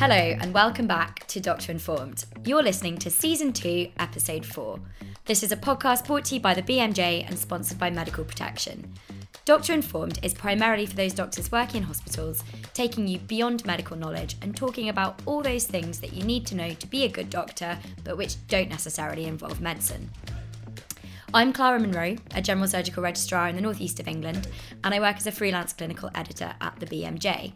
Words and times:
Hello, 0.00 0.14
and 0.14 0.54
welcome 0.54 0.86
back 0.86 1.26
to 1.26 1.40
Doctor 1.40 1.72
Informed. 1.72 2.24
You're 2.44 2.62
listening 2.62 2.98
to 2.98 3.10
Season 3.10 3.52
2, 3.52 3.90
Episode 3.98 4.46
4. 4.46 4.78
This 5.24 5.42
is 5.42 5.50
a 5.50 5.56
podcast 5.56 6.06
brought 6.06 6.26
to 6.26 6.36
you 6.36 6.40
by 6.40 6.54
the 6.54 6.62
BMJ 6.62 7.26
and 7.26 7.36
sponsored 7.36 7.80
by 7.80 7.90
Medical 7.90 8.22
Protection. 8.22 8.94
Doctor 9.44 9.72
Informed 9.72 10.20
is 10.22 10.34
primarily 10.34 10.86
for 10.86 10.94
those 10.94 11.12
doctors 11.12 11.50
working 11.50 11.78
in 11.78 11.82
hospitals, 11.82 12.44
taking 12.74 13.08
you 13.08 13.18
beyond 13.18 13.66
medical 13.66 13.96
knowledge 13.96 14.36
and 14.40 14.56
talking 14.56 14.88
about 14.88 15.20
all 15.26 15.42
those 15.42 15.66
things 15.66 15.98
that 15.98 16.12
you 16.12 16.22
need 16.22 16.46
to 16.46 16.54
know 16.54 16.74
to 16.74 16.86
be 16.86 17.02
a 17.02 17.08
good 17.08 17.28
doctor, 17.28 17.76
but 18.04 18.16
which 18.16 18.36
don't 18.46 18.70
necessarily 18.70 19.24
involve 19.24 19.60
medicine. 19.60 20.08
I'm 21.34 21.52
Clara 21.52 21.80
Monroe, 21.80 22.16
a 22.36 22.40
general 22.40 22.68
surgical 22.68 23.02
registrar 23.02 23.48
in 23.48 23.56
the 23.56 23.62
northeast 23.62 23.98
of 23.98 24.06
England, 24.06 24.46
and 24.84 24.94
I 24.94 25.00
work 25.00 25.16
as 25.16 25.26
a 25.26 25.32
freelance 25.32 25.72
clinical 25.72 26.08
editor 26.14 26.54
at 26.60 26.78
the 26.78 26.86
BMJ. 26.86 27.52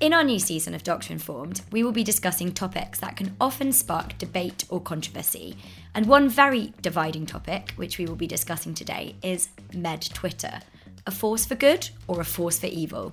In 0.00 0.14
our 0.14 0.24
new 0.24 0.38
season 0.38 0.74
of 0.74 0.82
Doctor 0.82 1.12
Informed, 1.12 1.60
we 1.72 1.82
will 1.84 1.92
be 1.92 2.02
discussing 2.02 2.52
topics 2.52 3.00
that 3.00 3.18
can 3.18 3.36
often 3.38 3.70
spark 3.70 4.16
debate 4.16 4.64
or 4.70 4.80
controversy. 4.80 5.58
And 5.94 6.06
one 6.06 6.30
very 6.30 6.72
dividing 6.80 7.26
topic, 7.26 7.72
which 7.76 7.98
we 7.98 8.06
will 8.06 8.16
be 8.16 8.26
discussing 8.26 8.72
today, 8.72 9.16
is 9.22 9.50
Med 9.74 10.00
Twitter 10.00 10.60
a 11.06 11.10
force 11.10 11.44
for 11.44 11.54
good 11.54 11.90
or 12.08 12.20
a 12.20 12.24
force 12.24 12.58
for 12.58 12.66
evil. 12.66 13.12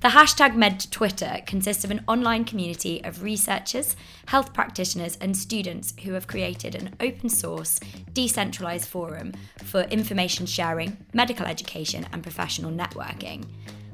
The 0.00 0.08
hashtag 0.08 0.54
Med 0.54 0.90
Twitter 0.90 1.40
consists 1.46 1.84
of 1.84 1.90
an 1.90 2.04
online 2.06 2.44
community 2.44 3.02
of 3.02 3.22
researchers, 3.22 3.96
health 4.26 4.52
practitioners, 4.52 5.16
and 5.22 5.34
students 5.34 5.94
who 6.02 6.12
have 6.12 6.26
created 6.26 6.74
an 6.74 6.94
open 7.00 7.30
source, 7.30 7.80
decentralized 8.12 8.88
forum 8.88 9.32
for 9.62 9.82
information 9.84 10.44
sharing, 10.44 10.98
medical 11.14 11.46
education, 11.46 12.06
and 12.12 12.22
professional 12.22 12.70
networking. 12.70 13.46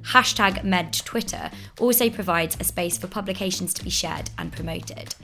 Hashtag 0.02 0.64
Med 0.64 0.92
Twitter 0.92 1.50
also 1.78 2.10
provides 2.10 2.56
a 2.60 2.64
space 2.64 2.98
for 2.98 3.06
publications 3.06 3.74
to 3.74 3.84
be 3.84 3.90
shared 3.90 4.30
and 4.38 4.52
promoted. 4.52 5.14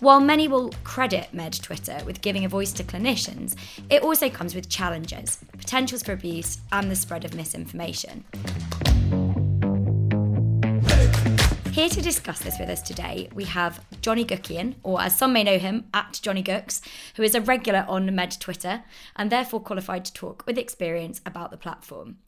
While 0.00 0.20
many 0.20 0.48
will 0.48 0.70
credit 0.82 1.32
Med 1.32 1.52
Twitter 1.62 2.00
with 2.04 2.22
giving 2.22 2.44
a 2.44 2.48
voice 2.48 2.72
to 2.72 2.82
clinicians, 2.82 3.54
it 3.88 4.02
also 4.02 4.28
comes 4.28 4.54
with 4.54 4.68
challenges, 4.68 5.38
potentials 5.56 6.02
for 6.02 6.12
abuse, 6.12 6.58
and 6.72 6.90
the 6.90 6.96
spread 6.96 7.24
of 7.24 7.34
misinformation. 7.34 8.24
Here 11.72 11.88
to 11.88 12.02
discuss 12.02 12.40
this 12.40 12.58
with 12.58 12.68
us 12.68 12.82
today, 12.82 13.30
we 13.32 13.44
have 13.44 13.80
Johnny 14.02 14.24
Guckian, 14.24 14.74
or 14.82 15.00
as 15.00 15.16
some 15.16 15.32
may 15.32 15.42
know 15.42 15.58
him, 15.58 15.84
at 15.94 16.20
Johnny 16.22 16.42
Gooks, 16.42 16.82
who 17.16 17.22
is 17.22 17.34
a 17.34 17.40
regular 17.40 17.86
on 17.88 18.14
Med 18.14 18.36
Twitter 18.38 18.82
and 19.16 19.30
therefore 19.30 19.60
qualified 19.60 20.04
to 20.04 20.12
talk 20.12 20.44
with 20.46 20.58
experience 20.58 21.20
about 21.24 21.50
the 21.50 21.56
platform. 21.56 22.18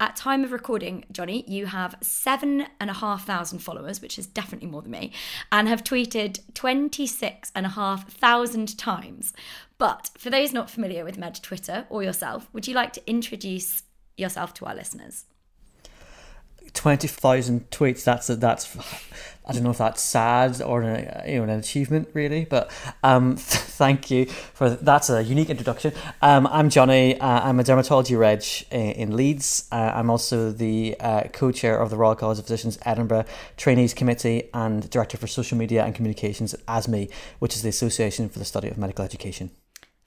At 0.00 0.14
time 0.14 0.44
of 0.44 0.52
recording, 0.52 1.04
Johnny, 1.10 1.44
you 1.48 1.66
have 1.66 1.96
seven 2.00 2.66
and 2.78 2.88
a 2.88 2.92
half 2.92 3.26
thousand 3.26 3.58
followers, 3.58 4.00
which 4.00 4.16
is 4.16 4.28
definitely 4.28 4.68
more 4.68 4.80
than 4.80 4.92
me, 4.92 5.12
and 5.50 5.66
have 5.66 5.82
tweeted 5.82 6.38
26 6.54 7.50
and 7.52 7.66
a 7.66 7.70
half 7.70 8.08
thousand 8.08 8.78
times. 8.78 9.32
But 9.76 10.10
for 10.16 10.30
those 10.30 10.52
not 10.52 10.70
familiar 10.70 11.04
with 11.04 11.18
Med 11.18 11.42
Twitter 11.42 11.84
or 11.90 12.04
yourself, 12.04 12.48
would 12.52 12.68
you 12.68 12.74
like 12.74 12.92
to 12.92 13.10
introduce 13.10 13.82
yourself 14.16 14.54
to 14.54 14.66
our 14.66 14.74
listeners? 14.74 15.24
Twenty 16.72 17.08
thousand 17.08 17.70
tweets. 17.70 18.04
That's 18.04 18.28
that's 18.28 18.76
I 19.48 19.52
don't 19.52 19.62
know 19.62 19.70
if 19.70 19.78
that's 19.78 20.02
sad 20.02 20.60
or 20.60 20.82
an, 20.82 21.30
you 21.30 21.38
know 21.38 21.44
an 21.44 21.58
achievement 21.58 22.08
really, 22.12 22.44
but 22.44 22.70
um, 23.02 23.36
th- 23.36 23.40
thank 23.46 24.10
you 24.10 24.26
for 24.26 24.68
that's 24.68 25.08
a 25.08 25.22
unique 25.24 25.48
introduction. 25.48 25.94
Um, 26.20 26.46
I'm 26.48 26.68
Johnny. 26.68 27.18
Uh, 27.18 27.48
I'm 27.48 27.58
a 27.58 27.64
dermatology 27.64 28.18
reg 28.18 28.44
in, 28.70 28.92
in 28.92 29.16
Leeds. 29.16 29.66
Uh, 29.72 29.92
I'm 29.94 30.10
also 30.10 30.52
the 30.52 30.96
uh, 31.00 31.22
co-chair 31.32 31.78
of 31.78 31.88
the 31.88 31.96
Royal 31.96 32.14
College 32.14 32.38
of 32.38 32.44
Physicians 32.44 32.78
Edinburgh 32.84 33.24
Trainees 33.56 33.94
Committee 33.94 34.50
and 34.52 34.88
director 34.90 35.16
for 35.16 35.26
social 35.26 35.56
media 35.56 35.82
and 35.82 35.94
communications 35.94 36.52
at 36.52 36.64
ASME, 36.66 37.10
which 37.38 37.54
is 37.54 37.62
the 37.62 37.70
Association 37.70 38.28
for 38.28 38.38
the 38.38 38.44
Study 38.44 38.68
of 38.68 38.76
Medical 38.76 39.04
Education. 39.04 39.50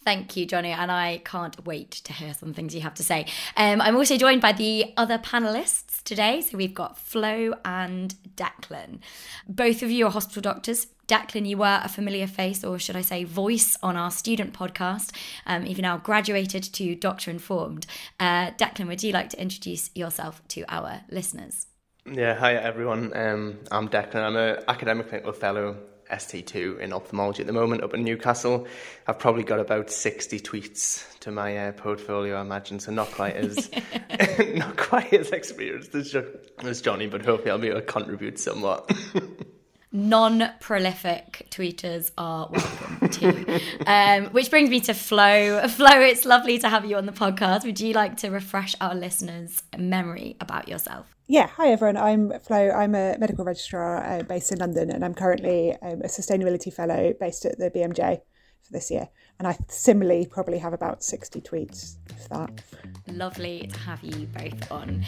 Thank 0.04 0.36
you, 0.36 0.48
Johnny, 0.48 0.72
and 0.72 0.92
I 0.92 1.22
can't 1.24 1.64
wait 1.64 1.92
to 1.92 2.14
hear 2.14 2.34
some 2.34 2.54
things 2.54 2.74
you 2.74 2.82
have 2.82 2.96
to 2.96 3.04
say. 3.04 3.28
Um, 3.56 3.82
I'm 3.82 3.96
also 3.96 4.18
joined 4.18 4.42
by 4.42 4.52
the 4.52 4.94
other 4.98 5.20
panelists 5.20 6.02
today. 6.04 6.42
So 6.42 6.58
we've 6.58 6.74
got 6.74 6.98
Flo 6.98 7.54
and 7.64 8.16
Declan. 8.36 9.00
Both 9.48 9.84
of 9.84 9.92
you 9.92 10.08
are 10.08 10.12
hospital 10.12 10.42
doctors. 10.42 10.88
Declan, 11.08 11.46
you 11.46 11.58
were 11.58 11.82
a 11.84 11.90
familiar 11.90 12.26
face, 12.26 12.64
or 12.64 12.80
should 12.80 12.96
I 12.96 13.02
say, 13.02 13.26
voice 13.26 13.78
on 13.84 13.96
our 13.96 14.10
student 14.10 14.54
podcast. 14.54 15.16
Um, 15.46 15.66
you've 15.66 15.78
now 15.78 15.98
graduated 15.98 16.64
to 16.64 16.96
Doctor 16.96 17.30
Informed. 17.30 17.86
Uh, 18.20 18.52
Declan, 18.52 18.88
would 18.88 19.04
you 19.04 19.12
like 19.12 19.30
to 19.32 19.42
introduce 19.42 19.92
yourself 19.94 20.42
to 20.50 20.64
our 20.68 21.02
listeners? 21.12 21.68
Yeah, 22.12 22.34
hi 22.34 22.56
everyone. 22.56 23.16
Um, 23.16 23.60
I'm 23.70 23.88
Declan. 23.88 24.24
I'm 24.24 24.36
an 24.36 24.64
academic 24.68 25.10
clinical 25.10 25.34
fellow 25.34 25.78
ST2 26.12 26.80
in 26.80 26.94
ophthalmology 26.94 27.42
at 27.42 27.48
the 27.48 27.54
moment 27.54 27.84
up 27.84 27.94
in 27.94 28.04
Newcastle. 28.04 28.68
I've 29.08 29.20
probably 29.20 29.44
got 29.44 29.60
about 29.60 29.90
60 29.90 30.40
tweets 30.40 31.18
to 31.20 31.32
my 31.32 31.58
uh, 31.58 31.72
portfolio, 31.72 32.38
I 32.38 32.42
imagine, 32.42 32.80
so 32.80 32.92
not 32.92 33.12
quite 33.12 33.36
as 33.36 33.70
not 34.56 34.78
quite 34.78 35.14
as 35.14 35.32
experienced 35.32 35.96
as, 35.96 36.16
as 36.60 36.82
Johnny, 36.82 37.08
but 37.08 37.24
hopefully 37.24 37.52
I'll 37.52 37.58
be 37.58 37.70
able 37.70 37.82
to 37.82 37.86
contribute 37.86 38.40
somewhat. 38.40 38.92
non-prolific 39.92 41.48
tweeters 41.50 42.12
are 42.18 42.50
welcome 42.50 43.10
too. 43.10 43.60
Um, 43.86 44.26
which 44.28 44.50
brings 44.50 44.70
me 44.70 44.80
to 44.82 44.94
Flo. 44.94 45.68
Flo, 45.68 46.00
it's 46.02 46.26
lovely 46.26 46.58
to 46.60 46.70
have 46.70 46.86
you 46.86 46.96
on 46.98 47.06
the 47.06 47.12
podcast. 47.12 47.66
Would 47.66 47.80
you 47.80 47.94
like 47.94 48.18
to 48.18 48.30
refresh 48.30 48.76
our 48.80 48.96
listeners' 48.96 49.64
memory 49.78 50.38
about 50.40 50.68
yourself? 50.68 51.16
Yeah, 51.28 51.48
hi 51.48 51.72
everyone. 51.72 51.98
I'm 51.98 52.40
Flo. 52.40 52.72
I'm 52.72 52.96
a 52.96 53.18
medical 53.18 53.46
registrar 53.46 54.04
uh, 54.04 54.24
based 54.24 54.52
in 54.52 54.60
London, 54.60 54.92
and 54.92 55.04
I'm 55.04 55.14
currently 55.14 55.72
um, 55.82 56.02
a 56.02 56.08
sustainability 56.08 56.74
fellow 56.74 57.14
based 57.20 57.46
at 57.46 57.58
the 57.58 57.70
BMJ 57.70 58.22
for 58.62 58.72
this 58.72 58.92
year. 58.92 59.10
And 59.40 59.48
I 59.48 59.58
similarly 59.68 60.28
probably 60.28 60.60
have 60.60 60.74
about 60.74 61.04
60 61.04 61.42
tweets, 61.42 61.96
if 62.10 62.30
that. 62.30 62.64
Lovely 63.08 63.68
to 63.68 63.80
have 63.80 64.04
you 64.04 64.28
both 64.28 64.72
on. 64.72 65.04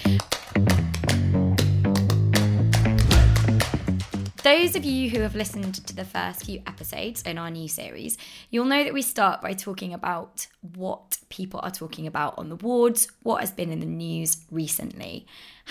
Those 4.44 4.76
of 4.76 4.84
you 4.84 5.09
who 5.09 5.22
have 5.22 5.36
listened 5.36 5.76
to 5.88 5.96
the 5.96 6.04
first 6.04 6.44
few 6.44 6.62
episodes 6.68 7.22
in 7.22 7.38
our 7.38 7.50
new 7.50 7.70
series, 7.70 8.18
you'll 8.50 8.66
know 8.66 8.84
that 8.84 8.94
we 8.94 9.02
start 9.02 9.42
by 9.42 9.54
talking 9.54 9.94
about 9.94 10.48
what 10.76 11.18
people 11.30 11.62
are 11.64 11.72
talking 11.72 12.08
about 12.08 12.38
on 12.38 12.50
the 12.50 12.58
wards, 12.58 13.08
what 13.22 13.40
has 13.40 13.52
been 13.52 13.72
in 13.72 13.80
the 13.80 13.86
news 13.86 14.44
recently. 14.52 15.26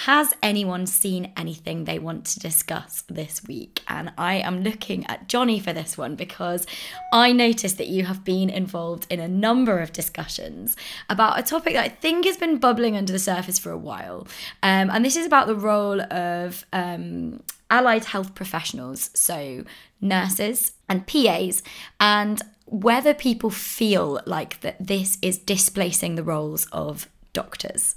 Has 0.06 0.32
anyone 0.43 0.87
seen 0.87 1.34
anything 1.37 1.84
they 1.84 1.99
want 1.99 2.25
to 2.25 2.41
discuss 2.41 3.05
this 3.09 3.44
week? 3.44 3.82
And 3.88 4.11
I 4.16 4.37
am 4.37 4.62
looking 4.62 5.05
at 5.05 5.28
Johnny 5.28 5.61
for 5.61 5.75
this 5.75 5.99
one 5.99 6.16
because 6.16 6.66
I 7.12 7.32
noticed 7.32 7.77
that 7.77 7.88
you 7.88 8.06
have 8.06 8.25
been 8.25 8.49
involved 8.49 9.06
in 9.11 9.21
a 9.21 9.28
number 9.28 9.81
of 9.81 9.93
discussions 9.93 10.77
about 11.11 11.38
a 11.38 11.43
topic 11.43 11.75
that 11.75 11.84
I 11.84 11.88
think 11.91 12.25
has 12.25 12.38
been 12.38 12.56
bubbling 12.56 12.97
under 12.97 13.12
the 13.12 13.19
surface 13.19 13.59
for 13.59 13.71
a 13.71 13.77
while. 13.77 14.27
Um, 14.62 14.88
and 14.88 15.05
this 15.05 15.16
is 15.16 15.27
about 15.27 15.47
the 15.47 15.56
role 15.56 16.00
of 16.00 16.65
um, 16.72 17.43
allied 17.72 18.05
health 18.05 18.34
professionals, 18.34 19.10
so 19.15 19.65
nurses 20.00 20.72
and 20.88 21.06
PAs, 21.06 21.62
and 21.99 22.43
whether 22.66 23.15
people 23.15 23.50
feel 23.50 24.21
like 24.27 24.60
that 24.60 24.77
this 24.78 25.19
is 25.22 25.38
displacing 25.38 26.15
the 26.15 26.22
roles 26.22 26.66
of 26.66 27.09
doctors. 27.32 27.97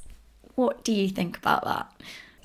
What 0.55 0.83
do 0.83 0.93
you 0.93 1.09
think 1.09 1.37
about 1.37 1.65
that? 1.65 1.91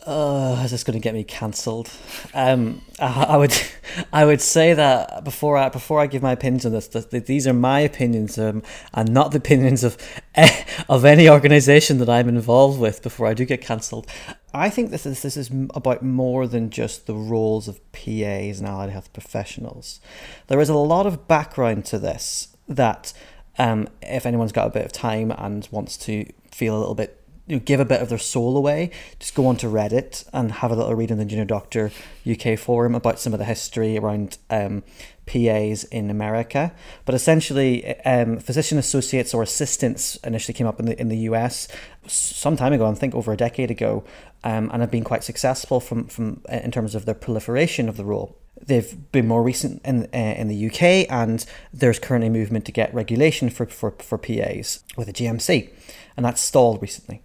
Oh, 0.06 0.62
is 0.64 0.70
this 0.70 0.82
going 0.82 0.98
to 0.98 1.02
get 1.02 1.14
me 1.14 1.24
cancelled? 1.24 1.90
Um, 2.32 2.80
I, 2.98 3.24
I, 3.24 3.36
would, 3.36 3.52
I 4.12 4.24
would 4.24 4.40
say 4.40 4.72
that 4.72 5.24
before 5.24 5.58
I 5.58 5.68
before 5.68 6.00
I 6.00 6.06
give 6.06 6.22
my 6.22 6.32
opinions 6.32 6.64
on 6.64 6.72
this, 6.72 6.88
that, 6.88 7.10
that 7.10 7.26
these 7.26 7.46
are 7.46 7.52
my 7.52 7.80
opinions 7.80 8.38
um, 8.38 8.62
and 8.94 9.12
not 9.12 9.32
the 9.32 9.38
opinions 9.38 9.84
of 9.84 9.98
of 10.88 11.04
any 11.04 11.28
organisation 11.28 11.98
that 11.98 12.08
I'm 12.08 12.28
involved 12.28 12.80
with. 12.80 13.02
Before 13.02 13.26
I 13.26 13.34
do 13.34 13.44
get 13.44 13.60
cancelled, 13.60 14.06
I 14.54 14.70
think 14.70 14.90
this 14.90 15.04
is 15.04 15.22
this 15.22 15.36
is 15.36 15.50
about 15.74 16.02
more 16.02 16.46
than 16.46 16.70
just 16.70 17.06
the 17.06 17.14
roles 17.14 17.68
of 17.68 17.80
PAs 17.92 18.58
and 18.58 18.66
allied 18.66 18.90
health 18.90 19.12
professionals. 19.12 20.00
There 20.46 20.60
is 20.60 20.70
a 20.70 20.74
lot 20.74 21.06
of 21.06 21.28
background 21.28 21.84
to 21.86 21.98
this 21.98 22.56
that, 22.68 23.12
um, 23.58 23.88
if 24.00 24.24
anyone's 24.24 24.52
got 24.52 24.66
a 24.66 24.70
bit 24.70 24.84
of 24.84 24.92
time 24.92 25.30
and 25.32 25.68
wants 25.70 25.96
to 25.98 26.26
feel 26.50 26.76
a 26.76 26.80
little 26.80 26.94
bit 26.94 27.19
you 27.50 27.56
know, 27.56 27.62
give 27.64 27.80
a 27.80 27.84
bit 27.84 28.00
of 28.00 28.08
their 28.08 28.18
soul 28.18 28.56
away, 28.56 28.92
just 29.18 29.34
go 29.34 29.46
onto 29.46 29.68
Reddit 29.68 30.24
and 30.32 30.52
have 30.52 30.70
a 30.70 30.76
little 30.76 30.94
read 30.94 31.10
in 31.10 31.18
the 31.18 31.24
Junior 31.24 31.44
Doctor 31.44 31.90
UK 32.30 32.56
forum 32.56 32.94
about 32.94 33.18
some 33.18 33.32
of 33.32 33.40
the 33.40 33.44
history 33.44 33.98
around 33.98 34.38
um, 34.50 34.84
PAs 35.26 35.82
in 35.84 36.10
America. 36.10 36.72
But 37.04 37.16
essentially, 37.16 37.98
um, 38.02 38.38
physician 38.38 38.78
associates 38.78 39.34
or 39.34 39.42
assistants 39.42 40.14
initially 40.22 40.54
came 40.54 40.68
up 40.68 40.78
in 40.78 40.86
the 40.86 41.00
in 41.00 41.08
the 41.08 41.18
US 41.30 41.66
some 42.06 42.56
time 42.56 42.72
ago, 42.72 42.88
I 42.88 42.94
think 42.94 43.16
over 43.16 43.32
a 43.32 43.36
decade 43.36 43.70
ago, 43.72 44.04
um, 44.44 44.70
and 44.72 44.80
have 44.80 44.92
been 44.92 45.04
quite 45.04 45.24
successful 45.24 45.80
from 45.80 46.06
from 46.06 46.42
in 46.48 46.70
terms 46.70 46.94
of 46.94 47.04
their 47.04 47.16
proliferation 47.16 47.88
of 47.88 47.96
the 47.96 48.04
role. 48.04 48.39
They've 48.62 49.10
been 49.12 49.26
more 49.26 49.42
recent 49.42 49.80
in 49.84 50.04
uh, 50.12 50.16
in 50.16 50.48
the 50.48 50.66
UK, 50.66 51.10
and 51.10 51.44
there's 51.72 51.98
currently 51.98 52.28
a 52.28 52.30
movement 52.30 52.64
to 52.66 52.72
get 52.72 52.92
regulation 52.94 53.50
for, 53.50 53.66
for, 53.66 53.92
for 53.92 54.18
PAs 54.18 54.84
with 54.96 55.08
a 55.08 55.12
GMC, 55.12 55.70
and 56.16 56.24
that's 56.24 56.40
stalled 56.40 56.80
recently. 56.82 57.22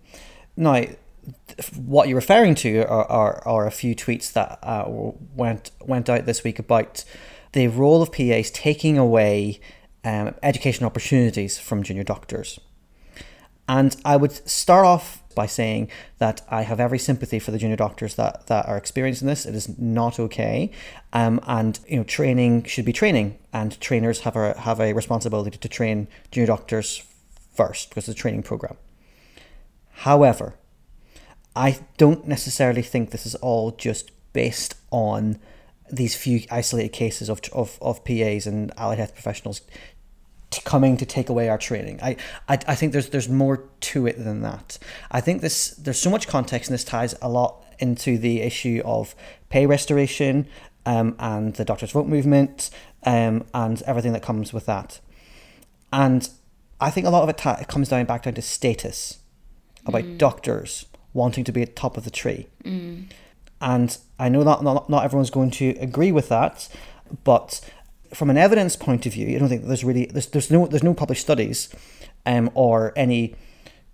Now, 0.58 0.86
what 1.76 2.08
you're 2.08 2.16
referring 2.16 2.56
to 2.56 2.84
are, 2.84 3.10
are, 3.12 3.48
are 3.48 3.68
a 3.68 3.72
few 3.72 3.96
tweets 3.96 4.32
that 4.34 4.60
uh, 4.64 4.86
went 5.36 5.72
went 5.82 6.10
out 6.10 6.26
this 6.26 6.44
week 6.44 6.60
about 6.60 7.04
the 7.54 7.68
role 7.68 8.02
of 8.02 8.12
PAs 8.12 8.52
taking 8.52 8.98
away 8.98 9.60
um, 10.04 10.36
education 10.44 10.86
opportunities 10.86 11.58
from 11.58 11.84
junior 11.84 12.04
doctors. 12.04 12.60
And 13.68 13.96
I 14.06 14.18
would 14.18 14.48
start 14.48 14.86
off 14.86 15.24
by 15.36 15.46
saying 15.46 15.90
that 16.18 16.42
I 16.50 16.64
have 16.64 16.80
every 16.80 17.00
sympathy 17.00 17.40
for 17.40 17.52
the 17.52 17.58
junior 17.58 17.76
doctors 17.76 18.16
that, 18.16 18.48
that 18.48 18.68
are 18.68 18.78
experiencing 18.78 19.28
this. 19.28 19.46
It 19.46 19.54
is 19.54 19.78
not 19.78 20.20
okay, 20.20 20.72
um, 21.14 21.40
and 21.46 21.80
you 21.88 21.98
know 21.98 22.04
training 22.04 22.64
should 22.64 22.86
be 22.86 22.94
training, 22.94 23.38
and 23.54 23.80
trainers 23.80 24.22
have 24.22 24.36
a 24.36 24.58
have 24.60 24.80
a 24.80 24.94
responsibility 24.94 25.58
to 25.58 25.70
train 25.70 26.08
junior 26.32 26.48
doctors 26.48 27.04
first 27.54 27.90
because 27.90 28.08
it's 28.08 28.18
a 28.18 28.22
training 28.22 28.44
program. 28.44 28.78
However, 29.90 30.56
I 31.56 31.80
don't 31.98 32.28
necessarily 32.28 32.82
think 32.82 33.12
this 33.12 33.26
is 33.26 33.36
all 33.36 33.72
just 33.72 34.12
based 34.34 34.76
on 34.92 35.40
these 35.92 36.16
few 36.16 36.42
isolated 36.52 36.92
cases 36.92 37.30
of, 37.30 37.40
of, 37.54 37.78
of 37.82 38.04
PAs 38.04 38.48
and 38.48 38.72
allied 38.78 38.98
health 38.98 39.14
professionals 39.14 39.62
coming 40.60 40.98
to 40.98 41.06
take 41.06 41.30
away 41.30 41.50
our 41.50 41.58
training. 41.58 42.00
I, 42.02 42.18
I, 42.48 42.60
I 42.68 42.76
think 42.76 42.94
there's 42.94 43.10
there's 43.10 43.30
more 43.30 43.64
to 43.82 44.08
it 44.08 44.24
than 44.24 44.42
that. 44.42 44.78
I 45.12 45.22
think 45.22 45.42
this 45.42 45.72
there's 45.72 46.00
so 46.00 46.10
much 46.10 46.28
context 46.28 46.70
and 46.70 46.74
this 46.74 46.84
ties 46.84 47.16
a 47.22 47.30
lot 47.30 47.64
into 47.80 48.18
the 48.18 48.42
issue 48.42 48.82
of 48.86 49.16
pay 49.50 49.66
restoration 49.66 50.48
um, 50.86 51.16
and 51.20 51.56
the 51.56 51.66
doctors 51.66 51.92
vote 51.92 52.08
movement 52.08 52.70
um, 53.04 53.46
and 53.54 53.82
everything 53.84 54.14
that 54.14 54.24
comes 54.24 54.54
with 54.54 54.66
that. 54.66 55.00
And 55.92 56.30
I 56.80 56.90
think 56.90 57.08
a 57.08 57.10
lot 57.10 57.24
of 57.24 57.30
it, 57.30 57.38
ta- 57.38 57.58
it 57.60 57.68
comes 57.68 57.90
down 57.90 58.06
back 58.06 58.24
down 58.24 58.34
to 58.36 58.42
status 58.42 59.20
about 59.86 60.04
mm. 60.04 60.18
doctors 60.18 60.86
wanting 61.14 61.44
to 61.46 61.52
be 61.52 61.62
at 61.62 61.76
top 61.76 61.98
of 61.98 62.04
the 62.04 62.10
tree. 62.10 62.48
Mm. 62.64 63.06
And 63.62 63.98
I 64.20 64.30
know 64.30 64.44
that 64.44 64.64
not, 64.64 64.90
not 64.90 65.04
everyone's 65.06 65.30
going 65.30 65.52
to 65.52 65.70
agree 65.80 66.12
with 66.12 66.30
that, 66.30 66.68
but 67.24 67.62
from 68.16 68.30
an 68.30 68.38
evidence 68.38 68.76
point 68.76 69.06
of 69.06 69.14
view, 69.14 69.36
I 69.36 69.40
don't 69.40 69.50
think 69.50 69.66
there's 69.66 69.84
really 69.84 70.06
there's, 70.06 70.28
there's 70.28 70.52
no 70.52 70.68
there's 70.68 70.84
no 70.84 70.94
published 70.94 71.22
studies 71.22 71.70
um, 72.26 72.50
or 72.54 72.94
any 72.96 73.36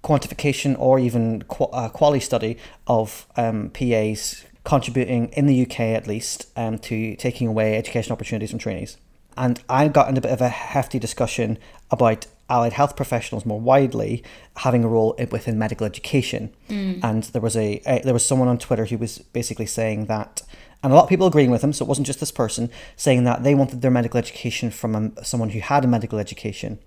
quantification 0.03 0.75
or 0.79 0.99
even 0.99 1.43
qu- 1.43 1.65
uh, 1.65 1.89
quality 1.89 2.19
study 2.19 2.57
of 2.87 3.27
um, 3.35 3.69
PAs 3.69 4.43
contributing 4.63 5.29
in 5.29 5.47
the 5.47 5.63
UK 5.63 5.79
at 5.79 6.07
least 6.07 6.47
um, 6.55 6.77
to 6.79 7.15
taking 7.15 7.47
away 7.47 7.77
education 7.77 8.11
opportunities 8.11 8.51
from 8.51 8.59
trainees. 8.59 8.97
And 9.37 9.61
I 9.69 9.87
got 9.87 10.09
in 10.09 10.17
a 10.17 10.21
bit 10.21 10.31
of 10.31 10.41
a 10.41 10.49
hefty 10.49 10.99
discussion 10.99 11.57
about 11.89 12.27
allied 12.49 12.73
health 12.73 12.95
professionals 12.95 13.45
more 13.45 13.61
widely 13.61 14.23
having 14.57 14.83
a 14.83 14.87
role 14.87 15.15
within 15.31 15.57
medical 15.57 15.85
education. 15.85 16.53
Mm. 16.69 16.99
And 17.03 17.23
there 17.25 17.41
was 17.41 17.55
a, 17.55 17.81
a, 17.85 18.01
there 18.03 18.13
was 18.13 18.25
someone 18.25 18.49
on 18.49 18.57
Twitter 18.57 18.85
who 18.85 18.97
was 18.97 19.19
basically 19.19 19.65
saying 19.65 20.05
that, 20.07 20.41
and 20.83 20.91
a 20.91 20.95
lot 20.95 21.03
of 21.03 21.09
people 21.09 21.27
agreeing 21.27 21.51
with 21.51 21.63
him. 21.63 21.73
So 21.73 21.85
it 21.85 21.87
wasn't 21.87 22.07
just 22.07 22.19
this 22.19 22.31
person 22.31 22.69
saying 22.95 23.23
that 23.25 23.43
they 23.43 23.55
wanted 23.55 23.81
their 23.81 23.91
medical 23.91 24.17
education 24.17 24.71
from 24.71 24.95
a, 25.17 25.25
someone 25.25 25.49
who 25.49 25.59
had 25.59 25.83
a 25.83 25.87
medical 25.87 26.19
education, 26.19 26.79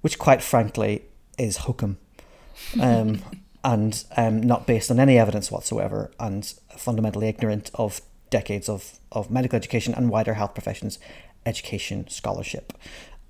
which 0.00 0.18
quite 0.18 0.42
frankly 0.42 1.02
is 1.38 1.58
hokum. 1.58 1.98
Um, 2.80 3.22
and 3.64 4.04
um, 4.16 4.40
not 4.40 4.66
based 4.66 4.90
on 4.90 4.98
any 4.98 5.18
evidence 5.18 5.50
whatsoever, 5.50 6.10
and 6.18 6.46
fundamentally 6.76 7.28
ignorant 7.28 7.70
of 7.74 8.00
decades 8.30 8.68
of, 8.68 8.98
of 9.12 9.30
medical 9.30 9.56
education 9.56 9.92
and 9.92 10.08
wider 10.08 10.34
health 10.34 10.54
professions 10.54 10.98
education 11.46 12.08
scholarship. 12.08 12.72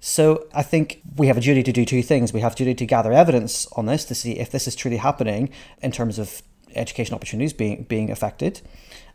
So 0.01 0.47
I 0.55 0.63
think 0.63 1.03
we 1.17 1.27
have 1.27 1.37
a 1.37 1.41
duty 1.41 1.63
to 1.63 1.73
do 1.73 1.85
two 1.85 2.03
things. 2.03 2.33
We 2.33 2.41
have 2.41 2.53
a 2.53 2.57
duty 2.57 2.75
to 2.75 2.87
gather 2.87 3.13
evidence 3.13 3.67
on 3.73 3.87
this 3.87 4.05
to 4.07 4.15
see 4.15 4.39
if 4.39 4.51
this 4.51 4.67
is 4.67 4.75
truly 4.75 4.97
happening 4.97 5.51
in 5.83 5.93
terms 5.93 6.19
of 6.19 6.43
education 6.75 7.15
opportunities 7.15 7.53
being 7.53 7.83
being 7.85 8.11
affected 8.11 8.61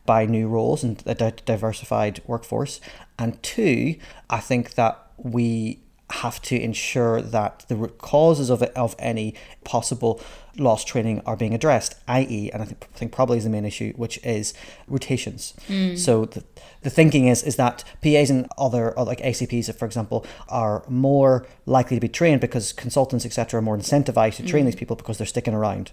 by 0.05 0.25
new 0.25 0.47
roles 0.47 0.83
and 0.83 1.01
a 1.05 1.31
diversified 1.31 2.21
workforce. 2.27 2.79
And 3.17 3.41
two, 3.41 3.95
I 4.29 4.39
think 4.39 4.75
that 4.75 4.99
we 5.17 5.79
have 6.11 6.39
to 6.39 6.59
ensure 6.59 7.21
that 7.21 7.65
the 7.67 7.75
root 7.75 7.97
causes 7.97 8.49
of 8.49 8.61
it, 8.61 8.71
of 8.75 8.95
any 8.99 9.33
possible 9.63 10.21
lost 10.57 10.87
training 10.87 11.21
are 11.25 11.35
being 11.35 11.53
addressed, 11.53 11.95
i.e., 12.07 12.51
and 12.53 12.61
I 12.61 12.65
think, 12.65 12.87
think 12.93 13.11
probably 13.11 13.37
is 13.37 13.43
the 13.43 13.49
main 13.49 13.65
issue, 13.65 13.91
which 13.93 14.23
is 14.23 14.53
rotations. 14.87 15.53
Mm. 15.67 15.97
So 15.97 16.25
the, 16.25 16.43
the 16.81 16.89
thinking 16.89 17.27
is 17.27 17.43
is 17.43 17.55
that 17.55 17.83
PAs 18.03 18.29
and 18.29 18.47
other 18.57 18.93
like 18.97 19.19
ACPs, 19.19 19.73
for 19.75 19.85
example, 19.85 20.25
are 20.47 20.83
more 20.87 21.45
likely 21.65 21.97
to 21.97 22.01
be 22.01 22.07
trained 22.07 22.41
because 22.41 22.71
consultants, 22.71 23.25
etc., 23.25 23.59
are 23.59 23.61
more 23.61 23.77
incentivized 23.77 24.35
to 24.35 24.45
train 24.45 24.63
mm. 24.63 24.67
these 24.67 24.75
people 24.75 24.95
because 24.95 25.17
they're 25.17 25.27
sticking 25.27 25.53
around. 25.53 25.91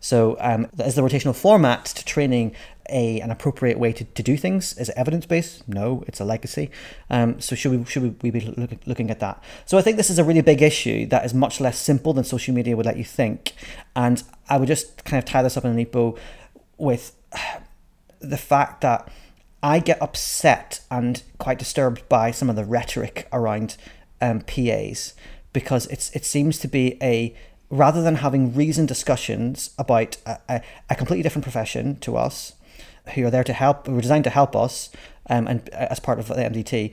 So, 0.00 0.36
um, 0.40 0.66
is 0.78 0.94
the 0.94 1.02
rotational 1.02 1.36
format 1.36 1.84
to 1.84 2.04
training 2.04 2.54
a 2.88 3.20
an 3.20 3.30
appropriate 3.30 3.78
way 3.78 3.92
to, 3.92 4.04
to 4.04 4.22
do 4.22 4.36
things? 4.36 4.76
Is 4.78 4.88
it 4.88 4.94
evidence 4.96 5.26
based? 5.26 5.68
No, 5.68 6.02
it's 6.06 6.20
a 6.20 6.24
legacy. 6.24 6.70
Um, 7.10 7.40
so, 7.40 7.54
should 7.54 7.72
we 7.72 7.84
should 7.84 8.22
we, 8.22 8.30
be 8.30 8.40
look, 8.40 8.70
looking 8.86 9.10
at 9.10 9.20
that? 9.20 9.42
So, 9.66 9.76
I 9.76 9.82
think 9.82 9.98
this 9.98 10.10
is 10.10 10.18
a 10.18 10.24
really 10.24 10.40
big 10.40 10.62
issue 10.62 11.06
that 11.06 11.24
is 11.24 11.34
much 11.34 11.60
less 11.60 11.78
simple 11.78 12.12
than 12.14 12.24
social 12.24 12.54
media 12.54 12.76
would 12.76 12.86
let 12.86 12.96
you 12.96 13.04
think. 13.04 13.52
And 13.94 14.22
I 14.48 14.56
would 14.56 14.68
just 14.68 15.04
kind 15.04 15.18
of 15.18 15.26
tie 15.26 15.42
this 15.42 15.56
up 15.56 15.64
in 15.64 15.70
a 15.70 15.74
neat 15.74 15.92
bow 15.92 16.16
with 16.78 17.14
the 18.20 18.38
fact 18.38 18.80
that 18.80 19.10
I 19.62 19.78
get 19.78 20.00
upset 20.00 20.80
and 20.90 21.22
quite 21.38 21.58
disturbed 21.58 22.08
by 22.08 22.30
some 22.30 22.48
of 22.48 22.56
the 22.56 22.64
rhetoric 22.64 23.28
around 23.32 23.76
um, 24.20 24.40
PAs 24.40 25.14
because 25.52 25.86
it's 25.88 26.10
it 26.10 26.24
seems 26.24 26.58
to 26.58 26.68
be 26.68 26.96
a 27.02 27.34
rather 27.70 28.02
than 28.02 28.16
having 28.16 28.54
reasoned 28.54 28.88
discussions 28.88 29.70
about 29.78 30.16
a, 30.26 30.60
a, 30.88 30.94
completely 30.96 31.22
different 31.22 31.44
profession 31.44 31.96
to 32.00 32.16
us, 32.16 32.54
who 33.14 33.24
are 33.24 33.30
there 33.30 33.44
to 33.44 33.52
help, 33.52 33.86
who 33.86 33.96
are 33.96 34.00
designed 34.00 34.24
to 34.24 34.30
help 34.30 34.56
us, 34.56 34.90
um, 35.28 35.46
and 35.46 35.70
uh, 35.72 35.86
as 35.90 36.00
part 36.00 36.18
of 36.18 36.26
the 36.26 36.34
MDT, 36.34 36.92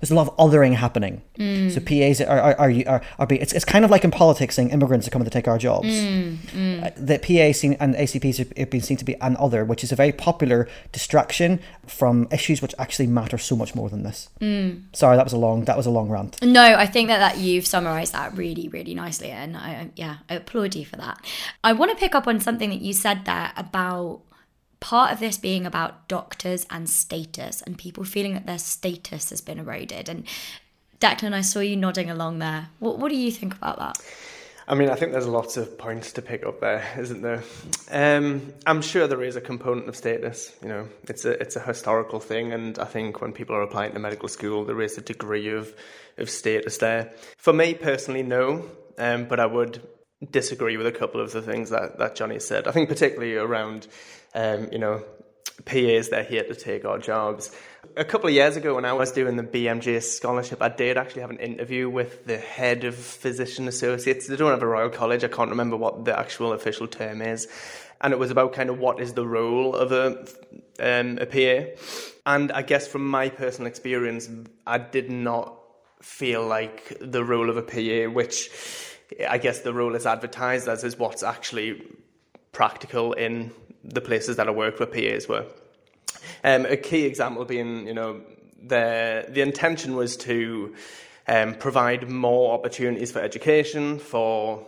there's 0.00 0.10
a 0.10 0.14
lot 0.14 0.28
of 0.28 0.36
othering 0.36 0.74
happening. 0.74 1.22
Mm. 1.38 1.70
So 1.72 1.80
PAs 1.80 2.20
are 2.20 2.38
are, 2.38 2.54
are, 2.60 2.72
are, 2.86 3.02
are 3.18 3.26
it's, 3.30 3.52
it's 3.52 3.64
kind 3.64 3.84
of 3.84 3.90
like 3.90 4.04
in 4.04 4.10
politics 4.10 4.54
saying 4.56 4.70
immigrants 4.70 5.06
are 5.06 5.10
coming 5.10 5.24
to 5.24 5.30
take 5.30 5.48
our 5.48 5.58
jobs. 5.58 5.88
Mm. 5.88 6.36
Mm. 6.36 6.86
Uh, 6.86 6.90
the 6.96 7.18
PA 7.18 7.52
seen, 7.56 7.74
and 7.74 7.94
ACPs 7.94 8.56
have 8.56 8.70
been 8.70 8.80
seen 8.80 8.96
to 8.96 9.04
be 9.04 9.14
an 9.20 9.36
other, 9.38 9.64
which 9.64 9.82
is 9.82 9.92
a 9.92 9.96
very 9.96 10.12
popular 10.12 10.68
distraction 10.92 11.60
from 11.86 12.28
issues 12.30 12.60
which 12.60 12.74
actually 12.78 13.06
matter 13.06 13.38
so 13.38 13.56
much 13.56 13.74
more 13.74 13.88
than 13.88 14.02
this. 14.02 14.28
Mm. 14.40 14.84
Sorry, 14.94 15.16
that 15.16 15.24
was 15.24 15.32
a 15.32 15.38
long 15.38 15.64
that 15.64 15.76
was 15.76 15.86
a 15.86 15.90
long 15.90 16.08
rant. 16.08 16.42
No, 16.42 16.62
I 16.62 16.86
think 16.86 17.08
that, 17.08 17.18
that 17.18 17.38
you've 17.38 17.66
summarised 17.66 18.12
that 18.12 18.36
really 18.36 18.68
really 18.68 18.94
nicely, 18.94 19.30
and 19.30 19.56
I 19.56 19.90
yeah 19.96 20.18
I 20.28 20.34
applaud 20.34 20.74
you 20.74 20.84
for 20.84 20.96
that. 20.96 21.18
I 21.64 21.72
want 21.72 21.90
to 21.90 21.96
pick 21.96 22.14
up 22.14 22.26
on 22.26 22.40
something 22.40 22.70
that 22.70 22.80
you 22.80 22.92
said 22.92 23.24
there 23.24 23.52
about 23.56 24.20
part 24.80 25.12
of 25.12 25.20
this 25.20 25.38
being 25.38 25.66
about 25.66 26.08
doctors 26.08 26.66
and 26.70 26.88
status 26.88 27.62
and 27.62 27.78
people 27.78 28.04
feeling 28.04 28.34
that 28.34 28.46
their 28.46 28.58
status 28.58 29.30
has 29.30 29.40
been 29.40 29.58
eroded. 29.58 30.08
And 30.08 30.24
Declan, 31.00 31.34
I 31.34 31.40
saw 31.40 31.60
you 31.60 31.76
nodding 31.76 32.10
along 32.10 32.38
there. 32.38 32.68
What, 32.78 32.98
what 32.98 33.10
do 33.10 33.16
you 33.16 33.30
think 33.30 33.54
about 33.54 33.78
that? 33.78 33.98
I 34.68 34.74
mean, 34.74 34.90
I 34.90 34.96
think 34.96 35.12
there's 35.12 35.28
lots 35.28 35.56
of 35.56 35.78
points 35.78 36.12
to 36.14 36.22
pick 36.22 36.44
up 36.44 36.60
there, 36.60 36.84
isn't 36.98 37.22
there? 37.22 37.44
Um, 37.90 38.52
I'm 38.66 38.82
sure 38.82 39.06
there 39.06 39.22
is 39.22 39.36
a 39.36 39.40
component 39.40 39.88
of 39.88 39.94
status. 39.94 40.52
You 40.60 40.68
know, 40.68 40.88
it's 41.04 41.24
a 41.24 41.40
it's 41.40 41.54
a 41.54 41.60
historical 41.60 42.18
thing, 42.18 42.52
and 42.52 42.76
I 42.80 42.84
think 42.84 43.20
when 43.20 43.32
people 43.32 43.54
are 43.54 43.62
applying 43.62 43.92
to 43.92 44.00
medical 44.00 44.28
school, 44.28 44.64
there 44.64 44.82
is 44.82 44.98
a 44.98 45.02
degree 45.02 45.50
of 45.50 45.72
of 46.18 46.28
status 46.28 46.78
there. 46.78 47.12
For 47.36 47.52
me 47.52 47.74
personally, 47.74 48.24
no, 48.24 48.68
um, 48.98 49.26
but 49.26 49.38
I 49.38 49.46
would 49.46 49.86
disagree 50.32 50.76
with 50.76 50.86
a 50.86 50.92
couple 50.92 51.20
of 51.20 51.30
the 51.30 51.42
things 51.42 51.70
that 51.70 51.98
that 51.98 52.16
Johnny 52.16 52.40
said. 52.40 52.66
I 52.66 52.72
think 52.72 52.88
particularly 52.88 53.36
around 53.36 53.86
um, 54.36 54.68
you 54.70 54.78
know, 54.78 55.02
PAs, 55.64 56.10
they're 56.10 56.22
here 56.22 56.44
to 56.44 56.54
take 56.54 56.84
our 56.84 56.98
jobs. 56.98 57.50
A 57.96 58.04
couple 58.04 58.28
of 58.28 58.34
years 58.34 58.56
ago, 58.56 58.74
when 58.74 58.84
I 58.84 58.92
was 58.92 59.10
doing 59.10 59.36
the 59.36 59.42
BMJ 59.42 60.02
scholarship, 60.02 60.60
I 60.60 60.68
did 60.68 60.98
actually 60.98 61.22
have 61.22 61.30
an 61.30 61.38
interview 61.38 61.88
with 61.88 62.26
the 62.26 62.36
head 62.36 62.84
of 62.84 62.94
physician 62.94 63.66
associates. 63.66 64.28
They 64.28 64.36
don't 64.36 64.50
have 64.50 64.62
a 64.62 64.66
Royal 64.66 64.90
College, 64.90 65.24
I 65.24 65.28
can't 65.28 65.50
remember 65.50 65.76
what 65.76 66.04
the 66.04 66.16
actual 66.16 66.52
official 66.52 66.86
term 66.86 67.22
is. 67.22 67.48
And 68.02 68.12
it 68.12 68.18
was 68.18 68.30
about 68.30 68.52
kind 68.52 68.68
of 68.68 68.78
what 68.78 69.00
is 69.00 69.14
the 69.14 69.26
role 69.26 69.74
of 69.74 69.90
a, 69.90 70.26
um, 70.78 71.18
a 71.18 71.24
PA. 71.24 71.80
And 72.26 72.52
I 72.52 72.60
guess 72.60 72.86
from 72.86 73.08
my 73.08 73.30
personal 73.30 73.66
experience, 73.66 74.28
I 74.66 74.76
did 74.76 75.10
not 75.10 75.58
feel 76.02 76.46
like 76.46 76.98
the 77.00 77.24
role 77.24 77.48
of 77.48 77.56
a 77.56 77.62
PA, 77.62 78.12
which 78.12 78.50
I 79.26 79.38
guess 79.38 79.60
the 79.60 79.72
role 79.72 79.94
is 79.94 80.04
advertised 80.04 80.68
as, 80.68 80.84
is 80.84 80.98
what's 80.98 81.22
actually 81.22 81.82
practical 82.52 83.14
in 83.14 83.52
the 83.86 84.00
places 84.00 84.36
that 84.36 84.48
I 84.48 84.50
worked 84.50 84.80
where 84.80 84.86
PAs 84.86 85.28
were. 85.28 85.46
Um, 86.44 86.66
a 86.66 86.76
key 86.76 87.04
example 87.04 87.44
being, 87.44 87.86
you 87.86 87.94
know, 87.94 88.20
the 88.62 89.26
the 89.28 89.40
intention 89.40 89.96
was 89.96 90.16
to 90.18 90.74
um, 91.28 91.54
provide 91.54 92.08
more 92.10 92.54
opportunities 92.54 93.12
for 93.12 93.20
education 93.20 93.98
for 93.98 94.66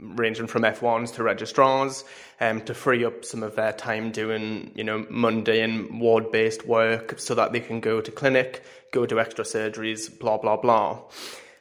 ranging 0.00 0.46
from 0.46 0.62
F1s 0.62 1.14
to 1.14 1.22
registrars 1.22 2.04
um, 2.40 2.60
to 2.62 2.74
free 2.74 3.04
up 3.04 3.24
some 3.24 3.42
of 3.42 3.56
their 3.56 3.72
time 3.72 4.12
doing, 4.12 4.70
you 4.74 4.84
know, 4.84 5.04
mundane 5.10 5.98
ward-based 5.98 6.66
work 6.66 7.18
so 7.18 7.34
that 7.34 7.52
they 7.52 7.60
can 7.60 7.80
go 7.80 8.00
to 8.00 8.10
clinic, 8.10 8.62
go 8.92 9.06
to 9.06 9.18
extra 9.18 9.44
surgeries, 9.44 10.16
blah, 10.18 10.36
blah, 10.36 10.56
blah. 10.56 11.00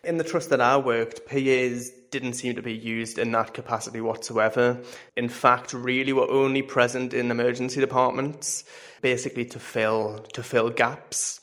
In 0.04 0.18
the 0.18 0.24
trust 0.24 0.50
that 0.52 0.62
I 0.62 0.78
worked, 0.78 1.26
PAs 1.26 1.92
didn't 2.12 2.34
seem 2.34 2.56
to 2.56 2.62
be 2.62 2.74
used 2.74 3.18
in 3.18 3.32
that 3.32 3.54
capacity 3.54 4.02
whatsoever. 4.02 4.82
In 5.16 5.30
fact, 5.30 5.74
really 5.74 6.14
were 6.14 6.30
only 6.30 6.62
present 6.62 7.14
in 7.14 7.32
emergency 7.32 7.80
departments, 7.80 8.64
basically 9.02 9.46
to 9.46 9.60
fill 9.60 10.20
to 10.34 10.44
fill 10.44 10.70
gaps, 10.70 11.42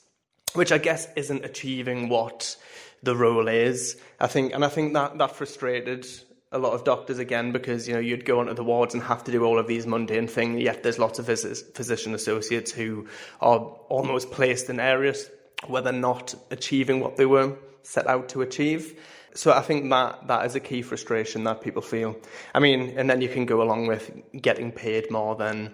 which 0.55 0.73
I 0.73 0.79
guess 0.79 1.09
isn't 1.17 1.45
achieving 1.45 2.09
what 2.09 2.57
the 3.03 3.17
role 3.17 3.49
is. 3.49 4.01
I 4.21 4.27
think, 4.27 4.55
and 4.55 4.65
I 4.65 4.69
think 4.69 4.95
that 4.95 5.19
that 5.19 5.37
frustrated 5.37 6.07
a 6.53 6.59
lot 6.59 6.73
of 6.73 6.85
doctors 6.85 7.19
again 7.19 7.51
because 7.51 7.89
you 7.89 7.95
know 7.95 8.01
you'd 8.01 8.25
go 8.25 8.39
onto 8.39 8.55
the 8.55 8.65
wards 8.65 8.95
and 8.95 9.03
have 9.03 9.25
to 9.25 9.33
do 9.33 9.45
all 9.45 9.59
of 9.59 9.67
these 9.67 9.87
mundane 9.87 10.29
things. 10.29 10.63
Yet 10.63 10.83
there's 10.83 10.99
lots 10.99 11.19
of 11.19 11.27
physician 11.27 12.15
associates 12.15 12.71
who 12.71 13.09
are 13.41 13.59
almost 13.89 14.31
placed 14.31 14.71
in 14.71 14.81
areas 14.81 15.29
where 15.67 15.83
they're 15.83 15.93
not 15.93 16.35
achieving 16.51 17.01
what 17.01 17.17
they 17.17 17.27
were 17.27 17.57
set 17.85 18.07
out 18.07 18.29
to 18.31 18.43
achieve. 18.43 19.01
So 19.35 19.53
I 19.53 19.63
think 19.63 19.89
that 19.91 20.27
that 20.29 20.47
is 20.47 20.55
a 20.55 20.61
key 20.61 20.83
frustration 20.83 21.45
that 21.45 21.61
people 21.61 21.83
feel. 21.83 22.17
I 22.55 22.61
mean, 22.61 22.95
and 22.97 23.09
then 23.11 23.21
you 23.21 23.29
can 23.29 23.47
go 23.47 23.63
along 23.63 23.87
with 23.87 24.11
getting 24.41 24.71
paid 24.71 25.11
more 25.11 25.35
than 25.35 25.73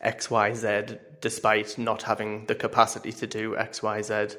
X, 0.00 0.30
Y, 0.30 0.54
Z, 0.54 0.98
despite 1.20 1.78
not 1.78 2.02
having 2.02 2.46
the 2.46 2.54
capacity 2.54 3.12
to 3.12 3.26
do 3.26 3.56
X, 3.56 3.82
Y, 3.82 4.02
Z 4.02 4.36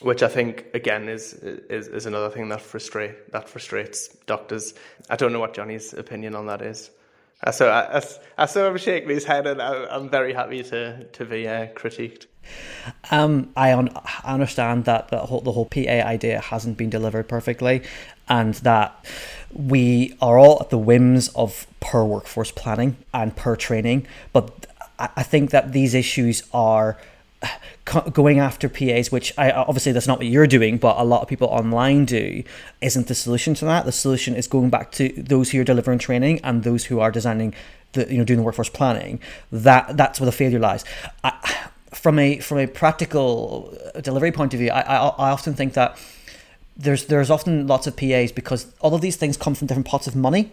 which 0.00 0.22
I 0.22 0.28
think 0.28 0.66
again 0.74 1.08
is 1.08 1.34
is, 1.34 1.88
is 1.88 2.06
another 2.06 2.30
thing 2.30 2.48
that 2.48 2.60
frustrate 2.60 3.30
that 3.32 3.48
frustrates 3.48 4.08
doctors. 4.26 4.74
I 5.10 5.16
don't 5.16 5.32
know 5.32 5.40
what 5.40 5.54
Johnny's 5.54 5.92
opinion 5.92 6.34
on 6.34 6.46
that 6.46 6.62
is. 6.62 6.90
So 7.50 7.68
I, 7.68 7.98
I, 7.98 8.02
I 8.38 8.46
saw 8.46 8.68
him 8.68 8.76
shaking 8.76 9.10
his 9.10 9.24
head, 9.24 9.48
and 9.48 9.60
I, 9.60 9.96
am 9.96 10.08
very 10.08 10.32
happy 10.32 10.62
to 10.64 11.04
to 11.04 11.24
be 11.24 11.46
uh, 11.48 11.66
critiqued. 11.74 12.26
Um, 13.10 13.50
I, 13.56 13.72
un- 13.72 13.90
I 13.94 14.32
understand 14.34 14.84
that 14.86 15.08
the 15.08 15.18
whole 15.18 15.40
the 15.40 15.52
whole 15.52 15.66
PA 15.66 15.78
idea 15.80 16.40
hasn't 16.40 16.76
been 16.76 16.90
delivered 16.90 17.28
perfectly, 17.28 17.82
and 18.28 18.54
that 18.54 19.04
we 19.52 20.16
are 20.20 20.38
all 20.38 20.58
at 20.60 20.70
the 20.70 20.78
whims 20.78 21.28
of 21.28 21.66
per 21.80 22.04
workforce 22.04 22.50
planning 22.50 22.96
and 23.12 23.36
per 23.36 23.56
training. 23.56 24.06
But 24.32 24.66
I 24.98 25.22
think 25.22 25.50
that 25.50 25.72
these 25.72 25.94
issues 25.94 26.42
are 26.52 26.98
going 28.12 28.38
after 28.38 28.68
PAs, 28.68 29.10
which 29.10 29.32
I 29.36 29.50
obviously 29.50 29.92
that's 29.92 30.06
not 30.06 30.18
what 30.18 30.26
you're 30.26 30.46
doing, 30.46 30.78
but 30.78 30.96
a 30.98 31.04
lot 31.04 31.22
of 31.22 31.28
people 31.28 31.48
online 31.48 32.04
do, 32.04 32.44
isn't 32.80 33.08
the 33.08 33.14
solution 33.14 33.54
to 33.54 33.64
that. 33.64 33.84
The 33.84 33.92
solution 33.92 34.34
is 34.34 34.46
going 34.46 34.70
back 34.70 34.92
to 34.92 35.08
those 35.16 35.50
who 35.50 35.60
are 35.60 35.64
delivering 35.64 35.98
training 35.98 36.40
and 36.44 36.62
those 36.62 36.84
who 36.84 37.00
are 37.00 37.10
designing 37.10 37.54
the 37.92 38.10
you 38.10 38.18
know 38.18 38.24
doing 38.24 38.38
the 38.38 38.44
workforce 38.44 38.68
planning. 38.68 39.20
That 39.50 39.96
that's 39.96 40.20
where 40.20 40.26
the 40.26 40.32
failure 40.32 40.58
lies. 40.58 40.84
I, 41.24 41.68
from 41.94 42.18
a 42.18 42.38
from 42.38 42.58
a 42.58 42.66
practical 42.66 43.76
uh, 43.94 44.00
delivery 44.00 44.32
point 44.32 44.54
of 44.54 44.60
view, 44.60 44.70
I, 44.70 44.80
I, 44.80 45.08
I 45.08 45.30
often 45.30 45.54
think 45.54 45.74
that 45.74 45.98
there's 46.76 47.06
there's 47.06 47.30
often 47.30 47.66
lots 47.66 47.86
of 47.86 47.96
PAs 47.96 48.32
because 48.32 48.72
all 48.80 48.94
of 48.94 49.00
these 49.00 49.16
things 49.16 49.36
come 49.36 49.54
from 49.54 49.66
different 49.66 49.86
pots 49.86 50.06
of 50.06 50.16
money. 50.16 50.52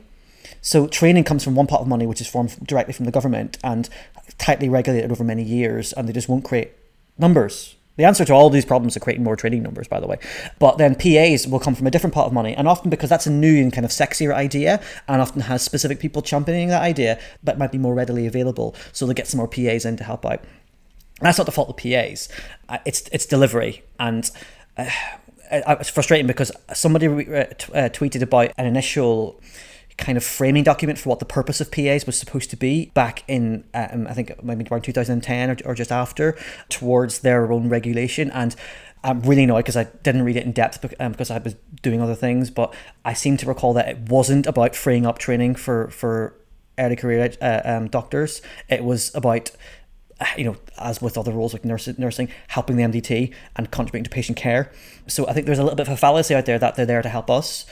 So 0.62 0.88
training 0.88 1.24
comes 1.24 1.44
from 1.44 1.56
one 1.56 1.68
pot 1.68 1.82
of 1.82 1.88
money, 1.88 2.06
which 2.06 2.22
is 2.22 2.28
formed 2.28 2.58
directly 2.66 2.94
from 2.94 3.06
the 3.06 3.12
government 3.12 3.58
and 3.64 3.90
tightly 4.38 4.68
regulated 4.68 5.12
over 5.12 5.24
many 5.24 5.44
years, 5.44 5.94
and 5.94 6.08
they 6.08 6.14
just 6.14 6.28
won't 6.28 6.44
create 6.44 6.72
numbers. 7.18 7.76
The 7.96 8.06
answer 8.06 8.24
to 8.24 8.34
all 8.34 8.50
these 8.50 8.64
problems 8.64 8.96
are 8.96 9.02
creating 9.02 9.26
more 9.26 9.36
training 9.36 9.62
numbers, 9.62 9.90
by 9.90 10.00
the 10.00 10.08
way. 10.08 10.20
But 10.58 10.78
then 10.78 10.96
PAs 10.96 11.46
will 11.46 11.60
come 11.60 11.76
from 11.76 11.86
a 11.86 11.92
different 11.92 12.14
pot 12.14 12.28
of 12.28 12.34
money, 12.34 12.56
and 12.56 12.66
often 12.66 12.90
because 12.90 13.10
that's 13.10 13.28
a 13.28 13.32
new 13.32 13.62
and 13.62 13.74
kind 13.74 13.84
of 13.84 13.92
sexier 13.92 14.34
idea, 14.34 14.82
and 15.08 15.22
often 15.22 15.42
has 15.42 15.62
specific 15.64 16.00
people 16.00 16.22
championing 16.22 16.70
that 16.70 16.82
idea, 16.82 17.20
but 17.44 17.58
might 17.58 17.74
be 17.74 17.78
more 17.78 17.94
readily 17.94 18.26
available. 18.26 18.74
So 18.94 19.06
they'll 19.06 19.16
get 19.16 19.28
some 19.28 19.38
more 19.40 19.50
PAs 19.50 19.84
in 19.84 19.98
to 19.98 20.06
help 20.06 20.26
out. 20.26 20.42
That's 21.22 21.38
not 21.38 21.46
the 21.46 21.52
fault 21.52 21.70
of 21.70 21.78
PAs. 21.78 22.30
Uh, 22.68 22.78
it's 22.86 23.08
it's 23.12 23.26
delivery, 23.26 23.84
and 24.00 24.30
uh, 24.78 24.90
it's 25.52 25.90
frustrating 25.90 26.28
because 26.28 26.52
somebody 26.74 27.08
uh, 27.08 27.46
tweeted 27.90 28.22
about 28.22 28.52
an 28.58 28.66
initial 28.66 29.42
kind 30.00 30.18
of 30.18 30.24
framing 30.24 30.64
document 30.64 30.98
for 30.98 31.10
what 31.10 31.20
the 31.20 31.26
purpose 31.26 31.60
of 31.60 31.72
PAs 31.72 32.06
was 32.06 32.18
supposed 32.18 32.50
to 32.50 32.56
be 32.56 32.86
back 32.94 33.24
in, 33.28 33.66
um, 33.74 34.08
I 34.08 34.14
think 34.14 34.42
maybe 34.42 34.66
around 34.72 34.84
2010 34.84 35.50
or, 35.50 35.58
or 35.66 35.76
just 35.76 35.92
after, 35.92 36.38
towards 36.70 37.20
their 37.20 37.52
own 37.52 37.68
regulation. 37.70 38.32
And 38.32 38.56
I'm 39.04 39.22
really 39.22 39.44
annoyed 39.44 39.60
because 39.60 39.78
I 39.78 39.86
didn't 40.04 40.24
read 40.24 40.38
it 40.38 40.46
in 40.46 40.52
depth 40.54 40.94
um, 41.00 41.12
because 41.12 41.30
I 41.30 41.38
was 41.38 41.56
doing 41.82 42.02
other 42.02 42.16
things, 42.16 42.50
but 42.50 42.74
I 43.06 43.14
seem 43.14 43.38
to 43.38 43.46
recall 43.46 43.74
that 43.74 43.90
it 43.90 43.98
wasn't 44.10 44.48
about 44.48 44.76
freeing 44.76 45.06
up 45.06 45.20
training 45.20 45.56
for, 45.56 45.90
for 45.90 46.34
early 46.78 46.96
career 46.96 47.32
uh, 47.42 47.62
um, 47.66 47.88
doctors. 47.88 48.42
It 48.70 48.84
was 48.84 49.14
about 49.14 49.52
you 50.38 50.44
know, 50.44 50.58
as 50.78 51.02
with 51.02 51.18
other 51.18 51.32
roles 51.32 51.54
like 51.54 51.64
nursing, 51.64 51.96
nursing, 51.98 52.30
helping 52.48 52.78
the 52.78 52.84
MDT 52.84 53.34
and 53.56 53.72
contributing 53.72 54.04
to 54.04 54.10
patient 54.10 54.38
care. 54.38 54.72
So 55.08 55.28
I 55.28 55.34
think 55.34 55.46
there's 55.46 55.60
a 55.60 55.64
little 55.64 55.78
bit 55.78 55.88
of 55.88 55.94
a 55.94 55.98
fallacy 55.98 56.36
out 56.36 56.46
there 56.46 56.60
that 56.60 56.76
they're 56.76 56.86
there 56.86 57.02
to 57.02 57.10
help 57.10 57.30
us, 57.30 57.66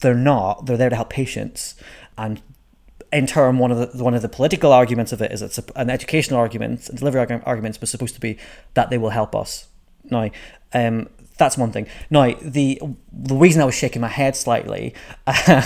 they're 0.00 0.14
not. 0.14 0.66
They're 0.66 0.76
there 0.76 0.90
to 0.90 0.96
help 0.96 1.10
patients. 1.10 1.74
And 2.18 2.42
in 3.12 3.26
turn, 3.26 3.58
one 3.58 3.70
of 3.70 3.92
the 3.92 4.02
one 4.02 4.14
of 4.14 4.22
the 4.22 4.28
political 4.28 4.72
arguments 4.72 5.12
of 5.12 5.22
it 5.22 5.32
is 5.32 5.42
it's 5.42 5.58
an 5.76 5.90
educational 5.90 6.38
argument, 6.38 6.88
and 6.88 6.98
delivery 6.98 7.40
arguments 7.44 7.80
was 7.80 7.90
supposed 7.90 8.14
to 8.14 8.20
be 8.20 8.38
that 8.74 8.90
they 8.90 8.98
will 8.98 9.10
help 9.10 9.34
us. 9.34 9.68
Now, 10.04 10.30
um, 10.72 11.08
that's 11.40 11.58
one 11.58 11.72
thing. 11.72 11.88
Now, 12.10 12.32
the 12.40 12.80
the 13.12 13.34
reason 13.34 13.60
I 13.60 13.64
was 13.64 13.74
shaking 13.74 14.00
my 14.00 14.08
head 14.08 14.36
slightly 14.36 14.94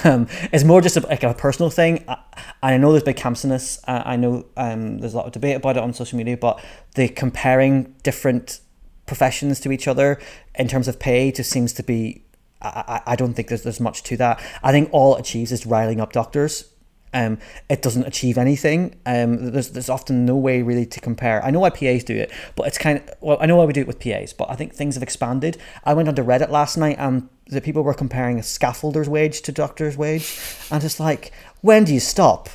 um, 0.05 0.27
is 0.53 0.65
more 0.65 0.81
just 0.81 0.97
a, 0.97 1.01
like 1.01 1.23
a 1.23 1.35
personal 1.35 1.69
thing. 1.69 2.03
I, 2.09 2.17
I 2.63 2.77
know 2.79 2.93
there's 2.93 3.03
big 3.03 3.17
camps 3.17 3.45
in 3.45 3.51
this. 3.51 3.79
I 3.87 4.17
know 4.17 4.47
um, 4.57 4.99
there's 4.99 5.13
a 5.13 5.17
lot 5.19 5.27
of 5.27 5.33
debate 5.33 5.57
about 5.57 5.77
it 5.77 5.83
on 5.83 5.93
social 5.93 6.17
media, 6.17 6.39
but 6.39 6.65
the 6.95 7.09
comparing 7.09 7.95
different 8.03 8.61
professions 9.05 9.61
to 9.61 9.71
each 9.71 9.87
other 9.87 10.19
in 10.55 10.67
terms 10.67 10.89
of 10.89 10.99
pay 10.99 11.31
just 11.31 11.51
seems 11.51 11.75
to 11.75 11.83
be 11.83 12.25
I, 12.63 13.03
I 13.09 13.17
don't 13.17 13.35
think 13.35 13.49
there's 13.49 13.63
there's 13.63 13.81
much 13.81 14.03
to 14.05 14.17
that. 14.17 14.43
I 14.63 14.73
think 14.73 14.89
all 14.93 15.17
it 15.17 15.21
achieves 15.21 15.53
is 15.53 15.67
riling 15.67 16.01
up 16.01 16.13
doctors. 16.13 16.71
Um, 17.15 17.39
it 17.71 17.81
doesn't 17.81 18.05
achieve 18.05 18.37
anything. 18.37 18.97
Um, 19.07 19.53
there's 19.53 19.71
there's 19.71 19.89
often 19.89 20.27
no 20.27 20.37
way 20.37 20.63
really 20.63 20.85
to 20.85 21.01
compare. 21.01 21.43
I 21.45 21.51
know 21.51 21.61
why 21.61 21.71
PAs 21.71 22.05
do 22.05 22.15
it, 22.15 22.31
but 22.57 22.67
it's 22.67 22.77
kind 22.77 22.99
of 22.99 23.15
well, 23.21 23.39
I 23.41 23.47
know 23.47 23.57
why 23.57 23.65
we 23.65 23.73
do 23.73 23.81
it 23.81 23.87
with 23.87 24.01
PAs, 24.01 24.33
but 24.33 24.51
I 24.51 24.57
think 24.57 24.75
things 24.75 24.97
have 24.97 25.03
expanded. 25.03 25.57
I 25.85 25.95
went 25.95 26.09
onto 26.09 26.25
Reddit 26.25 26.51
last 26.51 26.77
night 26.77 26.97
and 26.99 27.29
the 27.47 27.61
people 27.61 27.83
were 27.83 27.95
comparing 27.95 28.39
a 28.39 28.43
scaffolder's 28.43 29.09
wage 29.09 29.43
to 29.43 29.53
doctor's 29.53 29.97
wage, 29.97 30.39
and 30.71 30.83
it's 30.83 30.99
like, 30.99 31.33
when 31.61 31.85
do 31.85 31.95
you 31.95 32.01
stop? 32.01 32.49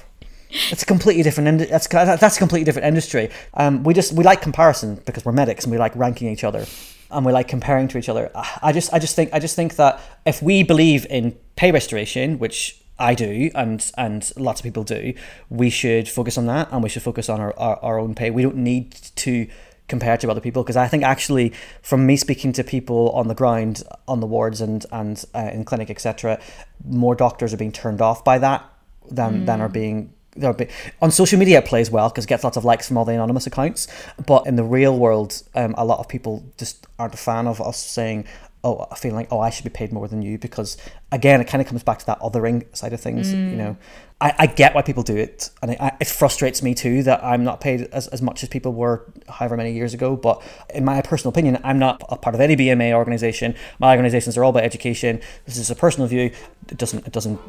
It's 0.72 0.84
a 0.84 0.86
completely 0.86 1.24
different. 1.24 1.70
That's 1.70 1.88
that's 1.88 2.36
a 2.36 2.40
completely 2.40 2.66
different 2.66 2.88
industry. 2.88 3.30
Um, 3.54 3.84
we 3.84 3.94
just 3.94 4.12
we 4.14 4.24
like 4.24 4.42
comparison 4.42 5.02
because 5.06 5.24
we're 5.24 5.32
medics 5.32 5.64
and 5.64 5.72
we 5.72 5.78
like 5.78 5.96
ranking 5.96 6.28
each 6.28 6.44
other 6.44 6.66
and 7.12 7.26
we 7.26 7.32
like 7.32 7.48
comparing 7.48 7.88
to 7.90 7.98
each 7.98 8.10
other. 8.10 8.32
I 8.62 8.72
just 8.72 8.94
I 8.94 9.00
just 9.00 9.16
think 9.16 9.30
I 9.32 9.40
just 9.40 9.56
think 9.56 9.76
that 9.76 10.02
if 10.26 10.42
we 10.42 10.64
believe 10.64 11.06
in 11.10 11.38
pay 11.56 11.72
restoration, 11.72 12.40
which 12.40 12.82
I 13.00 13.16
do 13.16 13.50
and 13.56 13.92
and 13.98 14.32
lots 14.36 14.60
of 14.60 14.64
people 14.64 14.84
do, 14.84 15.14
we 15.50 15.70
should 15.70 16.10
focus 16.10 16.38
on 16.38 16.46
that 16.48 16.70
and 16.72 16.84
we 16.84 16.90
should 16.90 17.04
focus 17.04 17.30
on 17.30 17.40
our, 17.40 17.58
our, 17.58 17.78
our 17.78 18.00
own 18.00 18.14
pay. 18.16 18.30
We 18.30 18.44
don't 18.44 18.58
need 18.58 18.92
to 18.92 19.48
compare 19.88 20.18
to 20.18 20.30
other 20.30 20.42
people 20.42 20.64
because 20.64 20.78
I 20.78 20.88
think 20.88 21.04
actually 21.04 21.54
from 21.82 22.06
me 22.06 22.16
speaking 22.16 22.54
to 22.54 22.64
people 22.64 23.10
on 23.12 23.28
the 23.28 23.36
ground 23.36 23.84
on 24.08 24.20
the 24.20 24.28
wards 24.28 24.62
and 24.62 24.86
and 24.92 25.24
uh, 25.34 25.50
in 25.52 25.66
clinic 25.66 25.90
etc 25.90 26.40
more 26.86 27.16
doctors 27.16 27.54
are 27.54 27.58
being 27.58 27.72
turned 27.72 28.02
off 28.02 28.24
by 28.24 28.38
that 28.38 28.64
than 29.10 29.42
mm. 29.42 29.46
than 29.48 29.62
are 29.62 29.70
being 29.70 30.14
there 30.36 30.54
be, 30.54 30.68
on 31.02 31.12
social 31.12 31.40
media 31.40 31.58
it 31.58 31.66
plays 31.66 31.90
well 31.90 32.10
because 32.10 32.26
it 32.26 32.28
gets 32.28 32.44
lots 32.44 32.56
of 32.56 32.64
likes 32.64 32.88
from 32.88 32.98
all 32.98 33.04
the 33.04 33.14
anonymous 33.14 33.48
accounts 33.48 33.88
but 34.26 34.46
in 34.46 34.56
the 34.56 34.64
real 34.64 34.98
world 34.98 35.42
um, 35.56 35.74
a 35.78 35.84
lot 35.84 36.00
of 36.00 36.08
people 36.08 36.44
just 36.58 36.88
aren't 37.00 37.14
a 37.14 37.18
fan 37.18 37.48
of 37.48 37.60
us 37.60 37.84
saying 37.84 38.26
oh 38.64 38.86
i 38.92 38.96
feel 38.96 39.14
like 39.14 39.28
oh 39.32 39.40
i 39.40 39.50
should 39.50 39.64
be 39.64 39.70
paid 39.70 39.92
more 39.92 40.08
than 40.08 40.22
you 40.22 40.38
because 40.38 40.78
again 41.12 41.40
it 41.40 41.48
kind 41.48 41.62
of 41.62 41.68
comes 41.68 41.84
back 41.84 42.00
to 42.00 42.06
that 42.06 42.20
othering 42.20 42.66
side 42.76 42.94
of 42.94 43.00
things 43.00 43.34
mm. 43.34 43.52
you 43.52 43.56
know. 43.58 43.78
I, 44.22 44.34
I 44.40 44.46
get 44.48 44.76
why 44.76 44.82
people 44.82 45.04
do 45.04 45.16
it 45.16 45.50
and 45.62 45.72
it, 45.72 45.80
it 46.02 46.08
frustrates 46.08 46.62
me 46.62 46.76
too 46.76 47.04
that 47.04 47.24
i'm 47.24 47.44
not 47.44 47.62
paid 47.62 47.84
as, 47.94 48.08
as 48.08 48.22
much 48.22 48.44
as 48.44 48.50
people 48.50 48.74
were 48.74 49.06
however 49.30 49.56
many 49.56 49.72
years 49.72 49.94
ago 49.94 50.18
but 50.18 50.42
in 50.74 50.84
my 50.84 51.02
personal 51.02 51.30
opinion 51.30 51.58
i'm 51.64 51.80
not 51.80 52.04
a 52.10 52.18
part 52.18 52.36
of 52.36 52.42
any 52.42 52.56
bma 52.56 52.94
organization. 52.94 53.56
My 53.80 53.92
organizations 53.92 54.38
are 54.38 54.44
all 54.44 54.50
about 54.52 54.64
education. 54.64 55.22
This 55.46 55.58
is 55.58 55.70
a 55.70 55.76
personal 55.76 56.08
view. 56.08 56.32
It 56.70 56.78
doesn't 56.78 57.06
it 57.08 57.14
doesn't 57.14 57.40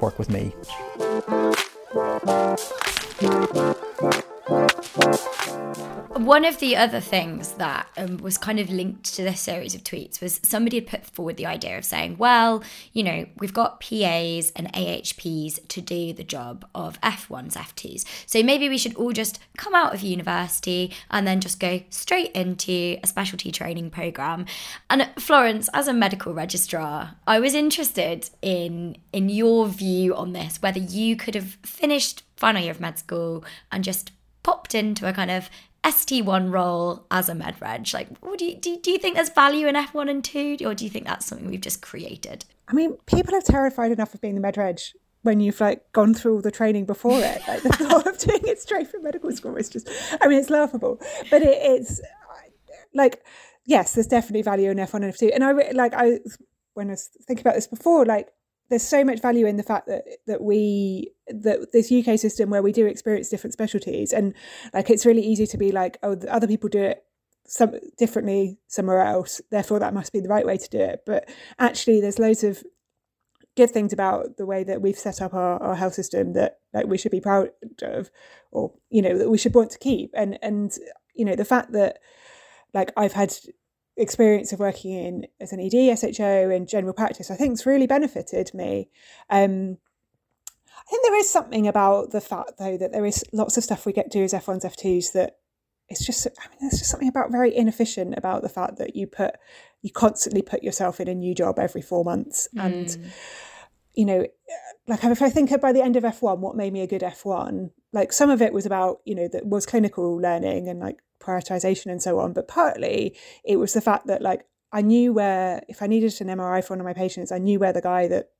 work 0.00 0.18
with 0.18 0.30
me 0.30 0.52
one 6.28 6.44
of 6.44 6.58
the 6.58 6.74
other 6.74 7.00
things 7.00 7.52
that 7.52 7.86
um, 7.96 8.16
was 8.18 8.38
kind 8.38 8.58
of 8.58 8.70
linked 8.70 9.14
to 9.14 9.22
this 9.22 9.40
series 9.40 9.74
of 9.74 9.84
tweets 9.84 10.20
was 10.20 10.40
somebody 10.42 10.78
had 10.78 10.86
put 10.86 11.04
forward 11.06 11.36
the 11.36 11.46
idea 11.46 11.76
of 11.76 11.84
saying, 11.84 12.16
well, 12.18 12.62
you 12.92 13.02
know, 13.02 13.26
we've 13.38 13.52
got 13.52 13.80
PAs 13.80 14.50
and 14.56 14.72
AHPs 14.72 15.66
to 15.68 15.80
do 15.80 16.12
the 16.12 16.24
job 16.24 16.66
of 16.74 17.00
F1s, 17.02 17.52
F2s. 17.52 18.04
So 18.26 18.42
maybe 18.42 18.68
we 18.68 18.78
should 18.78 18.94
all 18.96 19.12
just 19.12 19.38
come 19.56 19.74
out 19.74 19.94
of 19.94 20.00
university 20.00 20.92
and 21.10 21.26
then 21.26 21.40
just 21.40 21.60
go 21.60 21.82
straight 21.90 22.32
into 22.32 22.98
a 23.02 23.06
specialty 23.06 23.52
training 23.52 23.90
program. 23.90 24.46
And 24.90 25.08
Florence, 25.18 25.68
as 25.74 25.88
a 25.88 25.92
medical 25.92 26.32
registrar, 26.32 27.16
I 27.26 27.38
was 27.38 27.54
interested 27.54 28.30
in 28.42 28.96
in 29.12 29.28
your 29.28 29.66
view 29.68 30.14
on 30.14 30.32
this, 30.32 30.60
whether 30.62 30.78
you 30.78 31.16
could 31.16 31.34
have 31.34 31.58
finished 31.62 32.22
final 32.36 32.62
year 32.62 32.70
of 32.70 32.80
med 32.80 32.98
school 32.98 33.44
and 33.72 33.82
just 33.82 34.12
popped 34.42 34.74
into 34.74 35.08
a 35.08 35.12
kind 35.12 35.30
of 35.30 35.50
ST1 35.84 36.52
role 36.52 37.06
as 37.10 37.28
a 37.28 37.34
med 37.34 37.60
reg? 37.60 37.88
Like, 37.92 38.08
do 38.36 38.44
you, 38.44 38.56
do, 38.56 38.78
do 38.78 38.90
you 38.90 38.98
think 38.98 39.14
there's 39.14 39.30
value 39.30 39.66
in 39.66 39.74
F1 39.74 40.10
and 40.10 40.24
2, 40.24 40.58
or 40.64 40.74
do 40.74 40.84
you 40.84 40.90
think 40.90 41.06
that's 41.06 41.26
something 41.26 41.48
we've 41.48 41.60
just 41.60 41.82
created? 41.82 42.44
I 42.68 42.74
mean, 42.74 42.96
people 43.06 43.34
are 43.34 43.40
terrified 43.40 43.92
enough 43.92 44.14
of 44.14 44.20
being 44.20 44.34
the 44.34 44.40
med 44.40 44.56
reg 44.56 44.80
when 45.22 45.40
you've 45.40 45.60
like 45.60 45.90
gone 45.92 46.14
through 46.14 46.34
all 46.34 46.40
the 46.40 46.50
training 46.50 46.84
before 46.84 47.18
it. 47.18 47.42
Like 47.48 47.62
the 47.62 47.68
thought 47.72 48.06
of 48.06 48.18
doing 48.18 48.42
it 48.44 48.60
straight 48.60 48.88
from 48.88 49.02
medical 49.02 49.32
school 49.32 49.56
is 49.56 49.68
just, 49.68 49.88
I 50.20 50.28
mean, 50.28 50.38
it's 50.38 50.50
laughable, 50.50 51.00
but 51.30 51.42
it, 51.42 51.58
it's 51.60 52.00
like, 52.94 53.22
yes, 53.64 53.94
there's 53.94 54.06
definitely 54.06 54.42
value 54.42 54.70
in 54.70 54.78
F1 54.78 54.94
and 54.94 55.12
F2. 55.12 55.30
And 55.34 55.44
I 55.44 55.52
like, 55.72 55.92
I, 55.94 56.18
when 56.74 56.88
I 56.88 56.92
was 56.92 57.08
thinking 57.26 57.42
about 57.42 57.54
this 57.54 57.66
before, 57.66 58.04
like 58.04 58.28
there's 58.70 58.82
so 58.82 59.04
much 59.04 59.20
value 59.20 59.46
in 59.46 59.56
the 59.56 59.62
fact 59.62 59.86
that 59.86 60.04
that 60.26 60.42
we 60.42 61.12
that 61.28 61.72
this 61.72 61.90
UK 61.90 62.18
system 62.18 62.50
where 62.50 62.62
we 62.62 62.72
do 62.72 62.86
experience 62.86 63.28
different 63.28 63.52
specialties 63.52 64.12
and 64.12 64.34
like 64.72 64.90
it's 64.90 65.06
really 65.06 65.22
easy 65.22 65.46
to 65.46 65.58
be 65.58 65.72
like 65.72 65.98
oh 66.02 66.16
other 66.28 66.46
people 66.46 66.68
do 66.68 66.82
it 66.82 67.04
some 67.46 67.72
differently 67.96 68.58
somewhere 68.66 69.02
else 69.02 69.40
therefore 69.50 69.78
that 69.78 69.94
must 69.94 70.12
be 70.12 70.20
the 70.20 70.28
right 70.28 70.46
way 70.46 70.58
to 70.58 70.68
do 70.68 70.78
it. 70.78 71.02
But 71.06 71.28
actually 71.58 72.00
there's 72.00 72.18
loads 72.18 72.44
of 72.44 72.62
good 73.56 73.70
things 73.70 73.92
about 73.92 74.36
the 74.36 74.46
way 74.46 74.62
that 74.62 74.80
we've 74.80 74.98
set 74.98 75.20
up 75.20 75.34
our, 75.34 75.60
our 75.60 75.74
health 75.74 75.94
system 75.94 76.34
that 76.34 76.58
like 76.72 76.86
we 76.86 76.98
should 76.98 77.10
be 77.10 77.20
proud 77.20 77.50
of 77.82 78.10
or 78.52 78.72
you 78.90 79.02
know 79.02 79.18
that 79.18 79.30
we 79.30 79.38
should 79.38 79.54
want 79.54 79.70
to 79.70 79.78
keep. 79.78 80.10
And 80.14 80.38
and 80.42 80.76
you 81.14 81.24
know 81.24 81.34
the 81.34 81.44
fact 81.44 81.72
that 81.72 81.98
like 82.74 82.92
I've 82.96 83.14
had 83.14 83.34
experience 83.98 84.52
of 84.52 84.60
working 84.60 84.92
in 84.92 85.26
as 85.40 85.52
an 85.52 85.60
ED, 85.60 85.98
SHO, 85.98 86.50
and 86.50 86.68
general 86.68 86.94
practice, 86.94 87.30
I 87.30 87.36
think 87.36 87.52
has 87.52 87.66
really 87.66 87.86
benefited 87.86 88.52
me. 88.54 88.88
Um, 89.28 89.78
I 90.78 90.90
think 90.90 91.04
there 91.04 91.18
is 91.18 91.28
something 91.28 91.66
about 91.66 92.12
the 92.12 92.20
fact, 92.20 92.52
though, 92.58 92.78
that 92.78 92.92
there 92.92 93.04
is 93.04 93.24
lots 93.32 93.56
of 93.56 93.64
stuff 93.64 93.84
we 93.84 93.92
get 93.92 94.10
to 94.10 94.18
do 94.18 94.24
as 94.24 94.32
F1s, 94.32 94.64
F2s 94.64 95.12
that 95.12 95.36
it's 95.88 96.04
just, 96.04 96.26
I 96.26 96.48
mean, 96.48 96.58
there's 96.60 96.78
just 96.78 96.90
something 96.90 97.08
about 97.08 97.32
very 97.32 97.54
inefficient 97.54 98.14
about 98.16 98.42
the 98.42 98.48
fact 98.48 98.78
that 98.78 98.94
you 98.94 99.06
put, 99.06 99.34
you 99.82 99.90
constantly 99.90 100.42
put 100.42 100.62
yourself 100.62 101.00
in 101.00 101.08
a 101.08 101.14
new 101.14 101.34
job 101.34 101.58
every 101.58 101.82
four 101.82 102.04
months. 102.04 102.48
Mm. 102.54 102.64
And, 102.64 103.12
you 103.94 104.04
know, 104.04 104.26
like 104.86 105.04
if 105.04 105.22
I 105.22 105.30
think 105.30 105.60
by 105.60 105.72
the 105.72 105.82
end 105.82 105.96
of 105.96 106.04
F1, 106.04 106.38
what 106.38 106.56
made 106.56 106.72
me 106.72 106.82
a 106.82 106.86
good 106.86 107.02
F1, 107.02 107.70
like 107.92 108.12
some 108.12 108.30
of 108.30 108.40
it 108.40 108.52
was 108.52 108.66
about, 108.66 109.00
you 109.04 109.14
know, 109.14 109.28
that 109.28 109.46
was 109.46 109.66
clinical 109.66 110.16
learning 110.16 110.68
and 110.68 110.78
like 110.78 110.98
prioritization 111.20 111.86
and 111.86 112.02
so 112.02 112.18
on. 112.18 112.32
But 112.32 112.48
partly 112.48 113.16
it 113.44 113.56
was 113.56 113.72
the 113.72 113.80
fact 113.80 114.06
that 114.06 114.22
like 114.22 114.46
I 114.72 114.82
knew 114.82 115.12
where 115.12 115.62
if 115.68 115.82
I 115.82 115.86
needed 115.86 116.20
an 116.20 116.28
MRI 116.28 116.64
for 116.64 116.74
one 116.74 116.80
of 116.80 116.86
my 116.86 116.92
patients, 116.92 117.32
I 117.32 117.38
knew 117.38 117.58
where 117.58 117.72
the 117.72 117.80
guy 117.80 118.06
that 118.08 118.30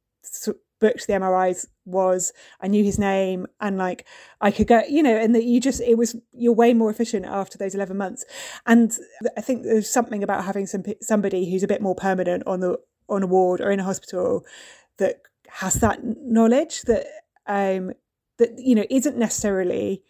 booked 0.80 1.06
the 1.06 1.14
MRIs 1.14 1.66
was. 1.85 2.32
I 2.61 2.68
knew 2.68 2.85
his 2.85 2.99
name, 2.99 3.47
and 3.61 3.78
like 3.78 4.06
I 4.40 4.50
could 4.50 4.66
go, 4.66 4.82
you 4.88 5.02
know, 5.02 5.16
and 5.16 5.35
that 5.35 5.44
you 5.44 5.61
just 5.61 5.80
it 5.80 5.97
was 5.97 6.16
you're 6.32 6.52
way 6.52 6.75
more 6.75 6.90
efficient 6.90 7.26
after 7.26 7.58
those 7.58 7.75
eleven 7.75 7.97
months. 7.97 8.25
And 8.66 8.97
I 9.37 9.40
think 9.40 9.62
there's 9.62 9.90
something 9.90 10.23
about 10.23 10.44
having 10.44 10.66
some 10.66 10.85
somebody 11.00 11.50
who's 11.50 11.62
a 11.62 11.68
bit 11.68 11.82
more 11.82 11.94
permanent 11.94 12.47
on 12.47 12.61
the 12.61 12.78
on 13.08 13.23
a 13.23 13.26
ward 13.26 13.61
or 13.61 13.70
in 13.70 13.80
a 13.80 13.85
hospital 13.85 14.44
that 14.99 15.23
has 15.49 15.75
that 15.75 16.00
knowledge 16.02 16.82
that 16.82 17.06
um 17.47 17.92
that 18.38 18.50
you 18.58 18.75
know 18.75 18.85
isn't 18.90 19.16
necessarily 19.16 20.02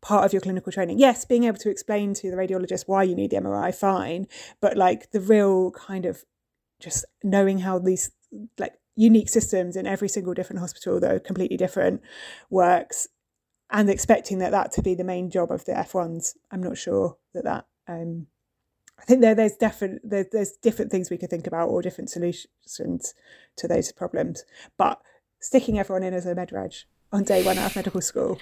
part 0.00 0.24
of 0.24 0.32
your 0.32 0.40
clinical 0.40 0.72
training. 0.72 0.98
Yes, 0.98 1.24
being 1.24 1.44
able 1.44 1.58
to 1.58 1.70
explain 1.70 2.14
to 2.14 2.30
the 2.30 2.36
radiologist 2.36 2.84
why 2.86 3.02
you 3.02 3.14
need 3.14 3.30
the 3.30 3.36
MRI, 3.38 3.74
fine. 3.74 4.26
But 4.60 4.76
like 4.76 5.10
the 5.10 5.20
real 5.20 5.70
kind 5.72 6.06
of 6.06 6.24
just 6.80 7.04
knowing 7.22 7.58
how 7.58 7.78
these 7.78 8.10
like 8.58 8.74
unique 8.94 9.28
systems 9.28 9.76
in 9.76 9.86
every 9.86 10.08
single 10.08 10.34
different 10.34 10.60
hospital 10.60 11.00
that 11.00 11.12
are 11.12 11.20
completely 11.20 11.56
different 11.56 12.02
works 12.50 13.08
and 13.70 13.90
expecting 13.90 14.38
that 14.38 14.50
that 14.50 14.72
to 14.72 14.82
be 14.82 14.94
the 14.94 15.04
main 15.04 15.30
job 15.30 15.50
of 15.50 15.64
the 15.64 15.72
F1s. 15.72 16.36
I'm 16.50 16.62
not 16.62 16.78
sure 16.78 17.16
that 17.34 17.44
that, 17.44 17.66
um, 17.86 18.26
I 18.98 19.04
think 19.04 19.20
there, 19.20 19.34
there's 19.34 19.56
different 19.56 20.00
there, 20.08 20.26
there's 20.30 20.52
different 20.52 20.90
things 20.90 21.10
we 21.10 21.18
could 21.18 21.30
think 21.30 21.46
about 21.46 21.68
or 21.68 21.82
different 21.82 22.10
solutions 22.10 23.14
to 23.56 23.68
those 23.68 23.92
problems. 23.92 24.44
But 24.76 25.00
sticking 25.40 25.78
everyone 25.78 26.02
in 26.02 26.14
as 26.14 26.26
a 26.26 26.34
med 26.34 26.50
on 27.12 27.24
day 27.24 27.42
one 27.44 27.58
out 27.58 27.70
of 27.70 27.76
medical 27.76 28.00
school. 28.00 28.38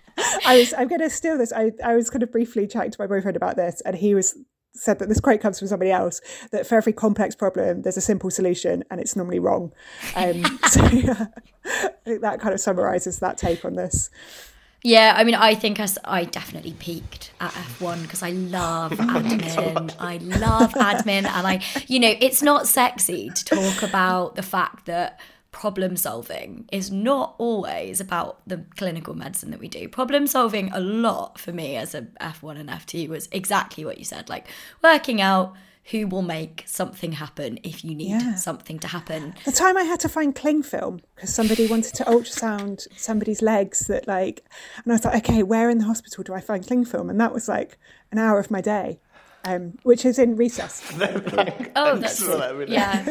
I 0.46 0.58
was 0.58 0.75
I'm 0.75 0.88
gonna 0.88 1.11
steal 1.11 1.38
this. 1.38 1.52
I, 1.52 1.72
I 1.85 1.94
was 1.94 2.11
kind 2.11 2.22
of 2.22 2.33
briefly 2.33 2.66
chatting 2.66 2.90
to 2.90 3.00
my 3.00 3.07
boyfriend 3.07 3.37
about 3.37 3.57
this 3.57 3.81
and 3.83 3.96
he 3.96 4.14
was 4.14 4.37
said 4.72 4.98
that 4.98 5.09
this 5.09 5.20
quote 5.20 5.40
comes 5.40 5.59
from 5.59 5.68
somebody 5.68 5.90
else 5.90 6.20
that 6.50 6.66
for 6.66 6.76
every 6.76 6.92
complex 6.92 7.35
problem 7.35 7.81
there's 7.83 7.96
a 7.96 8.02
simple 8.02 8.31
solution 8.31 8.85
and 8.90 9.00
it's 9.00 9.16
normally 9.16 9.38
wrong. 9.38 9.72
Um, 10.14 10.44
so 10.68 10.85
yeah, 10.87 11.26
I 11.64 11.90
think 12.05 12.20
that 12.22 12.40
kind 12.40 12.55
of 12.55 12.61
summarizes 12.61 13.18
that 13.20 13.38
take 13.38 13.64
on 13.64 13.74
this. 13.74 14.11
Yeah, 14.83 15.14
I 15.16 15.24
mean, 15.24 15.35
I 15.35 15.55
think 15.55 15.81
as 15.81 15.98
I 16.05 16.24
definitely 16.24 16.74
peaked 16.74 17.33
at 17.40 17.50
F1 17.50 18.02
because 18.02 18.22
I 18.22 18.31
love 18.31 18.92
admin. 18.92 19.96
I 19.98 20.18
love 20.18 20.74
admin, 20.74 21.24
and 21.26 21.46
I, 21.46 21.61
you 21.88 21.98
know, 21.98 22.14
it's 22.20 22.40
not 22.40 22.68
sexy 22.68 23.31
to 23.31 23.44
talk 23.44 23.83
about 23.83 24.37
the 24.37 24.42
fact 24.42 24.87
that 24.87 25.18
problem 25.57 25.97
solving 25.97 26.69
is 26.71 26.90
not 26.90 27.35
always 27.38 27.99
about 27.99 28.47
the 28.47 28.59
clinical 28.77 29.14
medicine 29.14 29.51
that 29.51 29.59
we 29.59 29.69
do. 29.69 29.88
Problem 29.88 30.27
solving 30.27 30.71
a 30.73 30.81
lot 30.81 31.38
for 31.38 31.51
me 31.51 31.77
as 31.77 31.95
a 31.95 32.03
F1 32.21 32.61
and 32.61 32.69
F2 32.69 33.09
was 33.09 33.27
exactly 33.33 33.83
what 33.83 33.97
you 33.97 34.05
said, 34.05 34.29
like 34.29 34.49
working 34.85 35.23
out 35.23 35.55
who 35.92 36.07
will 36.09 36.21
make 36.21 36.64
something 36.66 37.12
happen 37.12 37.59
if 37.62 37.83
you 37.83 37.95
need 37.95 38.11
yeah. 38.11 38.35
something 38.35 38.79
to 38.81 38.87
happen. 38.87 39.35
The 39.47 39.53
time 39.53 39.79
I 39.79 39.85
had 39.85 39.99
to 40.01 40.11
find 40.11 40.35
cling 40.35 40.62
film 40.62 41.01
because 41.14 41.35
somebody 41.35 41.66
wanted 41.66 41.95
to 41.95 42.05
ultrasound 42.05 42.87
somebody's 42.95 43.40
legs 43.40 43.87
that 43.87 44.07
like 44.07 44.45
and 44.85 44.92
I 44.92 44.97
was 44.97 45.07
like, 45.07 45.27
okay, 45.27 45.42
where 45.42 45.71
in 45.71 45.79
the 45.79 45.85
hospital 45.85 46.23
do 46.23 46.35
I 46.35 46.42
find 46.42 46.66
cling 46.66 46.85
film? 46.85 47.09
And 47.09 47.19
that 47.19 47.33
was 47.33 47.49
like 47.49 47.79
an 48.12 48.19
hour 48.19 48.38
of 48.38 48.51
my 48.51 48.61
day. 48.61 49.01
Um, 49.45 49.79
which 49.85 50.05
is 50.05 50.19
in 50.19 50.35
recess. 50.35 50.83
oh, 51.77 51.97
that's 51.99 52.21
yeah. 52.69 53.05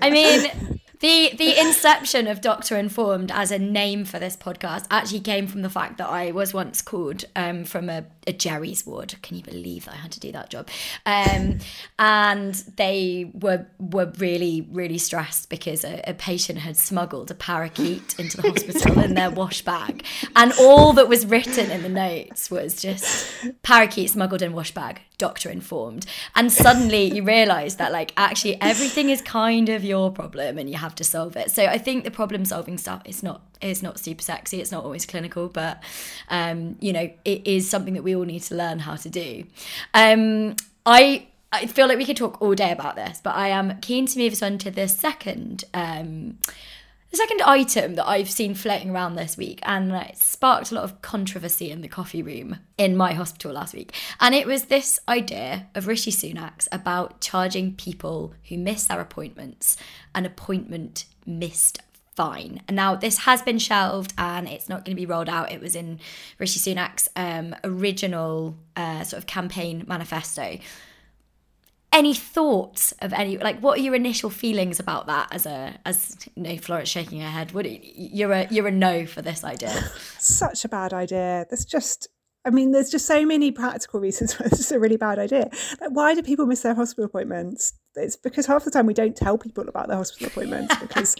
I 0.00 0.10
mean, 0.10 0.80
the 1.02 1.32
the 1.36 1.60
inception 1.60 2.28
of 2.28 2.40
Doctor 2.40 2.76
Informed 2.76 3.32
as 3.32 3.50
a 3.50 3.58
name 3.58 4.04
for 4.04 4.20
this 4.20 4.36
podcast 4.36 4.86
actually 4.88 5.20
came 5.20 5.48
from 5.48 5.62
the 5.62 5.68
fact 5.68 5.98
that 5.98 6.08
I 6.08 6.30
was 6.30 6.54
once 6.54 6.80
called 6.80 7.24
um, 7.34 7.64
from 7.64 7.90
a, 7.90 8.04
a, 8.26 8.32
Jerry's 8.32 8.86
ward. 8.86 9.16
Can 9.20 9.36
you 9.36 9.42
believe 9.42 9.86
that 9.86 9.94
I 9.94 9.96
had 9.96 10.12
to 10.12 10.20
do 10.20 10.30
that 10.30 10.48
job? 10.48 10.68
Um, 11.04 11.58
and 11.98 12.54
they 12.76 13.32
were 13.34 13.66
were 13.80 14.12
really 14.18 14.68
really 14.70 14.96
stressed 14.96 15.50
because 15.50 15.84
a, 15.84 16.00
a, 16.08 16.14
patient 16.14 16.60
had 16.60 16.76
smuggled 16.76 17.32
a 17.32 17.34
parakeet 17.34 18.18
into 18.20 18.36
the 18.36 18.48
hospital 18.48 19.00
in 19.00 19.14
their 19.14 19.30
wash 19.30 19.62
bag, 19.62 20.04
and 20.36 20.52
all 20.60 20.92
that 20.92 21.08
was 21.08 21.26
written 21.26 21.68
in 21.72 21.82
the 21.82 21.88
notes 21.88 22.48
was 22.48 22.80
just 22.80 23.28
parakeet 23.62 24.10
smuggled 24.10 24.40
in 24.40 24.52
wash 24.52 24.72
bag. 24.72 25.00
Doctor 25.18 25.50
Informed, 25.50 26.04
and 26.34 26.50
suddenly 26.50 27.04
you 27.04 27.22
realise 27.22 27.76
that 27.76 27.92
like 27.92 28.12
actually 28.16 28.60
everything 28.60 29.08
is 29.08 29.22
kind 29.22 29.68
of 29.68 29.84
your 29.84 30.10
problem, 30.10 30.58
and 30.58 30.68
you 30.68 30.76
have 30.76 30.91
have 30.92 30.96
to 30.96 31.04
solve 31.04 31.36
it. 31.36 31.50
So 31.50 31.64
I 31.64 31.78
think 31.78 32.04
the 32.04 32.10
problem 32.10 32.44
solving 32.44 32.76
stuff 32.78 33.02
is 33.04 33.22
not 33.22 33.40
is 33.60 33.82
not 33.82 33.98
super 33.98 34.22
sexy. 34.22 34.60
It's 34.60 34.70
not 34.70 34.84
always 34.84 35.06
clinical, 35.06 35.48
but 35.48 35.82
um, 36.28 36.76
you 36.80 36.92
know, 36.92 37.10
it 37.24 37.46
is 37.46 37.68
something 37.68 37.94
that 37.94 38.02
we 38.02 38.14
all 38.14 38.24
need 38.24 38.42
to 38.42 38.54
learn 38.54 38.80
how 38.80 38.96
to 38.96 39.08
do. 39.08 39.44
Um, 39.94 40.56
I 40.84 41.26
I 41.50 41.66
feel 41.66 41.86
like 41.88 41.98
we 41.98 42.04
could 42.04 42.16
talk 42.16 42.40
all 42.42 42.54
day 42.54 42.72
about 42.72 42.96
this, 42.96 43.20
but 43.22 43.34
I 43.34 43.48
am 43.48 43.80
keen 43.80 44.06
to 44.06 44.18
move 44.18 44.32
us 44.32 44.42
on 44.42 44.58
to 44.58 44.70
the 44.70 44.88
second 44.88 45.64
um, 45.74 46.38
the 47.12 47.18
second 47.18 47.42
item 47.42 47.94
that 47.96 48.08
I've 48.08 48.30
seen 48.30 48.54
floating 48.54 48.90
around 48.90 49.16
this 49.16 49.36
week, 49.36 49.60
and 49.64 49.92
it 49.92 50.16
sparked 50.16 50.72
a 50.72 50.74
lot 50.74 50.84
of 50.84 51.02
controversy 51.02 51.70
in 51.70 51.82
the 51.82 51.88
coffee 51.88 52.22
room 52.22 52.58
in 52.78 52.96
my 52.96 53.12
hospital 53.12 53.52
last 53.52 53.74
week, 53.74 53.94
and 54.18 54.34
it 54.34 54.46
was 54.46 54.64
this 54.64 54.98
idea 55.06 55.68
of 55.74 55.86
Rishi 55.86 56.10
Sunak's 56.10 56.68
about 56.72 57.20
charging 57.20 57.74
people 57.74 58.34
who 58.48 58.56
miss 58.56 58.86
their 58.86 59.00
appointments 59.00 59.76
an 60.14 60.24
appointment 60.24 61.04
missed 61.26 61.80
fine. 62.16 62.62
And 62.66 62.76
now 62.76 62.94
this 62.94 63.18
has 63.18 63.42
been 63.42 63.58
shelved 63.58 64.12
and 64.18 64.48
it's 64.48 64.68
not 64.68 64.84
going 64.84 64.94
to 64.94 65.00
be 65.00 65.06
rolled 65.06 65.28
out. 65.28 65.50
It 65.50 65.60
was 65.60 65.74
in 65.74 65.98
Rishi 66.38 66.60
Sunak's 66.60 67.08
um, 67.16 67.54
original 67.64 68.56
uh, 68.76 69.04
sort 69.04 69.18
of 69.18 69.26
campaign 69.26 69.84
manifesto 69.86 70.58
any 71.92 72.14
thoughts 72.14 72.92
of 73.00 73.12
any 73.12 73.36
like 73.38 73.60
what 73.60 73.78
are 73.78 73.82
your 73.82 73.94
initial 73.94 74.30
feelings 74.30 74.80
about 74.80 75.06
that 75.06 75.28
as 75.30 75.46
a 75.46 75.78
as 75.84 76.16
you 76.34 76.42
know 76.42 76.56
Florence 76.56 76.88
shaking 76.88 77.20
her 77.20 77.28
head? 77.28 77.52
What 77.52 77.66
you're 77.96 78.32
a 78.32 78.48
you're 78.50 78.68
a 78.68 78.72
no 78.72 79.06
for 79.06 79.22
this 79.22 79.44
idea. 79.44 79.70
Such 80.18 80.64
a 80.64 80.68
bad 80.68 80.92
idea. 80.92 81.46
There's 81.48 81.64
just 81.64 82.08
I 82.44 82.50
mean, 82.50 82.72
there's 82.72 82.90
just 82.90 83.06
so 83.06 83.24
many 83.24 83.52
practical 83.52 84.00
reasons 84.00 84.38
why 84.38 84.46
this 84.50 84.60
is 84.60 84.72
a 84.72 84.80
really 84.80 84.96
bad 84.96 85.18
idea. 85.18 85.48
Like, 85.80 85.90
why 85.90 86.14
do 86.14 86.22
people 86.22 86.46
miss 86.46 86.62
their 86.62 86.74
hospital 86.74 87.04
appointments? 87.04 87.74
It's 87.94 88.16
because 88.16 88.46
half 88.46 88.64
the 88.64 88.70
time 88.70 88.86
we 88.86 88.94
don't 88.94 89.14
tell 89.14 89.36
people 89.36 89.68
about 89.68 89.88
their 89.88 89.98
hospital 89.98 90.28
appointments 90.28 90.74
because 90.80 91.14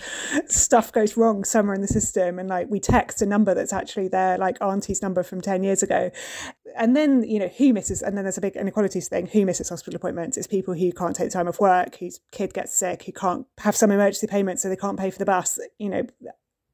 stuff 0.47 0.91
goes 0.91 1.17
wrong 1.17 1.45
somewhere 1.45 1.75
in 1.75 1.81
the 1.83 1.87
system, 1.87 2.39
and 2.39 2.49
like 2.49 2.69
we 2.71 2.81
text 2.81 3.23
a 3.23 3.27
number 3.27 3.55
that's 3.55 3.73
actually 3.73 4.09
their 4.09 4.39
like 4.39 4.57
auntie's 4.61 5.03
number 5.03 5.23
from 5.23 5.41
ten 5.41 5.63
years 5.63 5.83
ago, 5.83 6.11
and 6.77 6.97
then 6.97 7.23
you 7.25 7.39
know 7.39 7.49
who 7.49 7.73
misses, 7.73 8.03
and 8.03 8.17
then 8.17 8.25
there's 8.25 8.39
a 8.39 8.43
big 8.43 8.57
inequalities 8.57 9.09
thing. 9.09 9.27
Who 9.27 9.45
misses 9.45 9.69
hospital 9.69 9.97
appointments? 9.97 10.37
It's 10.37 10.47
people 10.47 10.75
who 10.75 10.91
can't 10.93 11.15
take 11.15 11.31
time 11.31 11.47
off 11.47 11.61
work, 11.61 11.97
whose 11.97 12.21
kid 12.33 12.55
gets 12.55 12.75
sick, 12.75 13.05
who 13.05 13.13
can't 13.13 13.47
have 13.59 13.77
some 13.77 13.91
emergency 13.91 14.27
payment, 14.27 14.59
so 14.59 14.69
they 14.69 14.77
can't 14.77 14.99
pay 14.99 15.11
for 15.11 15.19
the 15.19 15.27
bus. 15.27 15.61
You 15.79 15.91
know, 15.91 16.07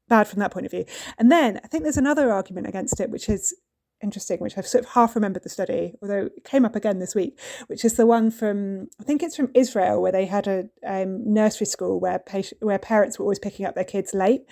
bad 0.09 0.29
from 0.29 0.39
that 0.41 0.53
point 0.53 0.67
of 0.67 0.73
view. 0.73 0.85
And 1.19 1.31
then 1.31 1.61
I 1.63 1.67
think 1.67 1.83
there's 1.83 1.97
another 1.97 2.33
argument 2.33 2.67
against 2.67 3.01
it, 3.01 3.11
which 3.11 3.29
is 3.29 3.55
interesting, 4.03 4.39
which 4.39 4.57
I've 4.57 4.67
sort 4.67 4.85
of 4.85 4.91
half 4.91 5.15
remembered 5.15 5.43
the 5.43 5.49
study, 5.49 5.95
although 6.01 6.27
it 6.37 6.45
came 6.45 6.65
up 6.65 6.77
again 6.77 6.99
this 6.99 7.15
week, 7.15 7.39
which 7.67 7.85
is 7.85 7.95
the 7.95 8.07
one 8.07 8.31
from 8.31 8.89
I 9.01 9.05
think 9.05 9.23
it's 9.23 9.37
from 9.37 9.51
Israel, 9.55 10.01
where 10.01 10.13
they 10.13 10.27
had 10.27 10.47
a 10.47 10.69
um, 10.87 11.33
nursery 11.33 11.67
school 11.67 12.01
where 12.01 12.23
where 12.61 12.79
parents 12.79 13.19
were 13.19 13.25
always 13.25 13.39
picking 13.39 13.67
up 13.67 13.75
their 13.75 13.85
kids 13.85 14.15
late. 14.15 14.43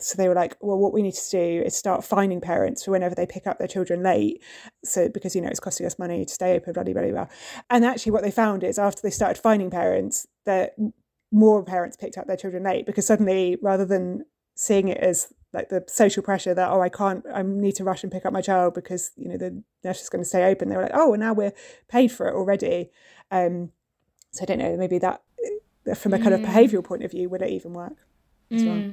So 0.00 0.16
they 0.16 0.28
were 0.28 0.34
like, 0.34 0.56
well, 0.60 0.78
what 0.78 0.92
we 0.92 1.02
need 1.02 1.14
to 1.14 1.30
do 1.30 1.62
is 1.64 1.76
start 1.76 2.04
fining 2.04 2.40
parents 2.40 2.84
for 2.84 2.92
whenever 2.92 3.14
they 3.14 3.26
pick 3.26 3.46
up 3.46 3.58
their 3.58 3.66
children 3.66 4.02
late. 4.02 4.42
So 4.84 5.08
because 5.08 5.34
you 5.34 5.42
know 5.42 5.48
it's 5.48 5.60
costing 5.60 5.86
us 5.86 5.98
money 5.98 6.24
to 6.24 6.32
stay 6.32 6.54
open, 6.54 6.72
blah 6.72 6.84
blah. 6.84 7.10
blah. 7.10 7.26
And 7.70 7.84
actually, 7.84 8.12
what 8.12 8.22
they 8.22 8.30
found 8.30 8.64
is 8.64 8.78
after 8.78 9.02
they 9.02 9.10
started 9.10 9.40
fining 9.40 9.70
parents, 9.70 10.26
that 10.46 10.74
more 11.30 11.62
parents 11.62 11.96
picked 11.96 12.16
up 12.16 12.26
their 12.26 12.36
children 12.36 12.62
late 12.62 12.86
because 12.86 13.06
suddenly, 13.06 13.58
rather 13.62 13.84
than 13.84 14.24
seeing 14.54 14.88
it 14.88 14.98
as 14.98 15.32
like 15.52 15.68
the 15.68 15.84
social 15.86 16.22
pressure 16.22 16.54
that 16.54 16.70
oh 16.70 16.80
I 16.80 16.88
can't 16.88 17.24
I 17.32 17.42
need 17.42 17.76
to 17.76 17.84
rush 17.84 18.02
and 18.02 18.12
pick 18.12 18.26
up 18.26 18.32
my 18.32 18.42
child 18.42 18.74
because 18.74 19.12
you 19.16 19.28
know 19.28 19.36
the 19.36 19.62
nurse 19.84 20.02
is 20.02 20.08
going 20.08 20.22
to 20.22 20.28
stay 20.28 20.44
open. 20.44 20.68
They 20.68 20.76
were 20.76 20.82
like 20.82 20.92
oh 20.94 21.14
and 21.14 21.20
now 21.20 21.32
we're 21.32 21.54
paid 21.88 22.12
for 22.12 22.28
it 22.28 22.34
already. 22.34 22.90
Um, 23.30 23.70
so 24.32 24.42
I 24.42 24.46
don't 24.46 24.58
know 24.58 24.76
maybe 24.76 24.98
that 24.98 25.22
uh, 25.90 25.94
from 25.94 26.14
a 26.14 26.18
kind 26.18 26.34
of 26.34 26.40
behavioural 26.40 26.84
point 26.84 27.02
of 27.02 27.10
view 27.10 27.28
would 27.28 27.42
it 27.42 27.50
even 27.50 27.72
work 27.72 27.96
as 28.50 28.64
well? 28.64 28.92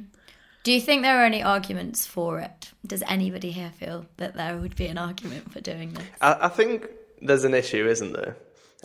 Do 0.63 0.71
you 0.71 0.81
think 0.81 1.03
there 1.03 1.21
are 1.21 1.25
any 1.25 1.43
arguments 1.43 2.07
for 2.07 2.39
it? 2.39 2.71
Does 2.85 3.03
anybody 3.07 3.51
here 3.51 3.71
feel 3.77 4.07
that 4.17 4.33
there 4.33 4.57
would 4.57 4.75
be 4.75 4.87
an 4.87 4.97
argument 4.97 5.51
for 5.51 5.61
doing 5.61 5.93
this? 5.93 6.03
I, 6.21 6.37
I 6.41 6.47
think 6.47 6.89
there's 7.21 7.43
an 7.43 7.53
issue, 7.53 7.87
isn't 7.87 8.13
there? 8.13 8.35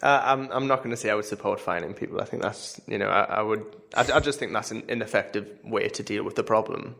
Uh, 0.02 0.20
I'm 0.22 0.50
I'm 0.50 0.66
not 0.66 0.78
going 0.78 0.90
to 0.90 0.96
say 0.96 1.10
I 1.10 1.14
would 1.14 1.24
support 1.24 1.60
fining 1.60 1.94
people. 1.94 2.20
I 2.20 2.24
think 2.24 2.42
that's 2.42 2.80
you 2.86 2.98
know 2.98 3.08
I, 3.08 3.22
I 3.22 3.42
would 3.42 3.64
I, 3.94 4.06
I 4.14 4.20
just 4.20 4.38
think 4.38 4.52
that's 4.52 4.70
an 4.70 4.82
ineffective 4.88 5.58
way 5.64 5.88
to 5.88 6.02
deal 6.02 6.22
with 6.22 6.36
the 6.36 6.42
problem. 6.42 6.96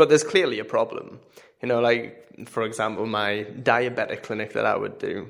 But 0.00 0.08
there's 0.08 0.24
clearly 0.24 0.58
a 0.60 0.64
problem. 0.64 1.20
You 1.60 1.68
know, 1.68 1.80
like 1.82 2.48
for 2.48 2.62
example, 2.62 3.04
my 3.04 3.44
diabetic 3.58 4.22
clinic 4.22 4.54
that 4.54 4.64
I 4.64 4.74
would 4.74 4.98
do, 4.98 5.28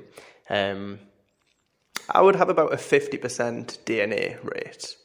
um, 0.49 0.99
I 2.09 2.21
would 2.21 2.37
have 2.37 2.47
about 2.47 2.73
a 2.73 2.77
fifty 2.77 3.17
percent 3.17 3.79
DNA 3.85 4.41
rate, 4.41 4.95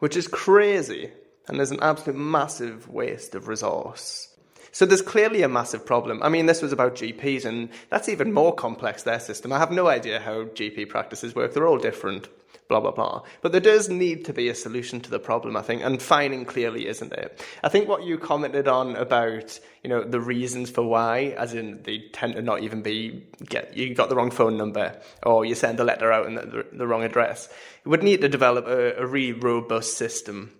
which 0.00 0.16
is 0.16 0.26
crazy, 0.26 1.12
and 1.46 1.56
there's 1.56 1.70
an 1.70 1.78
absolute 1.82 2.18
massive 2.18 2.88
waste 2.88 3.36
of 3.36 3.46
resource. 3.46 4.26
So 4.72 4.86
there's 4.86 5.02
clearly 5.02 5.42
a 5.42 5.48
massive 5.48 5.86
problem. 5.86 6.20
I 6.20 6.28
mean, 6.28 6.46
this 6.46 6.60
was 6.60 6.72
about 6.72 6.96
GPs, 6.96 7.44
and 7.44 7.68
that's 7.90 8.08
even 8.08 8.32
more 8.32 8.52
complex, 8.52 9.04
their 9.04 9.20
system. 9.20 9.52
I 9.52 9.60
have 9.60 9.70
no 9.70 9.86
idea 9.86 10.18
how 10.18 10.46
GP 10.46 10.88
practices 10.88 11.32
work. 11.32 11.54
They're 11.54 11.68
all 11.68 11.78
different, 11.78 12.26
blah, 12.72 12.80
blah, 12.80 12.90
blah. 12.90 13.22
But 13.42 13.52
there 13.52 13.60
does 13.60 13.90
need 13.90 14.24
to 14.24 14.32
be 14.32 14.48
a 14.48 14.54
solution 14.54 15.00
to 15.00 15.10
the 15.10 15.18
problem, 15.18 15.56
I 15.56 15.62
think, 15.62 15.82
and 15.82 16.00
fining 16.00 16.46
clearly 16.46 16.86
isn't 16.86 17.12
it. 17.12 17.44
I 17.62 17.68
think 17.68 17.86
what 17.86 18.04
you 18.04 18.16
commented 18.16 18.66
on 18.66 18.96
about, 18.96 19.60
you 19.82 19.90
know, 19.90 20.02
the 20.02 20.20
reasons 20.20 20.70
for 20.70 20.82
why, 20.82 21.34
as 21.36 21.52
in 21.52 21.82
they 21.82 22.04
tend 22.12 22.34
to 22.36 22.42
not 22.42 22.62
even 22.62 22.82
be, 22.82 23.26
get, 23.44 23.76
you 23.76 23.94
got 23.94 24.08
the 24.08 24.16
wrong 24.16 24.30
phone 24.30 24.56
number, 24.56 24.98
or 25.22 25.44
you 25.44 25.54
send 25.54 25.80
a 25.80 25.84
letter 25.84 26.10
out 26.10 26.26
in 26.26 26.34
the, 26.34 26.66
the 26.72 26.86
wrong 26.86 27.04
address. 27.04 27.48
You 27.84 27.90
would 27.90 28.02
need 28.02 28.22
to 28.22 28.28
develop 28.28 28.66
a, 28.66 29.02
a 29.02 29.06
really 29.06 29.38
robust 29.38 29.98
system 29.98 30.52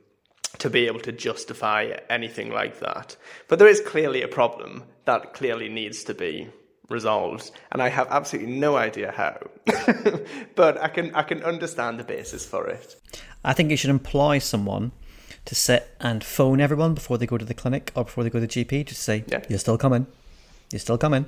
to 0.59 0.69
be 0.69 0.87
able 0.87 1.01
to 1.01 1.13
justify 1.13 1.97
anything 2.11 2.51
like 2.51 2.81
that. 2.81 3.17
But 3.49 3.59
there 3.59 3.69
is 3.69 3.81
clearly 3.81 4.21
a 4.21 4.29
problem 4.29 4.85
that 5.07 5.33
clearly 5.33 5.71
needs 5.71 6.05
to 6.05 6.15
be 6.15 6.51
resolved, 6.93 7.51
and 7.71 7.83
I 7.83 7.89
have 7.89 8.07
absolutely 8.11 8.53
no 8.53 8.77
idea 8.77 9.13
how. 9.13 9.39
but 10.55 10.81
I 10.81 10.89
can 10.89 11.15
I 11.15 11.23
can 11.23 11.43
understand 11.43 11.99
the 11.99 12.05
basis 12.05 12.45
for 12.47 12.67
it. 12.67 12.97
I 13.45 13.53
think 13.53 13.71
you 13.71 13.77
should 13.77 13.91
employ 13.91 14.39
someone 14.39 14.93
to 15.45 15.55
sit 15.55 15.97
and 16.01 16.23
phone 16.23 16.61
everyone 16.61 16.95
before 16.95 17.19
they 17.19 17.27
go 17.27 17.37
to 17.39 17.45
the 17.45 17.55
clinic 17.55 17.91
or 17.97 18.05
before 18.05 18.23
they 18.23 18.31
go 18.31 18.39
to 18.39 18.47
the 18.47 18.65
GP 18.65 18.87
to 18.87 18.95
say, 18.95 19.25
Yeah. 19.27 19.43
"You're 19.49 19.59
still 19.59 19.79
coming." 19.79 20.07
You're 20.71 20.81
still 20.81 20.97
coming, 20.97 21.27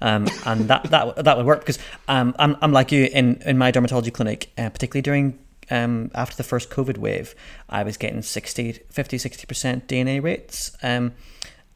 um, 0.00 0.26
and 0.46 0.68
that 0.68 0.84
that 0.84 1.22
that 1.22 1.36
would 1.36 1.44
work 1.44 1.60
because 1.60 1.78
um, 2.08 2.34
I'm 2.38 2.56
I'm 2.62 2.72
like 2.72 2.92
you 2.92 3.10
in 3.12 3.42
in 3.44 3.58
my 3.58 3.70
dermatology 3.70 4.10
clinic, 4.10 4.50
uh, 4.56 4.70
particularly 4.70 5.02
during 5.02 5.38
um, 5.70 6.10
after 6.14 6.36
the 6.36 6.44
first 6.44 6.70
COVID 6.70 6.98
wave, 6.98 7.34
I 7.68 7.82
was 7.82 7.96
getting 7.96 8.22
60, 8.22 8.72
50, 8.90 9.18
60% 9.18 9.86
DNA 9.86 10.22
rates 10.22 10.76
um, 10.82 11.12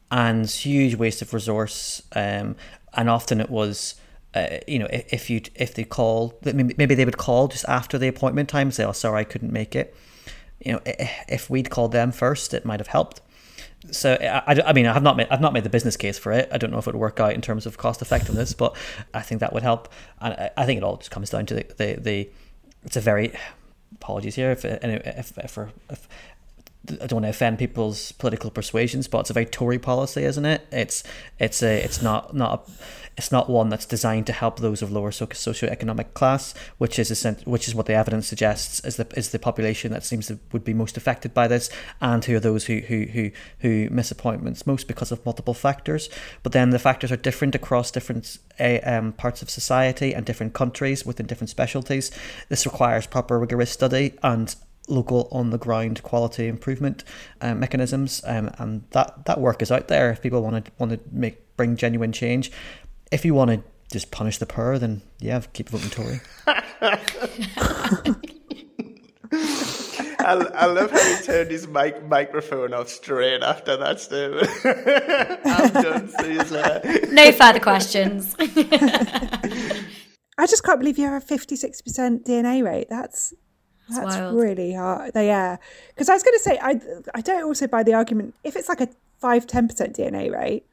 and 0.09 0.49
huge 0.49 0.95
waste 0.95 1.21
of 1.21 1.33
resource. 1.33 2.01
Um, 2.15 2.55
and 2.93 3.09
often 3.09 3.39
it 3.39 3.49
was, 3.49 3.95
uh, 4.33 4.57
you 4.67 4.79
know, 4.79 4.87
if, 4.89 5.29
you 5.29 5.41
if 5.55 5.73
they 5.73 5.83
call, 5.83 6.39
maybe 6.43 6.95
they 6.95 7.05
would 7.05 7.17
call 7.17 7.47
just 7.47 7.65
after 7.67 7.97
the 7.97 8.07
appointment 8.07 8.49
time 8.49 8.71
say, 8.71 8.83
oh, 8.83 8.91
sorry, 8.91 9.21
I 9.21 9.23
couldn't 9.23 9.51
make 9.51 9.75
it. 9.75 9.95
You 10.59 10.73
know, 10.73 10.81
if 10.85 11.49
we'd 11.49 11.69
called 11.69 11.91
them 11.91 12.11
first, 12.11 12.53
it 12.53 12.65
might 12.65 12.79
have 12.79 12.87
helped. 12.87 13.21
So 13.89 14.13
I, 14.13 14.61
I, 14.63 14.73
mean 14.73 14.85
I 14.85 14.93
have 14.93 15.01
not 15.01 15.17
made 15.17 15.27
I've 15.31 15.41
not 15.41 15.53
made 15.53 15.63
the 15.63 15.69
business 15.69 15.97
case 15.97 16.19
for 16.19 16.31
it. 16.31 16.47
I 16.51 16.59
don't 16.59 16.69
know 16.71 16.77
if 16.77 16.87
it 16.87 16.93
would 16.93 16.99
work 16.99 17.19
out 17.19 17.33
in 17.33 17.41
terms 17.41 17.65
of 17.65 17.79
cost 17.79 18.01
effectiveness, 18.01 18.53
but 18.53 18.75
I 19.11 19.21
think 19.21 19.41
that 19.41 19.53
would 19.53 19.63
help. 19.63 19.91
And 20.19 20.33
I, 20.35 20.51
I 20.55 20.65
think 20.67 20.77
it 20.77 20.83
all 20.83 20.97
just 20.97 21.09
comes 21.09 21.31
down 21.31 21.47
to 21.47 21.55
the, 21.55 21.65
the, 21.77 21.99
the 21.99 22.29
it's 22.83 22.95
a 22.95 23.01
very 23.01 23.33
apologies 23.95 24.35
here 24.35 24.51
if 24.51 24.63
if 24.65 24.83
if, 24.83 25.37
if, 25.37 25.57
if 25.89 26.07
I 26.89 27.05
don't 27.05 27.13
want 27.13 27.25
to 27.25 27.29
offend 27.29 27.59
people's 27.59 28.11
political 28.13 28.49
persuasions, 28.49 29.07
but 29.07 29.19
it's 29.19 29.29
a 29.29 29.33
very 29.33 29.45
Tory 29.45 29.77
policy, 29.77 30.23
isn't 30.23 30.45
it? 30.45 30.65
It's 30.71 31.03
it's 31.37 31.61
a 31.61 31.83
it's 31.83 32.01
not 32.01 32.35
not 32.35 32.67
a, 32.67 32.71
it's 33.17 33.31
not 33.31 33.49
one 33.51 33.69
that's 33.69 33.85
designed 33.85 34.25
to 34.27 34.33
help 34.33 34.59
those 34.59 34.81
of 34.81 34.91
lower 34.91 35.11
socio- 35.11 35.53
socioeconomic 35.53 36.15
class, 36.15 36.55
which 36.79 36.97
is 36.97 37.11
essen- 37.11 37.37
which 37.45 37.67
is 37.67 37.75
what 37.75 37.85
the 37.85 37.93
evidence 37.93 38.25
suggests 38.25 38.79
is 38.79 38.95
the 38.95 39.07
is 39.15 39.29
the 39.29 39.37
population 39.37 39.91
that 39.91 40.03
seems 40.03 40.25
to 40.27 40.39
would 40.53 40.63
be 40.63 40.73
most 40.73 40.97
affected 40.97 41.35
by 41.35 41.47
this, 41.47 41.69
and 42.01 42.25
who 42.25 42.35
are 42.35 42.39
those 42.39 42.65
who 42.65 42.79
who 42.79 43.03
who 43.03 43.29
who 43.59 43.87
miss 43.91 44.09
appointments 44.09 44.65
most 44.65 44.87
because 44.87 45.11
of 45.11 45.23
multiple 45.23 45.53
factors. 45.53 46.09
But 46.41 46.51
then 46.51 46.71
the 46.71 46.79
factors 46.79 47.11
are 47.11 47.17
different 47.17 47.53
across 47.53 47.91
different 47.91 48.39
uh, 48.59 48.79
um, 48.83 49.13
parts 49.13 49.43
of 49.43 49.51
society 49.51 50.15
and 50.15 50.25
different 50.25 50.53
countries 50.53 51.05
within 51.05 51.27
different 51.27 51.51
specialties. 51.51 52.09
This 52.49 52.65
requires 52.65 53.05
proper 53.05 53.37
rigorous 53.37 53.69
study 53.69 54.17
and 54.23 54.55
local 54.91 55.27
on 55.31 55.49
the 55.49 55.57
ground 55.57 56.03
quality 56.03 56.47
improvement 56.47 57.03
um, 57.41 57.59
mechanisms 57.59 58.21
um, 58.25 58.51
and 58.57 58.83
that 58.91 59.25
that 59.25 59.39
work 59.39 59.61
is 59.61 59.71
out 59.71 59.87
there 59.87 60.11
if 60.11 60.21
people 60.21 60.41
want 60.43 60.65
to 60.65 60.71
want 60.77 60.91
to 60.91 60.99
make 61.11 61.55
bring 61.57 61.75
genuine 61.75 62.11
change 62.11 62.51
if 63.11 63.25
you 63.25 63.33
want 63.33 63.49
to 63.49 63.63
just 63.91 64.11
punish 64.11 64.37
the 64.37 64.45
poor 64.45 64.77
then 64.77 65.01
yeah 65.19 65.41
keep 65.53 65.69
voting 65.69 65.89
Tory 65.89 66.21
I, 70.23 70.33
I 70.33 70.65
love 70.65 70.91
how 70.91 71.15
he 71.15 71.23
turned 71.23 71.51
his 71.51 71.67
mic, 71.67 72.05
microphone 72.05 72.73
off 72.73 72.89
straight 72.89 73.41
after 73.41 73.77
that 73.77 73.99
statement. 73.99 74.49
I'm 75.45 75.71
done, 75.73 76.07
Caesar. 76.09 76.81
No 77.11 77.31
further 77.31 77.59
questions. 77.59 78.35
I 80.37 80.47
just 80.47 80.63
can't 80.63 80.79
believe 80.79 80.97
you 80.97 81.05
have 81.05 81.21
a 81.21 81.25
50 81.25 81.55
60% 81.55 82.25
DNA 82.25 82.63
rate. 82.63 82.87
That's 82.89 83.33
that's 83.95 84.15
wild. 84.17 84.35
really 84.39 84.73
hard. 84.73 85.13
They 85.13 85.27
yeah. 85.27 85.57
Because 85.89 86.09
I 86.09 86.13
was 86.13 86.23
going 86.23 86.37
to 86.37 86.43
say 86.43 86.59
I 86.61 86.79
I 87.15 87.21
don't 87.21 87.43
also 87.43 87.67
buy 87.67 87.83
the 87.83 87.93
argument 87.93 88.35
if 88.43 88.55
it's 88.55 88.69
like 88.69 88.81
a 88.81 88.89
5 89.19 89.45
10% 89.47 89.95
DNA 89.95 90.31
rate. 90.31 90.65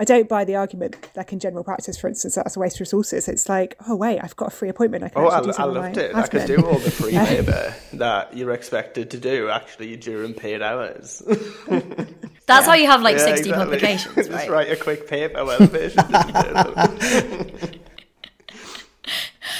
I 0.00 0.04
don't 0.04 0.28
buy 0.28 0.44
the 0.44 0.54
argument 0.54 0.94
like 1.16 1.32
in 1.32 1.40
general 1.40 1.64
practice, 1.64 1.98
for 1.98 2.06
instance, 2.06 2.36
that's 2.36 2.56
a 2.56 2.60
waste 2.60 2.76
of 2.76 2.80
resources. 2.82 3.26
It's 3.26 3.48
like, 3.48 3.74
oh 3.88 3.96
wait, 3.96 4.20
I've 4.22 4.36
got 4.36 4.48
a 4.48 4.50
free 4.50 4.68
appointment. 4.68 5.02
I 5.02 5.08
can 5.08 5.22
Oh, 5.24 5.32
actually 5.32 5.54
I, 5.54 5.56
do 5.56 5.62
I 5.62 5.64
loved 5.64 5.96
my 5.96 6.02
it. 6.02 6.14
I 6.14 6.26
could 6.28 6.46
do 6.46 6.56
all 6.64 6.78
the 6.78 6.90
free 6.92 7.12
Yeah. 7.14 7.24
labour 7.24 7.74
that 7.94 8.36
you're 8.36 8.52
expected 8.52 9.10
to 9.10 9.18
do 9.18 9.48
actually 9.48 9.96
during 9.96 10.34
paid 10.34 10.62
hours. 10.62 11.20
That's 12.46 12.66
how 12.66 12.74
you 12.74 12.86
have 12.86 13.02
like 13.02 13.16
Yeah, 13.16 13.24
60 13.24 13.50
exactly. 13.50 13.52
publications, 13.64 14.14
Just 14.28 14.48
write 14.48 14.70
a 14.70 14.76
quick 14.76 15.08
paper 15.08 15.44
while 15.44 15.58
the 15.58 15.66
patient 15.66 16.08
doesn't 16.12 17.00
do 17.00 17.66
it. 17.66 17.80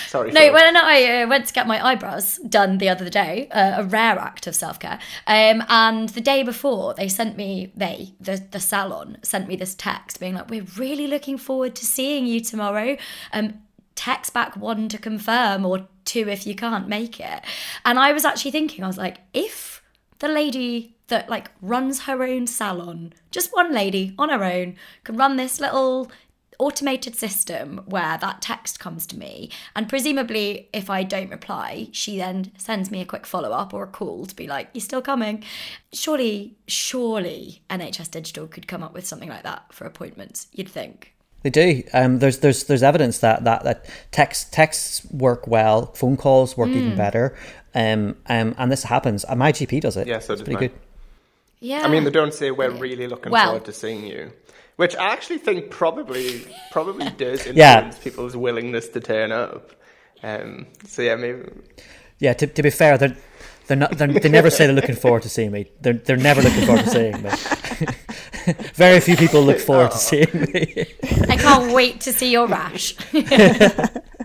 Sorry. 0.09 0.33
No, 0.33 0.53
when 0.55 0.75
I 0.75 1.23
uh, 1.23 1.29
went 1.29 1.47
to 1.49 1.53
get 1.53 1.67
my 1.67 1.85
eyebrows 1.85 2.39
done 2.39 2.79
the 2.79 2.89
other 2.89 3.11
day, 3.11 3.49
uh, 3.51 3.83
a 3.83 3.85
rare 3.85 4.19
act 4.19 4.47
of 4.47 4.55
self 4.55 4.81
care, 4.81 4.99
um, 5.27 5.63
and 5.69 6.09
the 6.09 6.23
day 6.23 6.43
before 6.43 6.95
they 6.95 7.09
sent 7.09 7.37
me, 7.37 7.73
they, 7.77 8.15
the, 8.19 8.43
the 8.51 8.59
salon, 8.59 9.19
sent 9.23 9.49
me 9.49 9.55
this 9.55 9.75
text 9.75 10.19
being 10.19 10.35
like, 10.35 10.49
We're 10.49 10.67
really 10.79 11.07
looking 11.07 11.37
forward 11.37 11.75
to 11.77 11.85
seeing 11.85 12.27
you 12.27 12.41
tomorrow. 12.41 12.97
Um, 13.35 13.61
text 13.97 14.33
back 14.33 14.57
one 14.57 14.89
to 14.89 14.97
confirm 14.97 15.67
or 15.67 15.87
two 16.07 16.27
if 16.29 16.47
you 16.47 16.55
can't 16.55 16.89
make 16.89 17.21
it. 17.21 17.43
And 17.85 17.99
I 17.99 18.13
was 18.13 18.25
actually 18.25 18.53
thinking, 18.53 18.85
I 18.85 18.87
was 18.87 18.97
like, 18.97 19.19
if 19.35 19.83
the 20.21 20.29
lady 20.29 20.97
that 21.09 21.29
like 21.29 21.51
runs 21.61 22.03
her 22.03 22.23
own 22.23 22.47
salon, 22.47 23.13
just 23.31 23.53
one 23.53 23.75
lady 23.75 24.15
on 24.19 24.31
her 24.31 24.43
own, 24.43 24.77
can 25.05 25.17
run 25.17 25.37
this 25.37 25.61
little 25.61 26.11
automated 26.59 27.15
system 27.15 27.81
where 27.87 28.19
that 28.19 28.43
text 28.43 28.81
comes 28.81 29.07
to 29.07 29.17
me 29.19 29.49
and 29.77 29.89
presumably 29.89 30.69
if 30.73 30.91
I 30.91 31.03
don't 31.05 31.31
reply 31.31 31.89
she 31.93 32.19
then 32.19 32.51
sends 32.59 32.91
me 32.91 33.01
a 33.01 33.05
quick 33.05 33.27
follow 33.27 33.53
up 33.53 33.73
or 33.73 33.85
a 33.85 33.87
call 33.87 34.27
to 34.27 34.35
be 34.35 34.47
like 34.49 34.69
you're 34.73 34.81
still 34.83 35.01
coming 35.03 35.45
surely 35.93 36.57
surely 36.67 37.63
NHS 37.71 38.11
Digital 38.11 38.47
could 38.47 38.67
come 38.67 38.83
up 38.83 38.93
with 38.95 39.07
something 39.07 39.29
like 39.29 39.45
that 39.45 39.73
for 39.73 39.85
appointments 39.87 40.49
you'd 40.53 40.69
think 40.69 41.15
They 41.43 41.51
do. 41.51 41.83
Um, 41.95 42.19
there's 42.19 42.39
there's 42.39 42.65
there's 42.65 42.83
evidence 42.83 43.19
that 43.21 43.45
that 43.45 43.63
that 43.65 43.87
text 44.11 44.53
texts 44.53 45.07
work 45.13 45.47
well, 45.47 45.93
phone 45.95 46.17
calls 46.17 46.57
work 46.57 46.71
even 46.71 46.97
better. 46.97 47.37
Um, 47.75 48.17
um, 48.27 48.57
and 48.59 48.73
this 48.73 48.83
happens. 48.83 49.25
My 49.37 49.53
GP 49.53 49.81
does 49.83 49.97
it. 49.97 50.09
Yeah, 50.09 50.19
so 50.19 50.33
it's 50.33 50.43
pretty 50.43 50.55
mine. 50.59 50.69
good. 50.71 50.79
yeah 51.61 51.83
I 51.85 51.89
mean, 51.89 52.03
they 52.03 52.11
don't 52.11 52.35
say 52.35 52.51
we're 52.51 52.71
really 52.71 53.07
looking 53.07 53.31
Well- 53.31 53.51
forward 53.51 53.67
to 53.67 53.73
seeing 53.73 54.05
you. 54.05 54.33
Which 54.79 54.97
I 54.97 55.13
actually 55.13 55.39
think 55.39 55.71
probably 55.71 56.47
probably 56.73 57.11
does 57.25 57.41
influence 57.47 57.57
Yeah. 57.57 57.91
people's 58.03 58.37
willingness 58.37 58.89
to 58.91 59.01
turn 59.01 59.31
up. 59.33 59.73
Um, 60.23 60.67
so 60.87 61.03
yeah, 61.03 61.17
maybe 61.17 61.43
Yeah, 62.19 62.33
to, 62.35 62.47
to 62.47 62.63
be 62.63 62.71
fair, 62.71 62.97
they're, 62.99 63.17
they're 63.67 63.77
not. 63.77 63.97
They're, 63.99 64.09
they 64.09 64.29
never 64.29 64.51
say 64.51 64.67
they're 64.67 64.75
looking 64.75 64.97
forward 64.97 65.23
to 65.23 65.29
seeing 65.29 65.53
me. 65.53 65.67
They're 65.83 65.93
they're 65.93 66.17
never 66.17 66.41
looking 66.43 66.65
forward 66.67 66.85
to 66.87 66.91
seeing 66.91 67.23
me. 67.23 67.31
Very 68.75 68.99
few 69.01 69.17
people 69.17 69.43
look 69.43 69.59
forward 69.61 69.91
to 69.91 69.99
seeing 69.99 70.33
me. 70.53 70.87
I 71.29 71.37
can't 71.37 71.73
wait 71.75 72.01
to 72.03 72.13
see 72.13 72.31
your 72.33 72.47
rash. 72.47 72.95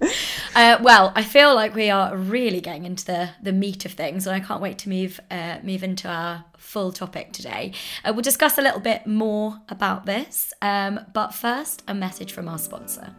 uh, 0.54 0.78
well, 0.82 1.12
I 1.14 1.22
feel 1.22 1.54
like 1.54 1.74
we 1.74 1.90
are 1.90 2.16
really 2.16 2.60
getting 2.60 2.84
into 2.84 3.04
the, 3.04 3.30
the 3.42 3.52
meat 3.52 3.84
of 3.84 3.92
things, 3.92 4.26
and 4.26 4.34
I 4.34 4.40
can't 4.40 4.62
wait 4.62 4.78
to 4.78 4.88
move 4.88 5.20
uh, 5.30 5.58
move 5.62 5.82
into 5.82 6.08
our 6.08 6.44
full 6.56 6.92
topic 6.92 7.32
today. 7.32 7.72
Uh, 8.04 8.12
we'll 8.12 8.22
discuss 8.22 8.58
a 8.58 8.62
little 8.62 8.80
bit 8.80 9.06
more 9.06 9.60
about 9.68 10.06
this, 10.06 10.52
um, 10.62 11.00
but 11.12 11.34
first, 11.34 11.82
a 11.86 11.94
message 11.94 12.32
from 12.32 12.48
our 12.48 12.58
sponsor. 12.58 13.14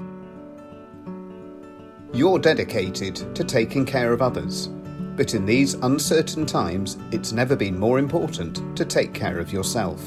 You're 2.13 2.39
dedicated 2.39 3.35
to 3.35 3.43
taking 3.43 3.85
care 3.85 4.11
of 4.11 4.21
others. 4.21 4.69
But 5.15 5.33
in 5.33 5.45
these 5.45 5.75
uncertain 5.75 6.45
times, 6.45 6.97
it's 7.11 7.31
never 7.31 7.55
been 7.55 7.77
more 7.77 7.99
important 7.99 8.75
to 8.77 8.85
take 8.85 9.13
care 9.13 9.39
of 9.39 9.51
yourself. 9.51 10.01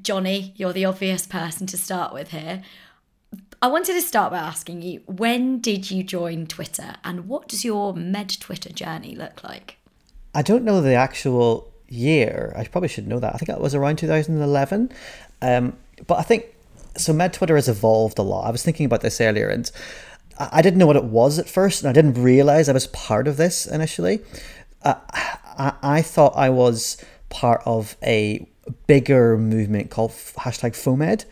Johnny, 0.01 0.53
you're 0.57 0.73
the 0.73 0.85
obvious 0.85 1.25
person 1.25 1.65
to 1.67 1.77
start 1.77 2.13
with 2.13 2.29
here. 2.29 2.63
I 3.61 3.67
wanted 3.67 3.93
to 3.93 4.01
start 4.01 4.31
by 4.31 4.39
asking 4.39 4.81
you 4.81 5.01
when 5.05 5.59
did 5.59 5.91
you 5.91 6.03
join 6.03 6.47
Twitter 6.47 6.95
and 7.03 7.27
what 7.27 7.47
does 7.47 7.63
your 7.63 7.93
med 7.93 8.29
Twitter 8.39 8.69
journey 8.69 9.15
look 9.15 9.43
like? 9.43 9.77
I 10.33 10.41
don't 10.41 10.63
know 10.63 10.81
the 10.81 10.93
actual 10.93 11.71
year. 11.87 12.53
I 12.55 12.63
probably 12.65 12.89
should 12.89 13.07
know 13.07 13.19
that. 13.19 13.35
I 13.35 13.37
think 13.37 13.49
it 13.49 13.59
was 13.59 13.75
around 13.75 13.97
2011. 13.97 14.91
Um, 15.41 15.77
but 16.07 16.17
I 16.17 16.23
think 16.23 16.45
so. 16.97 17.13
Med 17.13 17.33
Twitter 17.33 17.55
has 17.55 17.67
evolved 17.67 18.17
a 18.17 18.23
lot. 18.23 18.47
I 18.47 18.51
was 18.51 18.63
thinking 18.63 18.85
about 18.85 19.01
this 19.01 19.19
earlier, 19.19 19.49
and 19.49 19.69
I 20.39 20.61
didn't 20.61 20.79
know 20.79 20.87
what 20.87 20.95
it 20.95 21.03
was 21.03 21.37
at 21.37 21.49
first, 21.49 21.83
and 21.83 21.89
I 21.89 21.93
didn't 21.93 22.21
realize 22.21 22.69
I 22.69 22.73
was 22.73 22.87
part 22.87 23.27
of 23.27 23.37
this 23.37 23.65
initially. 23.65 24.21
Uh, 24.81 24.95
I, 25.13 25.73
I 25.83 26.01
thought 26.01 26.33
I 26.35 26.49
was 26.49 27.03
part 27.29 27.61
of 27.65 27.97
a 28.01 28.47
bigger 28.87 29.37
movement 29.37 29.89
called 29.89 30.11
hashtag 30.11 30.71
FOAMed. 30.71 31.25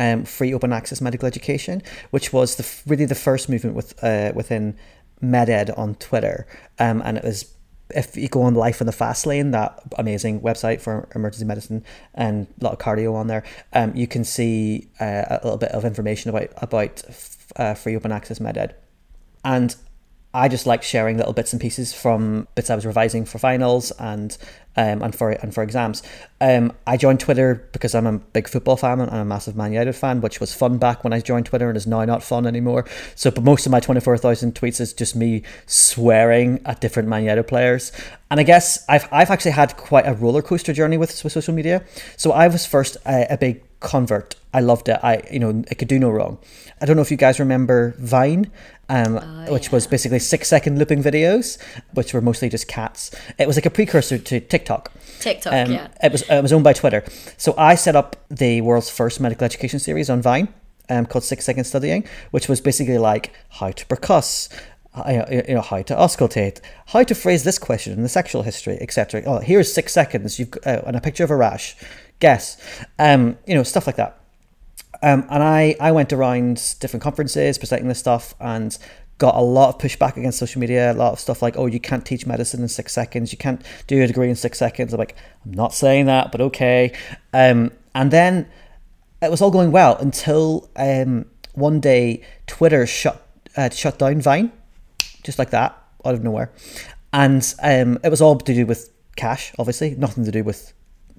Um, 0.00 0.24
free 0.24 0.54
open 0.54 0.72
access 0.72 1.02
medical 1.02 1.26
education, 1.26 1.82
which 2.10 2.32
was 2.32 2.56
the 2.56 2.66
really 2.90 3.04
the 3.04 3.14
first 3.14 3.50
movement 3.50 3.76
with 3.76 4.02
uh, 4.02 4.32
within 4.34 4.76
MedEd 5.22 5.76
on 5.76 5.94
Twitter, 5.96 6.46
um, 6.78 7.02
and 7.04 7.18
it 7.18 7.24
was 7.24 7.54
if 7.94 8.16
you 8.16 8.28
go 8.28 8.42
on 8.42 8.54
Life 8.54 8.80
in 8.80 8.86
the 8.86 8.92
Fast 8.92 9.26
Lane, 9.26 9.50
that 9.50 9.78
amazing 9.98 10.40
website 10.40 10.80
for 10.80 11.08
emergency 11.14 11.44
medicine 11.44 11.84
and 12.14 12.46
a 12.60 12.64
lot 12.64 12.72
of 12.72 12.78
cardio 12.78 13.14
on 13.14 13.26
there, 13.26 13.42
um, 13.72 13.94
you 13.94 14.06
can 14.06 14.24
see 14.24 14.88
uh, 15.00 15.24
a 15.28 15.40
little 15.42 15.58
bit 15.58 15.72
of 15.72 15.84
information 15.84 16.30
about 16.30 16.48
about 16.56 17.02
uh, 17.56 17.74
free 17.74 17.96
open 17.96 18.12
access 18.12 18.38
MedEd, 18.38 18.72
and 19.44 19.76
I 20.32 20.48
just 20.48 20.64
like 20.64 20.84
sharing 20.84 21.16
little 21.16 21.32
bits 21.32 21.52
and 21.52 21.60
pieces 21.60 21.92
from 21.92 22.46
bits 22.54 22.70
I 22.70 22.76
was 22.76 22.86
revising 22.86 23.24
for 23.24 23.38
finals 23.38 23.90
and 23.92 24.36
um, 24.76 25.02
and 25.02 25.12
for 25.12 25.30
and 25.30 25.52
for 25.52 25.64
exams. 25.64 26.04
Um, 26.40 26.72
I 26.86 26.96
joined 26.96 27.18
Twitter 27.18 27.68
because 27.72 27.96
I'm 27.96 28.06
a 28.06 28.18
big 28.18 28.48
football 28.48 28.76
fan 28.76 29.00
and 29.00 29.10
I'm 29.10 29.22
a 29.22 29.24
massive 29.24 29.56
Man 29.56 29.72
United 29.72 29.94
fan, 29.94 30.20
which 30.20 30.38
was 30.38 30.54
fun 30.54 30.78
back 30.78 31.02
when 31.02 31.12
I 31.12 31.20
joined 31.20 31.46
Twitter 31.46 31.68
and 31.68 31.76
is 31.76 31.86
now 31.86 32.04
not 32.04 32.22
fun 32.22 32.46
anymore. 32.46 32.84
So, 33.16 33.32
but 33.32 33.42
most 33.42 33.66
of 33.66 33.72
my 33.72 33.80
twenty 33.80 34.00
four 34.00 34.16
thousand 34.16 34.54
tweets 34.54 34.80
is 34.80 34.92
just 34.92 35.16
me 35.16 35.42
swearing 35.66 36.60
at 36.64 36.80
different 36.80 37.08
Man 37.08 37.22
United 37.22 37.44
players. 37.44 37.90
And 38.30 38.38
I 38.38 38.44
guess 38.44 38.84
I've 38.88 39.08
I've 39.10 39.30
actually 39.30 39.52
had 39.52 39.76
quite 39.76 40.06
a 40.06 40.14
roller 40.14 40.42
coaster 40.42 40.72
journey 40.72 40.96
with, 40.96 41.24
with 41.24 41.32
social 41.32 41.54
media. 41.54 41.84
So 42.16 42.30
I 42.30 42.46
was 42.46 42.64
first 42.64 42.96
a, 43.04 43.34
a 43.34 43.36
big 43.36 43.64
convert. 43.80 44.36
I 44.52 44.60
loved 44.60 44.88
it. 44.88 44.98
I 45.02 45.22
you 45.30 45.38
know 45.38 45.62
it 45.70 45.76
could 45.76 45.88
do 45.88 45.98
no 45.98 46.10
wrong. 46.10 46.38
I 46.80 46.86
don't 46.86 46.96
know 46.96 47.02
if 47.02 47.10
you 47.10 47.16
guys 47.16 47.38
remember 47.38 47.94
Vine, 47.98 48.50
um, 48.88 49.16
which 49.48 49.70
was 49.72 49.86
basically 49.86 50.18
six 50.18 50.48
second 50.48 50.78
looping 50.78 51.02
videos, 51.02 51.58
which 51.94 52.12
were 52.14 52.20
mostly 52.20 52.48
just 52.48 52.66
cats. 52.68 53.10
It 53.38 53.46
was 53.46 53.56
like 53.56 53.66
a 53.66 53.70
precursor 53.70 54.18
to 54.18 54.40
TikTok. 54.40 54.92
TikTok, 55.20 55.52
Um, 55.52 55.72
yeah. 55.72 55.88
It 56.02 56.12
was 56.12 56.22
it 56.22 56.42
was 56.42 56.52
owned 56.52 56.64
by 56.64 56.72
Twitter. 56.72 57.04
So 57.36 57.54
I 57.58 57.74
set 57.74 57.94
up 57.96 58.16
the 58.28 58.60
world's 58.62 58.90
first 58.90 59.20
medical 59.20 59.44
education 59.44 59.78
series 59.78 60.10
on 60.10 60.20
Vine, 60.22 60.48
um, 60.88 61.06
called 61.06 61.24
Six 61.24 61.44
Second 61.44 61.64
Studying, 61.64 62.04
which 62.30 62.48
was 62.48 62.60
basically 62.60 62.98
like 62.98 63.32
how 63.50 63.70
to 63.70 63.86
percuss. 63.86 64.48
uh, 64.94 65.24
You 65.30 65.54
know 65.54 65.60
how 65.62 65.82
to 65.82 65.94
auscultate, 65.94 66.60
how 66.86 67.04
to 67.04 67.14
phrase 67.14 67.44
this 67.44 67.58
question 67.58 67.92
in 67.92 68.02
the 68.02 68.08
sexual 68.08 68.42
history, 68.42 68.76
etc. 68.80 69.22
Oh, 69.24 69.38
here's 69.38 69.72
six 69.72 69.92
seconds. 69.92 70.38
You've 70.40 70.52
uh, 70.66 70.80
and 70.86 70.96
a 70.96 71.00
picture 71.00 71.22
of 71.24 71.30
a 71.30 71.36
rash. 71.36 71.76
Guess, 72.20 72.84
um, 72.98 73.38
you 73.46 73.54
know 73.54 73.62
stuff 73.62 73.86
like 73.86 73.96
that. 73.96 74.20
Um, 75.02 75.26
and 75.30 75.42
I, 75.42 75.76
I 75.80 75.92
went 75.92 76.12
around 76.12 76.74
different 76.78 77.02
conferences 77.02 77.56
presenting 77.56 77.88
this 77.88 77.98
stuff 77.98 78.34
and 78.38 78.76
got 79.20 79.34
a 79.34 79.40
lot 79.40 79.68
of 79.68 79.80
pushback 79.80 80.16
against 80.16 80.38
social 80.38 80.60
media. 80.60 80.92
A 80.92 80.94
lot 80.94 81.12
of 81.12 81.20
stuff 81.20 81.42
like, 81.42 81.56
oh, 81.56 81.66
you 81.66 81.80
can't 81.80 82.04
teach 82.04 82.26
medicine 82.26 82.62
in 82.62 82.68
six 82.68 82.92
seconds. 82.92 83.32
You 83.32 83.38
can't 83.38 83.62
do 83.86 84.02
a 84.02 84.06
degree 84.06 84.28
in 84.28 84.36
six 84.36 84.58
seconds. 84.58 84.92
I'm 84.92 84.98
like, 84.98 85.16
I'm 85.44 85.52
not 85.52 85.72
saying 85.72 86.06
that, 86.06 86.32
but 86.32 86.40
okay. 86.40 86.92
Um, 87.32 87.70
and 87.94 88.10
then 88.10 88.48
it 89.22 89.30
was 89.30 89.40
all 89.40 89.50
going 89.50 89.72
well 89.72 89.96
until 89.96 90.68
um, 90.76 91.26
one 91.54 91.80
day 91.80 92.24
Twitter 92.46 92.86
shut 92.86 93.26
uh, 93.56 93.68
shut 93.70 93.98
down 93.98 94.20
Vine, 94.20 94.52
just 95.22 95.38
like 95.38 95.50
that, 95.50 95.76
out 96.04 96.14
of 96.14 96.22
nowhere. 96.22 96.52
And 97.12 97.42
um, 97.62 97.98
it 98.04 98.08
was 98.08 98.20
all 98.20 98.38
to 98.38 98.54
do 98.54 98.64
with 98.64 98.90
cash, 99.16 99.52
obviously, 99.58 99.94
nothing 99.96 100.24
to 100.24 100.30
do 100.30 100.44
with 100.44 100.72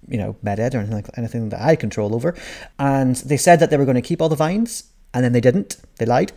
you 0.08 0.18
know, 0.18 0.36
MedEd 0.44 0.74
or 0.74 0.78
anything 0.78 0.96
like 0.96 1.10
anything 1.18 1.50
that 1.50 1.62
I 1.62 1.70
had 1.72 1.80
control 1.80 2.16
over. 2.16 2.36
And 2.80 3.16
they 3.18 3.38
said 3.38 3.60
that 3.60 3.70
they 3.70 3.78
were 3.78 3.86
going 3.86 3.96
to 3.96 4.02
keep 4.02 4.22
all 4.22 4.30
the 4.30 4.36
vines, 4.36 4.84
and 5.14 5.24
then 5.24 5.34
they 5.34 5.42
didn't. 5.42 5.78
They 5.98 6.06
lied. 6.06 6.32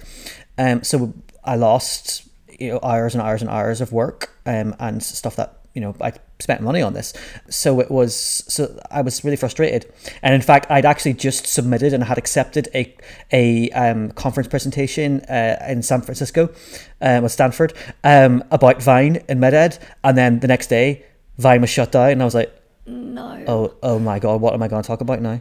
Um, 0.58 0.82
so 0.82 1.14
I 1.44 1.56
lost 1.56 2.28
you 2.58 2.70
know 2.70 2.80
hours 2.82 3.14
and 3.14 3.22
hours 3.22 3.42
and 3.42 3.50
hours 3.50 3.80
of 3.80 3.92
work 3.92 4.30
um, 4.46 4.74
and 4.78 5.02
stuff 5.02 5.36
that 5.36 5.60
you 5.74 5.80
know 5.80 5.94
I 6.00 6.12
spent 6.40 6.60
money 6.60 6.82
on 6.82 6.94
this. 6.94 7.12
So 7.48 7.80
it 7.80 7.90
was 7.90 8.14
so 8.48 8.78
I 8.90 9.02
was 9.02 9.24
really 9.24 9.36
frustrated. 9.36 9.92
And 10.22 10.34
in 10.34 10.40
fact, 10.40 10.70
I'd 10.70 10.86
actually 10.86 11.14
just 11.14 11.46
submitted 11.46 11.92
and 11.92 12.04
had 12.04 12.18
accepted 12.18 12.68
a 12.74 12.94
a 13.32 13.70
um, 13.70 14.10
conference 14.12 14.48
presentation 14.48 15.20
uh, 15.22 15.64
in 15.68 15.82
San 15.82 16.02
Francisco, 16.02 16.50
um, 17.00 17.22
with 17.24 17.32
Stanford, 17.32 17.72
um, 18.04 18.44
about 18.50 18.82
Vine 18.82 19.22
and 19.28 19.40
MedEd, 19.40 19.78
and 20.02 20.16
then 20.16 20.40
the 20.40 20.48
next 20.48 20.68
day 20.68 21.04
Vine 21.38 21.60
was 21.60 21.70
shut 21.70 21.92
down, 21.92 22.10
and 22.10 22.22
I 22.22 22.24
was 22.24 22.34
like 22.34 22.54
No. 22.86 23.44
Oh, 23.48 23.74
oh 23.82 23.98
my 23.98 24.18
god! 24.18 24.42
What 24.42 24.52
am 24.52 24.62
I 24.62 24.68
going 24.68 24.82
to 24.82 24.86
talk 24.86 25.00
about 25.00 25.22
now? 25.22 25.40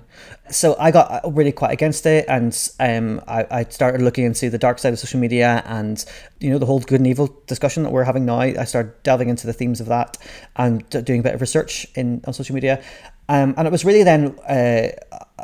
So 0.50 0.78
I 0.80 0.92
got 0.92 1.22
really 1.34 1.52
quite 1.52 1.72
against 1.72 2.06
it, 2.06 2.26
and 2.30 2.58
um, 2.80 3.22
I, 3.28 3.46
I 3.52 3.64
started 3.66 4.02
looking 4.02 4.24
into 4.24 4.50
the 4.50 4.58
dark 4.58 4.80
side 4.80 4.94
of 4.94 5.00
social 5.00 5.20
media, 5.20 5.62
and 5.66 6.04
you 6.40 6.50
know 6.52 6.58
the 6.58 6.66
whole 6.66 6.80
good 6.80 7.02
and 7.02 7.08
evil 7.08 7.38
discussion 7.48 7.84
that 7.84 7.92
we're 7.92 8.06
having 8.06 8.26
now. 8.26 8.40
I 8.40 8.64
started 8.64 8.94
delving 9.04 9.28
into 9.28 9.46
the 9.46 9.52
themes 9.52 9.82
of 9.82 9.88
that 9.88 10.18
and 10.56 10.88
doing 10.90 11.20
a 11.20 11.24
bit 11.24 11.36
of 11.36 11.42
research 11.42 11.86
in 11.96 12.22
on 12.26 12.34
social 12.34 12.56
media, 12.56 12.82
um, 13.28 13.54
and 13.58 13.68
it 13.68 13.72
was 13.72 13.84
really 13.84 14.04
then 14.04 14.40
uh, 14.48 14.90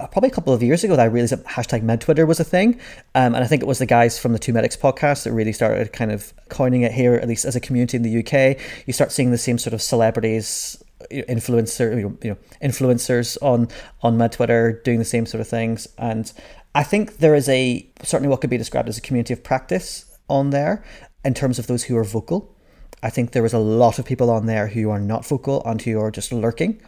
probably 0.07 0.29
a 0.29 0.33
couple 0.33 0.53
of 0.53 0.63
years 0.63 0.85
ago 0.85 0.95
that 0.95 1.01
I 1.01 1.07
realized 1.07 1.33
that 1.33 1.43
hashtag 1.45 1.83
med 1.83 1.99
Twitter 1.99 2.25
was 2.25 2.39
a 2.39 2.45
thing. 2.45 2.79
Um, 3.15 3.35
and 3.35 3.37
I 3.37 3.47
think 3.47 3.61
it 3.61 3.67
was 3.67 3.79
the 3.79 3.85
guys 3.85 4.17
from 4.17 4.31
the 4.31 4.39
Two 4.39 4.53
Medics 4.53 4.77
podcast 4.77 5.23
that 5.23 5.33
really 5.33 5.53
started 5.53 5.91
kind 5.91 6.11
of 6.13 6.33
coining 6.49 6.83
it 6.83 6.93
here, 6.93 7.15
at 7.15 7.27
least 7.27 7.43
as 7.43 7.57
a 7.57 7.59
community 7.59 7.97
in 7.97 8.03
the 8.03 8.19
UK. 8.19 8.57
You 8.85 8.93
start 8.93 9.11
seeing 9.11 9.31
the 9.31 9.37
same 9.37 9.57
sort 9.57 9.73
of 9.73 9.81
celebrities 9.81 10.81
influencer 11.11 11.99
you 12.23 12.29
know 12.29 12.37
influencers 12.61 13.37
on 13.41 13.67
on 14.01 14.17
med 14.17 14.31
twitter 14.31 14.81
doing 14.83 14.99
the 14.99 15.05
same 15.05 15.25
sort 15.25 15.41
of 15.41 15.47
things. 15.47 15.87
And 15.97 16.31
i 16.75 16.83
think 16.83 17.17
there 17.17 17.35
is 17.35 17.49
a 17.49 17.89
certainly 18.03 18.29
what 18.29 18.41
could 18.41 18.49
be 18.49 18.57
described 18.57 18.89
as 18.89 18.97
a 18.97 19.01
community 19.01 19.33
of 19.33 19.43
practice 19.43 20.05
on 20.29 20.51
there 20.51 20.83
in 21.25 21.33
terms 21.33 21.59
of 21.59 21.67
those 21.67 21.83
who 21.83 21.97
are 21.97 22.03
vocal. 22.03 22.55
I 23.01 23.09
think 23.09 23.31
there 23.31 23.45
is 23.45 23.53
a 23.53 23.59
lot 23.59 23.99
of 23.99 24.05
people 24.05 24.29
on 24.29 24.45
there 24.45 24.67
who 24.67 24.89
are 24.89 24.99
not 24.99 25.25
vocal 25.25 25.61
and 25.65 25.81
who 25.81 25.99
are 25.99 26.11
just 26.11 26.31
lurking. 26.31 26.81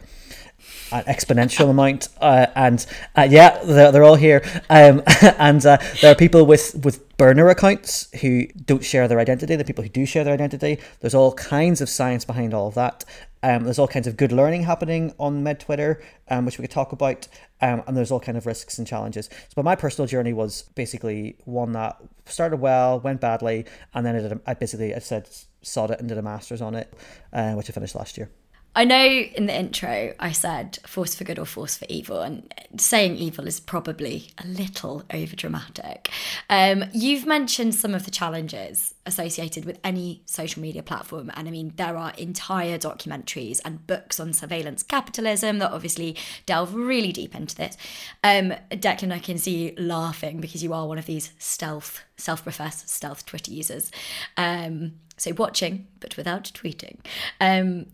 An 0.92 1.02
exponential 1.04 1.70
amount. 1.70 2.08
Uh, 2.20 2.46
and 2.54 2.84
uh, 3.16 3.26
yeah 3.28 3.62
they're, 3.64 3.90
they're 3.90 4.04
all 4.04 4.14
here. 4.14 4.42
Um, 4.68 5.02
and 5.38 5.64
uh, 5.64 5.78
there 6.00 6.12
are 6.12 6.14
people 6.14 6.44
with 6.44 6.74
with 6.84 7.16
burner 7.16 7.48
accounts 7.48 8.10
who 8.20 8.46
don't 8.46 8.84
share 8.84 9.08
their 9.08 9.18
identity 9.18 9.56
the 9.56 9.64
people 9.64 9.82
who 9.82 9.90
do 9.90 10.04
share 10.06 10.24
their 10.24 10.34
identity. 10.34 10.78
There's 11.00 11.14
all 11.14 11.32
kinds 11.32 11.80
of 11.80 11.88
science 11.88 12.24
behind 12.24 12.52
all 12.52 12.68
of 12.68 12.74
that 12.74 13.04
um, 13.42 13.64
there's 13.64 13.78
all 13.78 13.88
kinds 13.88 14.06
of 14.06 14.16
good 14.16 14.32
learning 14.32 14.62
happening 14.62 15.14
on 15.18 15.42
med 15.42 15.60
Twitter, 15.60 16.02
um, 16.28 16.44
which 16.44 16.58
we 16.58 16.62
could 16.62 16.70
talk 16.70 16.92
about, 16.92 17.26
um, 17.60 17.82
and 17.86 17.96
there's 17.96 18.10
all 18.10 18.20
kind 18.20 18.38
of 18.38 18.46
risks 18.46 18.78
and 18.78 18.86
challenges. 18.86 19.26
So, 19.26 19.54
but 19.56 19.64
my 19.64 19.74
personal 19.74 20.06
journey 20.06 20.32
was 20.32 20.62
basically 20.74 21.36
one 21.44 21.72
that 21.72 21.96
started 22.26 22.58
well, 22.58 23.00
went 23.00 23.20
badly, 23.20 23.64
and 23.94 24.06
then 24.06 24.16
I, 24.16 24.20
did, 24.20 24.58
basically 24.58 24.94
I 24.94 24.98
said 25.00 25.28
sod 25.62 25.90
it 25.90 26.00
and 26.00 26.08
did 26.08 26.18
a 26.18 26.22
master's 26.22 26.62
on 26.62 26.74
it, 26.74 26.92
uh, 27.32 27.52
which 27.52 27.68
I 27.68 27.72
finished 27.72 27.94
last 27.94 28.16
year. 28.16 28.30
I 28.74 28.84
know 28.84 29.04
in 29.04 29.46
the 29.46 29.54
intro 29.54 30.14
I 30.18 30.32
said 30.32 30.78
force 30.86 31.14
for 31.14 31.24
good 31.24 31.38
or 31.38 31.44
force 31.44 31.76
for 31.76 31.84
evil, 31.88 32.22
and 32.22 32.52
saying 32.78 33.16
evil 33.16 33.46
is 33.46 33.60
probably 33.60 34.30
a 34.42 34.46
little 34.46 35.02
over 35.12 35.36
dramatic. 35.36 36.10
Um, 36.48 36.84
you've 36.92 37.26
mentioned 37.26 37.74
some 37.74 37.94
of 37.94 38.04
the 38.04 38.10
challenges 38.10 38.91
associated 39.04 39.64
with 39.64 39.78
any 39.82 40.22
social 40.26 40.62
media 40.62 40.82
platform, 40.82 41.30
and 41.34 41.48
I 41.48 41.50
mean, 41.50 41.72
there 41.76 41.96
are 41.96 42.12
entire 42.16 42.78
documentaries 42.78 43.60
and 43.64 43.86
books 43.86 44.20
on 44.20 44.32
surveillance 44.32 44.82
capitalism 44.82 45.58
that 45.58 45.72
obviously 45.72 46.16
delve 46.46 46.74
really 46.74 47.12
deep 47.12 47.34
into 47.34 47.54
this. 47.54 47.76
Um, 48.22 48.54
Declan, 48.70 49.12
I 49.12 49.18
can 49.18 49.38
see 49.38 49.64
you 49.64 49.74
laughing 49.76 50.40
because 50.40 50.62
you 50.62 50.72
are 50.72 50.86
one 50.86 50.98
of 50.98 51.06
these 51.06 51.32
stealth, 51.38 52.02
self 52.16 52.42
professed 52.42 52.88
stealth 52.88 53.26
Twitter 53.26 53.50
users. 53.50 53.90
Um, 54.36 54.92
so 55.16 55.32
watching, 55.36 55.86
but 56.00 56.16
without 56.16 56.44
tweeting. 56.44 56.98
Um, 57.40 57.86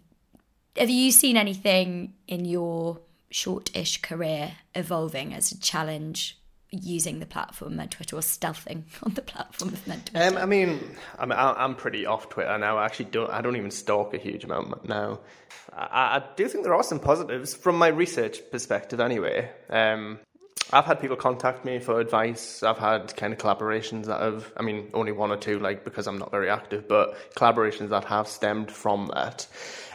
have 0.77 0.91
you 0.91 1.11
seen 1.11 1.37
anything 1.37 2.15
in 2.27 2.45
your 2.45 3.01
short-ish 3.31 4.01
career 4.01 4.53
evolving 4.75 5.35
as 5.35 5.53
a 5.53 5.61
challenge 5.61 6.38
using 6.71 7.19
the 7.21 7.27
platform 7.27 7.79
of 7.81 7.91
Twitter 7.91 8.17
or 8.17 8.21
stealthing 8.21 8.83
on 9.03 9.15
the 9.15 9.23
platform 9.23 9.73
of 9.73 9.85
Twitter? 9.85 10.13
Um, 10.15 10.37
I 10.37 10.47
mean, 10.47 10.81
I'm 11.19 11.33
I'm 11.33 11.75
pretty 11.75 12.07
off 12.07 12.29
Twitter 12.29 12.57
now. 12.59 12.79
I 12.79 12.85
actually 12.85 13.07
don't 13.07 13.31
I 13.31 13.41
don't 13.41 13.57
even 13.57 13.71
stalk 13.71 14.15
a 14.15 14.19
huge 14.19 14.45
amount 14.45 14.89
now. 14.89 15.21
I, 15.73 16.17
I 16.17 16.23
do 16.37 16.49
think 16.49 16.65
there 16.65 16.75
are 16.75 16.83
some 16.83 16.99
positives 16.99 17.55
from 17.55 17.77
my 17.77 17.89
research 17.89 18.41
perspective, 18.51 19.01
anyway. 19.01 19.51
Um, 19.71 20.19
I've 20.71 20.85
had 20.85 21.01
people 21.01 21.17
contact 21.17 21.65
me 21.65 21.79
for 21.79 21.99
advice. 21.99 22.63
I've 22.63 22.79
had 22.79 23.17
kind 23.17 23.33
of 23.33 23.39
collaborations 23.39 24.05
that 24.07 24.21
have, 24.21 24.53
I 24.57 24.63
mean, 24.63 24.91
only 24.93 25.13
one 25.13 25.31
or 25.31 25.39
two, 25.39 25.59
like 25.59 25.83
because 25.83 26.07
I'm 26.07 26.19
not 26.19 26.31
very 26.31 26.51
active, 26.51 26.87
but 26.87 27.17
collaborations 27.35 27.89
that 27.89 28.05
have 28.05 28.29
stemmed 28.29 28.71
from 28.71 29.11
that. 29.15 29.47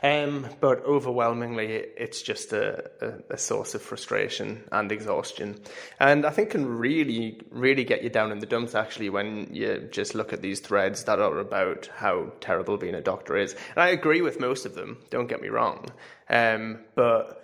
Um, 0.01 0.47
but 0.59 0.83
overwhelmingly, 0.83 1.67
it's 1.95 2.21
just 2.21 2.53
a, 2.53 2.89
a, 3.01 3.36
a, 3.36 3.38
source 3.38 3.73
of 3.73 3.81
frustration 3.81 4.63
and 4.69 4.91
exhaustion. 4.91 5.62
And 5.99 6.25
I 6.25 6.29
think 6.31 6.49
can 6.49 6.67
really, 6.77 7.39
really 7.51 7.86
get 7.86 8.03
you 8.03 8.09
down 8.09 8.31
in 8.31 8.39
the 8.39 8.45
dumps 8.45 8.75
actually 8.75 9.09
when 9.09 9.47
you 9.53 9.88
just 9.91 10.13
look 10.13 10.33
at 10.33 10.41
these 10.41 10.59
threads 10.59 11.05
that 11.05 11.19
are 11.19 11.39
about 11.39 11.89
how 11.95 12.33
terrible 12.41 12.77
being 12.77 12.95
a 12.95 13.01
doctor 13.01 13.38
is. 13.38 13.53
And 13.53 13.83
I 13.83 13.89
agree 13.89 14.21
with 14.21 14.41
most 14.41 14.65
of 14.65 14.75
them, 14.75 14.97
don't 15.09 15.27
get 15.27 15.41
me 15.41 15.47
wrong. 15.47 15.88
Um, 16.29 16.79
but 16.95 17.42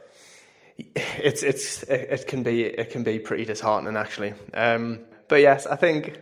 it's 0.95 1.43
it's 1.43 1.83
it 1.83 2.27
can 2.27 2.43
be 2.43 2.63
it 2.63 2.91
can 2.91 3.03
be 3.03 3.19
pretty 3.19 3.45
disheartening 3.45 3.97
actually. 3.97 4.33
Um, 4.53 4.99
but 5.27 5.41
yes, 5.41 5.67
I 5.67 5.75
think 5.75 6.19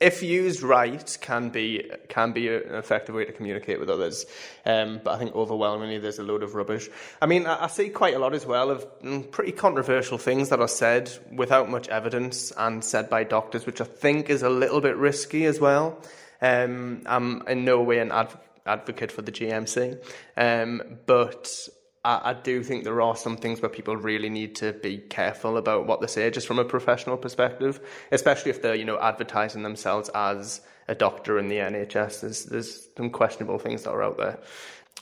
if 0.00 0.22
used 0.22 0.62
right, 0.62 1.18
can 1.20 1.50
be 1.50 1.90
can 2.08 2.32
be 2.32 2.48
an 2.48 2.74
effective 2.74 3.14
way 3.14 3.24
to 3.24 3.32
communicate 3.32 3.78
with 3.78 3.90
others. 3.90 4.26
Um, 4.64 5.00
but 5.02 5.14
I 5.14 5.18
think 5.18 5.34
overwhelmingly 5.34 5.98
there's 5.98 6.18
a 6.18 6.22
load 6.22 6.42
of 6.42 6.54
rubbish. 6.54 6.88
I 7.20 7.26
mean, 7.26 7.46
I, 7.46 7.64
I, 7.64 7.66
see 7.68 7.88
quite 7.90 8.14
a 8.14 8.18
lot 8.18 8.34
as 8.34 8.46
well 8.46 8.70
of 8.70 8.86
mm, 9.00 9.30
pretty 9.30 9.52
controversial 9.52 10.18
things 10.18 10.48
that 10.48 10.60
are 10.60 10.68
said 10.68 11.10
without 11.32 11.70
much 11.70 11.88
evidence 11.88 12.52
and 12.56 12.82
said 12.82 13.10
by 13.10 13.24
doctors, 13.24 13.66
which 13.66 13.80
I 13.80 13.84
think 13.84 14.30
is 14.30 14.42
a 14.42 14.50
little 14.50 14.80
bit 14.80 14.96
risky 14.96 15.44
as 15.44 15.60
well. 15.60 16.00
Um, 16.40 17.02
I'm 17.06 17.46
in 17.46 17.64
no 17.64 17.82
way 17.82 17.98
an 17.98 18.12
adv- 18.12 18.38
advocate 18.66 19.12
for 19.12 19.22
the 19.22 19.32
GMC, 19.32 20.02
um, 20.36 20.98
but 21.06 21.68
I, 22.04 22.30
I, 22.30 22.32
do 22.34 22.62
think 22.62 22.84
there 22.84 23.02
are 23.02 23.16
some 23.16 23.36
things 23.36 23.60
where 23.60 23.68
people 23.68 23.96
really 23.96 24.30
need 24.30 24.56
to 24.56 24.72
be 24.72 24.98
careful 24.98 25.56
about 25.56 25.86
what 25.86 26.00
they 26.00 26.06
say, 26.06 26.30
just 26.30 26.46
from 26.46 26.58
a 26.58 26.64
professional 26.64 27.16
perspective, 27.16 27.80
especially 28.10 28.50
if 28.50 28.62
they're 28.62 28.74
you 28.74 28.84
know 28.84 28.98
advertising 28.98 29.62
themselves 29.62 30.08
as 30.14 30.62
a 30.88 30.94
doctor 30.94 31.38
in 31.38 31.48
the 31.48 31.56
NHS. 31.56 32.20
There's 32.20 32.44
there's 32.46 32.88
some 32.96 33.10
questionable 33.10 33.58
things 33.58 33.82
that 33.82 33.90
are 33.90 34.02
out 34.02 34.16
there, 34.16 34.38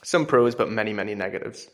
some 0.03 0.25
pros, 0.25 0.55
but 0.55 0.69
many 0.69 0.93
many 0.93 1.15
negatives. 1.15 1.69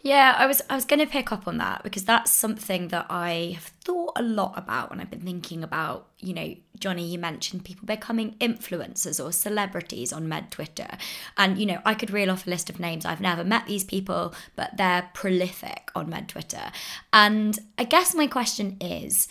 Yeah, 0.00 0.36
I 0.38 0.46
was 0.46 0.62
I 0.70 0.76
was 0.76 0.84
going 0.84 1.00
to 1.00 1.06
pick 1.06 1.32
up 1.32 1.48
on 1.48 1.58
that 1.58 1.82
because 1.82 2.04
that's 2.04 2.30
something 2.30 2.88
that 2.88 3.06
I 3.10 3.52
have 3.54 3.64
thought 3.84 4.12
a 4.16 4.22
lot 4.22 4.54
about 4.56 4.90
when 4.90 5.00
I've 5.00 5.10
been 5.10 5.20
thinking 5.20 5.64
about, 5.64 6.06
you 6.18 6.32
know, 6.32 6.54
Johnny, 6.78 7.04
you 7.04 7.18
mentioned 7.18 7.64
people 7.64 7.84
becoming 7.84 8.36
influencers 8.40 9.22
or 9.22 9.32
celebrities 9.32 10.12
on 10.12 10.28
Med 10.28 10.52
Twitter. 10.52 10.88
And, 11.36 11.58
you 11.58 11.66
know, 11.66 11.80
I 11.84 11.94
could 11.94 12.10
reel 12.12 12.30
off 12.30 12.46
a 12.46 12.50
list 12.50 12.70
of 12.70 12.78
names. 12.78 13.04
I've 13.04 13.20
never 13.20 13.42
met 13.42 13.66
these 13.66 13.82
people, 13.82 14.34
but 14.54 14.76
they're 14.76 15.10
prolific 15.14 15.90
on 15.96 16.08
Med 16.08 16.28
Twitter. 16.28 16.70
And 17.12 17.58
I 17.76 17.84
guess 17.84 18.14
my 18.14 18.28
question 18.28 18.76
is, 18.80 19.26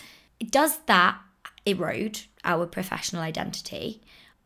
does 0.49 0.79
that 0.87 1.17
erode 1.65 2.19
our 2.43 2.65
professional 2.65 3.21
identity? 3.21 4.01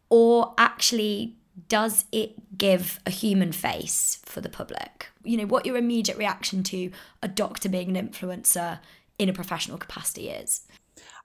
Or 0.10 0.54
actually 0.58 1.36
does 1.68 2.06
it 2.12 2.58
give 2.58 3.00
a 3.06 3.12
human 3.12 3.52
face 3.52 4.20
for 4.26 4.42
the 4.42 4.50
public? 4.50 5.08
You 5.24 5.38
know, 5.38 5.46
what 5.46 5.66
your 5.66 5.78
immediate 5.78 6.18
reaction 6.18 6.64
to 6.64 6.92
a 7.22 7.28
doctor 7.28 7.70
being 7.70 7.96
an 7.96 8.08
influencer 8.08 8.80
in 9.20 9.30
a 9.30 9.34
professional 9.34 9.78
capacity 9.78 10.30
is? 10.30 10.62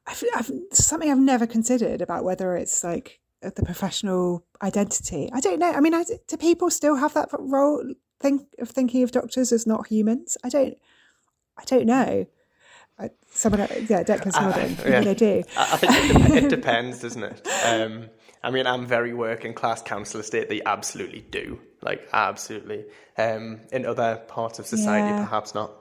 I've, 0.06 0.22
I've, 0.34 0.50
something 0.72 1.10
I've 1.10 1.18
never 1.18 1.46
considered 1.46 2.00
about 2.00 2.24
whether 2.24 2.56
it's 2.56 2.84
like 2.84 3.20
the 3.40 3.64
professional 3.64 4.44
identity. 4.62 5.30
I 5.32 5.40
don't 5.40 5.58
know. 5.58 5.72
I 5.72 5.80
mean, 5.80 5.94
I, 5.94 6.04
do 6.26 6.36
people 6.36 6.70
still 6.70 6.96
have 6.96 7.14
that 7.14 7.28
role 7.38 7.82
think 8.20 8.46
of 8.58 8.70
thinking 8.70 9.02
of 9.02 9.10
doctors 9.10 9.52
as 9.52 9.66
not 9.66 9.88
humans? 9.88 10.36
I 10.44 10.48
don't. 10.48 10.76
I 11.58 11.64
don't 11.64 11.86
know. 11.86 12.26
I, 12.98 13.10
someone, 13.30 13.60
yeah, 13.60 14.02
Declan's 14.02 14.34
nodding. 14.34 14.76
Uh, 14.78 14.88
yeah. 14.88 15.00
They 15.02 15.14
do. 15.14 15.42
I 15.56 15.76
think 15.76 15.92
it, 15.94 16.44
it 16.44 16.48
depends, 16.50 17.00
doesn't 17.00 17.22
it? 17.22 17.46
Um, 17.64 18.08
I 18.42 18.50
mean, 18.50 18.66
I'm 18.66 18.86
very 18.86 19.12
working 19.12 19.54
class 19.54 19.82
council 19.82 20.20
estate. 20.20 20.48
They 20.48 20.62
absolutely 20.64 21.22
do, 21.30 21.58
like 21.82 22.08
absolutely. 22.12 22.84
Um, 23.18 23.60
in 23.72 23.86
other 23.86 24.22
parts 24.28 24.58
of 24.58 24.66
society, 24.66 25.08
yeah. 25.08 25.24
perhaps 25.24 25.54
not. 25.54 25.72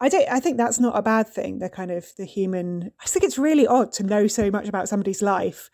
I 0.00 0.08
don't. 0.08 0.28
I 0.30 0.40
think 0.40 0.56
that's 0.56 0.78
not 0.78 0.96
a 0.96 1.02
bad 1.02 1.28
thing. 1.28 1.58
The 1.58 1.68
kind 1.68 1.90
of 1.90 2.06
the 2.16 2.24
human. 2.24 2.92
I 3.02 3.06
think 3.06 3.24
it's 3.24 3.38
really 3.38 3.66
odd 3.66 3.92
to 3.94 4.02
know 4.02 4.26
so 4.26 4.50
much 4.50 4.68
about 4.68 4.88
somebody's 4.88 5.22
life 5.22 5.70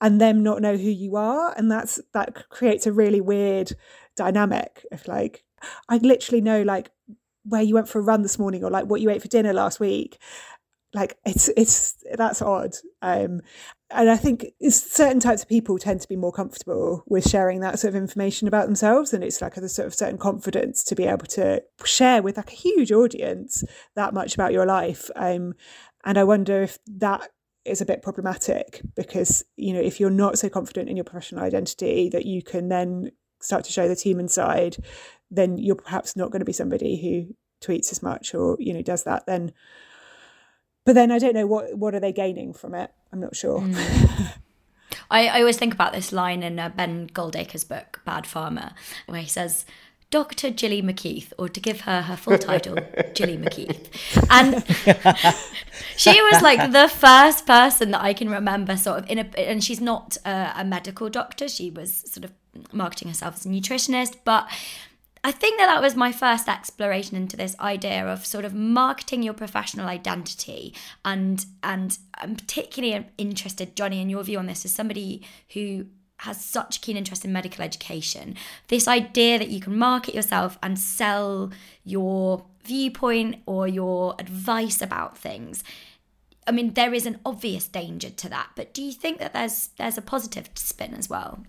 and 0.00 0.20
them 0.20 0.42
not 0.42 0.60
know 0.60 0.76
who 0.76 0.90
you 0.90 1.16
are, 1.16 1.54
and 1.56 1.70
that's 1.70 2.00
that 2.12 2.48
creates 2.50 2.86
a 2.86 2.92
really 2.92 3.20
weird 3.20 3.72
dynamic 4.16 4.84
of 4.90 5.06
like 5.06 5.44
I 5.88 5.98
literally 5.98 6.40
know 6.40 6.62
like 6.62 6.90
where 7.44 7.62
you 7.62 7.74
went 7.74 7.88
for 7.88 7.98
a 7.98 8.02
run 8.02 8.22
this 8.22 8.38
morning 8.38 8.62
or 8.62 8.70
like 8.70 8.86
what 8.86 9.00
you 9.00 9.10
ate 9.10 9.22
for 9.22 9.28
dinner 9.28 9.52
last 9.52 9.80
week 9.80 10.18
like 10.94 11.18
it's 11.26 11.48
it's 11.56 11.96
that's 12.14 12.40
odd 12.40 12.74
um 13.02 13.40
and 13.90 14.10
i 14.10 14.16
think 14.16 14.46
certain 14.70 15.20
types 15.20 15.42
of 15.42 15.48
people 15.48 15.78
tend 15.78 16.00
to 16.00 16.08
be 16.08 16.16
more 16.16 16.32
comfortable 16.32 17.04
with 17.06 17.28
sharing 17.28 17.60
that 17.60 17.78
sort 17.78 17.94
of 17.94 18.00
information 18.00 18.48
about 18.48 18.66
themselves 18.66 19.12
and 19.12 19.22
it's 19.22 19.42
like 19.42 19.56
a 19.56 19.68
sort 19.68 19.86
of 19.86 19.94
certain 19.94 20.18
confidence 20.18 20.82
to 20.82 20.94
be 20.94 21.04
able 21.04 21.26
to 21.26 21.62
share 21.84 22.22
with 22.22 22.36
like 22.36 22.50
a 22.50 22.56
huge 22.56 22.90
audience 22.90 23.64
that 23.96 24.14
much 24.14 24.34
about 24.34 24.52
your 24.52 24.64
life 24.64 25.10
um 25.16 25.52
and 26.04 26.16
i 26.16 26.24
wonder 26.24 26.62
if 26.62 26.78
that 26.86 27.28
is 27.64 27.82
a 27.82 27.86
bit 27.86 28.02
problematic 28.02 28.80
because 28.96 29.44
you 29.56 29.74
know 29.74 29.80
if 29.80 30.00
you're 30.00 30.08
not 30.08 30.38
so 30.38 30.48
confident 30.48 30.88
in 30.88 30.96
your 30.96 31.04
professional 31.04 31.44
identity 31.44 32.08
that 32.08 32.24
you 32.24 32.42
can 32.42 32.68
then 32.68 33.10
start 33.42 33.62
to 33.64 33.72
show 33.72 33.88
the 33.88 33.96
team 33.96 34.18
inside 34.18 34.76
then 35.30 35.58
you're 35.58 35.76
perhaps 35.76 36.16
not 36.16 36.30
going 36.30 36.40
to 36.40 36.46
be 36.46 36.52
somebody 36.52 36.96
who 36.96 37.34
tweets 37.62 37.92
as 37.92 38.02
much 38.02 38.34
or 38.34 38.56
you 38.58 38.72
know 38.72 38.82
does 38.82 39.04
that 39.04 39.26
then 39.26 39.52
but 40.88 40.94
then 40.94 41.12
I 41.12 41.18
don't 41.18 41.34
know 41.34 41.46
what 41.46 41.76
what 41.76 41.94
are 41.94 42.00
they 42.00 42.12
gaining 42.12 42.54
from 42.54 42.74
it. 42.74 42.90
I'm 43.12 43.20
not 43.20 43.36
sure. 43.36 43.60
Mm. 43.60 44.32
I, 45.10 45.28
I 45.28 45.40
always 45.40 45.58
think 45.58 45.74
about 45.74 45.92
this 45.92 46.12
line 46.12 46.42
in 46.42 46.58
uh, 46.58 46.70
Ben 46.70 47.08
Goldacre's 47.08 47.64
book 47.64 48.00
Bad 48.06 48.24
Pharma, 48.24 48.72
where 49.06 49.20
he 49.20 49.28
says. 49.28 49.66
Dr. 50.10 50.48
Gillian 50.48 50.86
McKeith, 50.86 51.34
or 51.36 51.50
to 51.50 51.60
give 51.60 51.82
her 51.82 52.00
her 52.00 52.16
full 52.16 52.38
title, 52.38 52.76
Gillian 53.14 53.44
McKeith. 53.44 53.88
And 54.30 54.64
she 55.98 56.22
was 56.22 56.40
like 56.40 56.72
the 56.72 56.88
first 56.88 57.44
person 57.44 57.90
that 57.90 58.00
I 58.00 58.14
can 58.14 58.30
remember, 58.30 58.78
sort 58.78 59.00
of 59.00 59.10
in 59.10 59.18
a, 59.18 59.38
and 59.38 59.62
she's 59.62 59.82
not 59.82 60.16
a, 60.24 60.54
a 60.56 60.64
medical 60.64 61.10
doctor. 61.10 61.46
She 61.46 61.70
was 61.70 61.92
sort 62.10 62.24
of 62.24 62.32
marketing 62.72 63.08
herself 63.08 63.34
as 63.34 63.44
a 63.44 63.50
nutritionist, 63.50 64.16
but 64.24 64.48
I 65.28 65.30
think 65.30 65.58
that 65.58 65.66
that 65.66 65.82
was 65.82 65.94
my 65.94 66.10
first 66.10 66.48
exploration 66.48 67.14
into 67.14 67.36
this 67.36 67.54
idea 67.60 68.06
of 68.06 68.24
sort 68.24 68.46
of 68.46 68.54
marketing 68.54 69.22
your 69.22 69.34
professional 69.34 69.86
identity 69.86 70.72
and 71.04 71.44
and 71.62 71.98
I'm 72.14 72.34
particularly 72.34 73.06
interested 73.18 73.76
Johnny 73.76 74.00
in 74.00 74.08
your 74.08 74.22
view 74.24 74.38
on 74.38 74.46
this 74.46 74.64
as 74.64 74.72
somebody 74.72 75.22
who 75.52 75.84
has 76.20 76.42
such 76.42 76.80
keen 76.80 76.96
interest 76.96 77.26
in 77.26 77.32
medical 77.34 77.62
education. 77.62 78.36
This 78.68 78.88
idea 78.88 79.38
that 79.38 79.50
you 79.50 79.60
can 79.60 79.76
market 79.76 80.14
yourself 80.14 80.58
and 80.62 80.78
sell 80.78 81.50
your 81.84 82.46
viewpoint 82.64 83.42
or 83.44 83.68
your 83.68 84.14
advice 84.18 84.80
about 84.80 85.18
things. 85.18 85.62
I 86.46 86.52
mean 86.52 86.72
there 86.72 86.94
is 86.94 87.04
an 87.04 87.20
obvious 87.26 87.68
danger 87.68 88.08
to 88.08 88.30
that 88.30 88.48
but 88.56 88.72
do 88.72 88.82
you 88.82 88.92
think 88.92 89.18
that 89.18 89.34
there's 89.34 89.68
there's 89.76 89.98
a 89.98 90.02
positive 90.02 90.48
spin 90.54 90.94
as 90.94 91.10
well? 91.10 91.44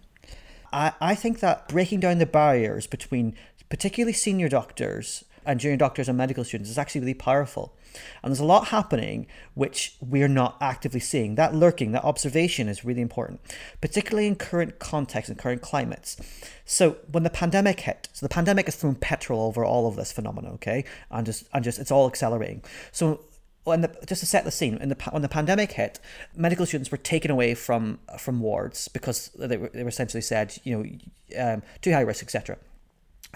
I, 0.71 0.93
I 1.01 1.15
think 1.15 1.39
that 1.39 1.67
breaking 1.67 2.01
down 2.01 2.17
the 2.19 2.25
barriers 2.25 2.87
between 2.87 3.35
particularly 3.69 4.13
senior 4.13 4.49
doctors 4.49 5.23
and 5.45 5.59
junior 5.59 5.77
doctors 5.77 6.07
and 6.07 6.17
medical 6.17 6.43
students 6.43 6.69
is 6.69 6.77
actually 6.77 7.01
really 7.01 7.13
powerful. 7.13 7.73
And 8.21 8.31
there's 8.31 8.39
a 8.39 8.45
lot 8.45 8.67
happening 8.67 9.25
which 9.55 9.95
we're 9.99 10.27
not 10.27 10.57
actively 10.61 10.99
seeing. 10.99 11.35
That 11.35 11.55
lurking, 11.55 11.91
that 11.93 12.03
observation 12.03 12.67
is 12.67 12.85
really 12.85 13.01
important, 13.01 13.39
particularly 13.81 14.27
in 14.27 14.35
current 14.35 14.79
contexts 14.79 15.29
and 15.29 15.39
current 15.39 15.61
climates. 15.61 16.17
So 16.65 16.97
when 17.11 17.23
the 17.23 17.29
pandemic 17.29 17.81
hit, 17.81 18.09
so 18.13 18.25
the 18.25 18.33
pandemic 18.33 18.67
has 18.67 18.75
thrown 18.75 18.95
petrol 18.95 19.41
over 19.41 19.65
all 19.65 19.87
of 19.87 19.95
this 19.95 20.11
phenomenon, 20.11 20.53
okay? 20.53 20.85
And 21.09 21.25
just 21.25 21.45
and 21.53 21.63
just 21.63 21.79
it's 21.79 21.91
all 21.91 22.07
accelerating. 22.07 22.63
So 22.91 23.21
when 23.63 23.81
the, 23.81 23.87
just 24.05 24.19
to 24.19 24.25
set 24.25 24.45
the 24.45 24.51
scene, 24.51 24.77
the 24.77 24.97
when 25.11 25.21
the 25.21 25.29
pandemic 25.29 25.71
hit, 25.71 25.99
medical 26.35 26.65
students 26.65 26.91
were 26.91 26.97
taken 26.97 27.31
away 27.31 27.55
from 27.55 27.99
from 28.19 28.39
wards 28.39 28.87
because 28.87 29.29
they 29.29 29.57
were, 29.57 29.69
they 29.69 29.83
were 29.83 29.89
essentially 29.89 30.21
said, 30.21 30.57
you 30.63 30.77
know, 30.77 31.53
um, 31.53 31.63
too 31.81 31.91
high 31.91 32.01
risk, 32.01 32.23
etc. 32.23 32.57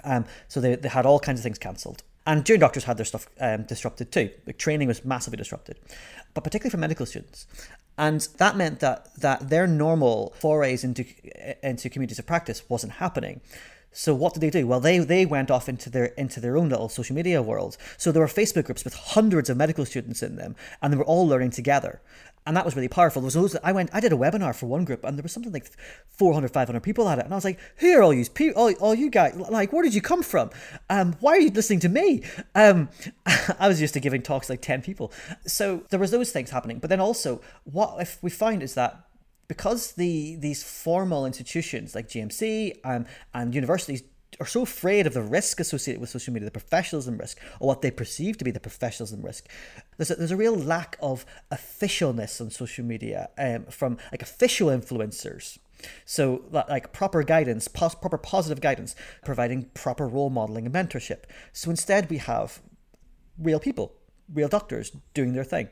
Um, 0.03 0.25
so 0.47 0.59
they, 0.61 0.75
they 0.75 0.89
had 0.89 1.05
all 1.05 1.19
kinds 1.19 1.39
of 1.39 1.43
things 1.43 1.59
cancelled. 1.59 2.03
And 2.25 2.45
junior 2.45 2.59
doctors 2.59 2.85
had 2.85 2.97
their 2.97 3.05
stuff 3.05 3.27
um, 3.39 3.63
disrupted 3.63 4.11
too. 4.11 4.29
Like 4.47 4.57
training 4.57 4.87
was 4.87 5.03
massively 5.03 5.37
disrupted, 5.37 5.77
but 6.33 6.43
particularly 6.43 6.71
for 6.71 6.77
medical 6.77 7.05
students. 7.05 7.47
And 7.97 8.21
that 8.37 8.55
meant 8.55 8.79
that 8.79 9.13
that 9.15 9.49
their 9.49 9.67
normal 9.67 10.33
forays 10.39 10.83
into 10.83 11.05
into 11.61 11.89
communities 11.89 12.19
of 12.19 12.25
practice 12.25 12.67
wasn't 12.69 12.93
happening. 12.93 13.41
So 13.91 14.15
what 14.15 14.33
did 14.33 14.41
they 14.41 14.49
do? 14.49 14.65
Well, 14.65 14.79
they 14.79 14.97
they 14.99 15.25
went 15.25 15.51
off 15.51 15.69
into 15.69 15.89
their 15.89 16.05
into 16.05 16.39
their 16.39 16.57
own 16.57 16.69
little 16.69 16.89
social 16.89 17.15
media 17.15 17.41
world. 17.41 17.77
So 17.97 18.11
there 18.11 18.21
were 18.21 18.27
Facebook 18.27 18.65
groups 18.65 18.83
with 18.83 18.95
hundreds 18.95 19.49
of 19.49 19.57
medical 19.57 19.85
students 19.85 20.23
in 20.23 20.37
them, 20.37 20.55
and 20.81 20.91
they 20.91 20.97
were 20.97 21.05
all 21.05 21.27
learning 21.27 21.51
together 21.51 22.01
and 22.45 22.57
that 22.57 22.65
was 22.65 22.75
really 22.75 22.87
powerful. 22.87 23.21
There 23.21 23.27
was 23.27 23.33
those 23.33 23.53
that 23.53 23.65
I 23.65 23.71
went, 23.71 23.89
I 23.93 23.99
did 23.99 24.11
a 24.11 24.17
webinar 24.17 24.55
for 24.55 24.65
one 24.65 24.85
group, 24.85 25.03
and 25.03 25.17
there 25.17 25.23
was 25.23 25.31
something 25.31 25.51
like 25.51 25.71
400, 26.07 26.51
500 26.51 26.79
people 26.81 27.07
at 27.07 27.19
it, 27.19 27.25
and 27.25 27.33
I 27.33 27.37
was 27.37 27.45
like, 27.45 27.59
"Who 27.77 27.97
are 27.97 28.03
all 28.03 28.13
you 28.13 28.25
people? 28.25 28.61
All, 28.61 28.73
all 28.73 28.95
you 28.95 29.09
guys? 29.09 29.35
Like, 29.35 29.71
where 29.71 29.83
did 29.83 29.93
you 29.93 30.01
come 30.01 30.23
from? 30.23 30.49
Um, 30.89 31.15
why 31.19 31.33
are 31.33 31.39
you 31.39 31.51
listening 31.51 31.79
to 31.81 31.89
me?" 31.89 32.23
Um, 32.55 32.89
I 33.59 33.67
was 33.67 33.79
used 33.79 33.93
to 33.93 33.99
giving 33.99 34.21
talks 34.21 34.49
like 34.49 34.61
ten 34.61 34.81
people, 34.81 35.11
so 35.45 35.83
there 35.89 35.99
was 35.99 36.11
those 36.11 36.31
things 36.31 36.49
happening. 36.49 36.79
But 36.79 36.89
then 36.89 36.99
also, 36.99 37.41
what 37.63 38.01
if 38.01 38.21
we 38.21 38.29
find 38.29 38.61
is 38.61 38.73
that 38.75 39.05
because 39.47 39.93
the 39.93 40.35
these 40.37 40.63
formal 40.63 41.25
institutions 41.25 41.95
like 41.95 42.07
GMC 42.07 42.79
and 42.83 43.05
and 43.33 43.53
universities 43.53 44.03
are 44.43 44.47
so 44.47 44.61
afraid 44.61 45.07
of 45.07 45.13
the 45.13 45.21
risk 45.21 45.59
associated 45.59 46.01
with 46.01 46.09
social 46.09 46.33
media, 46.33 46.45
the 46.45 46.51
professionalism 46.51 47.17
risk, 47.17 47.39
or 47.59 47.67
what 47.67 47.81
they 47.81 47.91
perceive 47.91 48.37
to 48.37 48.45
be 48.45 48.51
the 48.51 48.59
professionalism 48.59 49.21
risk. 49.21 49.47
There's 49.97 50.11
a, 50.11 50.15
there's 50.15 50.31
a 50.31 50.37
real 50.37 50.55
lack 50.55 50.97
of 51.01 51.25
officialness 51.51 52.39
on 52.41 52.49
social 52.49 52.85
media 52.85 53.29
um, 53.37 53.65
from 53.65 53.97
like 54.11 54.21
official 54.21 54.67
influencers. 54.67 55.57
So, 56.05 56.43
like 56.51 56.93
proper 56.93 57.23
guidance, 57.23 57.67
pos- 57.67 57.95
proper 57.95 58.17
positive 58.17 58.61
guidance, 58.61 58.95
providing 59.25 59.63
proper 59.73 60.07
role 60.07 60.29
modeling 60.29 60.65
and 60.65 60.75
mentorship. 60.75 61.23
So 61.51 61.69
instead, 61.69 62.09
we 62.09 62.17
have 62.19 62.61
real 63.37 63.59
people, 63.59 63.93
real 64.33 64.47
doctors 64.47 64.91
doing 65.13 65.33
their 65.33 65.43
thing. 65.43 65.69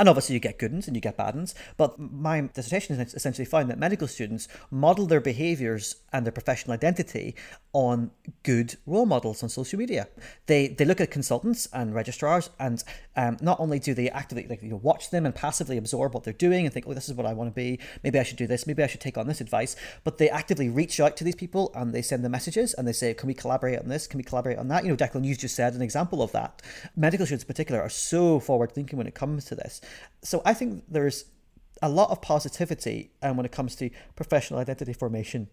And 0.00 0.08
obviously, 0.08 0.32
you 0.32 0.40
get 0.40 0.58
good 0.58 0.72
ones 0.72 0.86
and 0.86 0.96
you 0.96 1.02
get 1.02 1.18
bad 1.18 1.34
ones. 1.34 1.54
But 1.76 1.98
my 1.98 2.40
dissertation 2.40 2.98
is 2.98 3.12
essentially 3.12 3.44
found 3.44 3.68
that 3.68 3.78
medical 3.78 4.08
students 4.08 4.48
model 4.70 5.04
their 5.04 5.20
behaviours 5.20 5.96
and 6.10 6.24
their 6.24 6.32
professional 6.32 6.72
identity 6.72 7.36
on 7.74 8.10
good 8.42 8.76
role 8.86 9.04
models 9.04 9.42
on 9.42 9.50
social 9.50 9.78
media. 9.78 10.08
They 10.46 10.68
they 10.68 10.86
look 10.86 11.02
at 11.02 11.10
consultants 11.10 11.68
and 11.74 11.94
registrars, 11.94 12.48
and 12.58 12.82
um, 13.14 13.36
not 13.42 13.60
only 13.60 13.78
do 13.78 13.92
they 13.92 14.08
actively 14.08 14.46
like 14.48 14.62
you 14.62 14.70
know 14.70 14.80
watch 14.82 15.10
them 15.10 15.26
and 15.26 15.34
passively 15.34 15.76
absorb 15.76 16.14
what 16.14 16.24
they're 16.24 16.32
doing 16.32 16.64
and 16.64 16.72
think, 16.72 16.86
oh, 16.88 16.94
this 16.94 17.10
is 17.10 17.14
what 17.14 17.26
I 17.26 17.34
want 17.34 17.50
to 17.50 17.54
be. 17.54 17.78
Maybe 18.02 18.18
I 18.18 18.22
should 18.22 18.38
do 18.38 18.46
this. 18.46 18.66
Maybe 18.66 18.82
I 18.82 18.86
should 18.86 19.02
take 19.02 19.18
on 19.18 19.26
this 19.26 19.42
advice. 19.42 19.76
But 20.02 20.16
they 20.16 20.30
actively 20.30 20.70
reach 20.70 20.98
out 20.98 21.14
to 21.18 21.24
these 21.24 21.36
people 21.36 21.72
and 21.74 21.92
they 21.92 22.00
send 22.00 22.24
them 22.24 22.32
messages 22.32 22.72
and 22.72 22.88
they 22.88 22.92
say, 22.92 23.12
can 23.12 23.26
we 23.26 23.34
collaborate 23.34 23.78
on 23.78 23.88
this? 23.88 24.06
Can 24.06 24.16
we 24.16 24.24
collaborate 24.24 24.56
on 24.56 24.68
that? 24.68 24.82
You 24.82 24.90
know, 24.90 24.96
Declan, 24.96 25.26
you 25.26 25.36
just 25.36 25.54
said 25.54 25.74
an 25.74 25.82
example 25.82 26.22
of 26.22 26.32
that. 26.32 26.62
Medical 26.96 27.26
students 27.26 27.44
in 27.44 27.48
particular 27.48 27.82
are 27.82 27.90
so 27.90 28.40
forward 28.40 28.72
thinking 28.72 28.96
when 28.96 29.06
it 29.06 29.14
comes 29.14 29.44
to 29.44 29.54
this 29.54 29.82
so 30.22 30.42
I 30.44 30.54
think 30.54 30.84
there's 30.88 31.24
a 31.82 31.88
lot 31.88 32.10
of 32.10 32.20
positivity 32.20 33.12
um, 33.22 33.36
when 33.36 33.46
it 33.46 33.52
comes 33.52 33.74
to 33.76 33.90
professional 34.16 34.60
identity 34.60 34.92
formation 34.92 35.48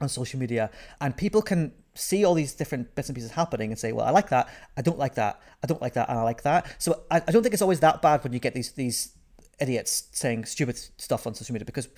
on 0.00 0.08
social 0.08 0.38
media, 0.38 0.70
and 1.00 1.16
people 1.16 1.40
can 1.40 1.72
see 1.94 2.24
all 2.24 2.34
these 2.34 2.52
different 2.52 2.94
bits 2.94 3.08
and 3.08 3.16
pieces 3.16 3.30
happening 3.30 3.70
and 3.70 3.78
say, 3.78 3.92
"Well, 3.92 4.06
I 4.06 4.10
like 4.10 4.28
that. 4.28 4.48
I 4.76 4.82
don't 4.82 4.98
like 4.98 5.14
that. 5.14 5.40
I 5.62 5.66
don't 5.66 5.80
like 5.80 5.94
that, 5.94 6.08
and 6.08 6.18
I 6.18 6.22
like 6.22 6.42
that." 6.42 6.66
So 6.78 7.02
I, 7.10 7.22
I 7.26 7.32
don't 7.32 7.42
think 7.42 7.54
it's 7.54 7.62
always 7.62 7.80
that 7.80 8.02
bad 8.02 8.22
when 8.22 8.32
you 8.32 8.38
get 8.38 8.54
these 8.54 8.72
these 8.72 9.12
idiots 9.58 10.08
saying 10.12 10.44
stupid 10.44 10.78
stuff 10.98 11.26
on 11.26 11.34
social 11.34 11.54
media 11.54 11.64
because, 11.64 11.88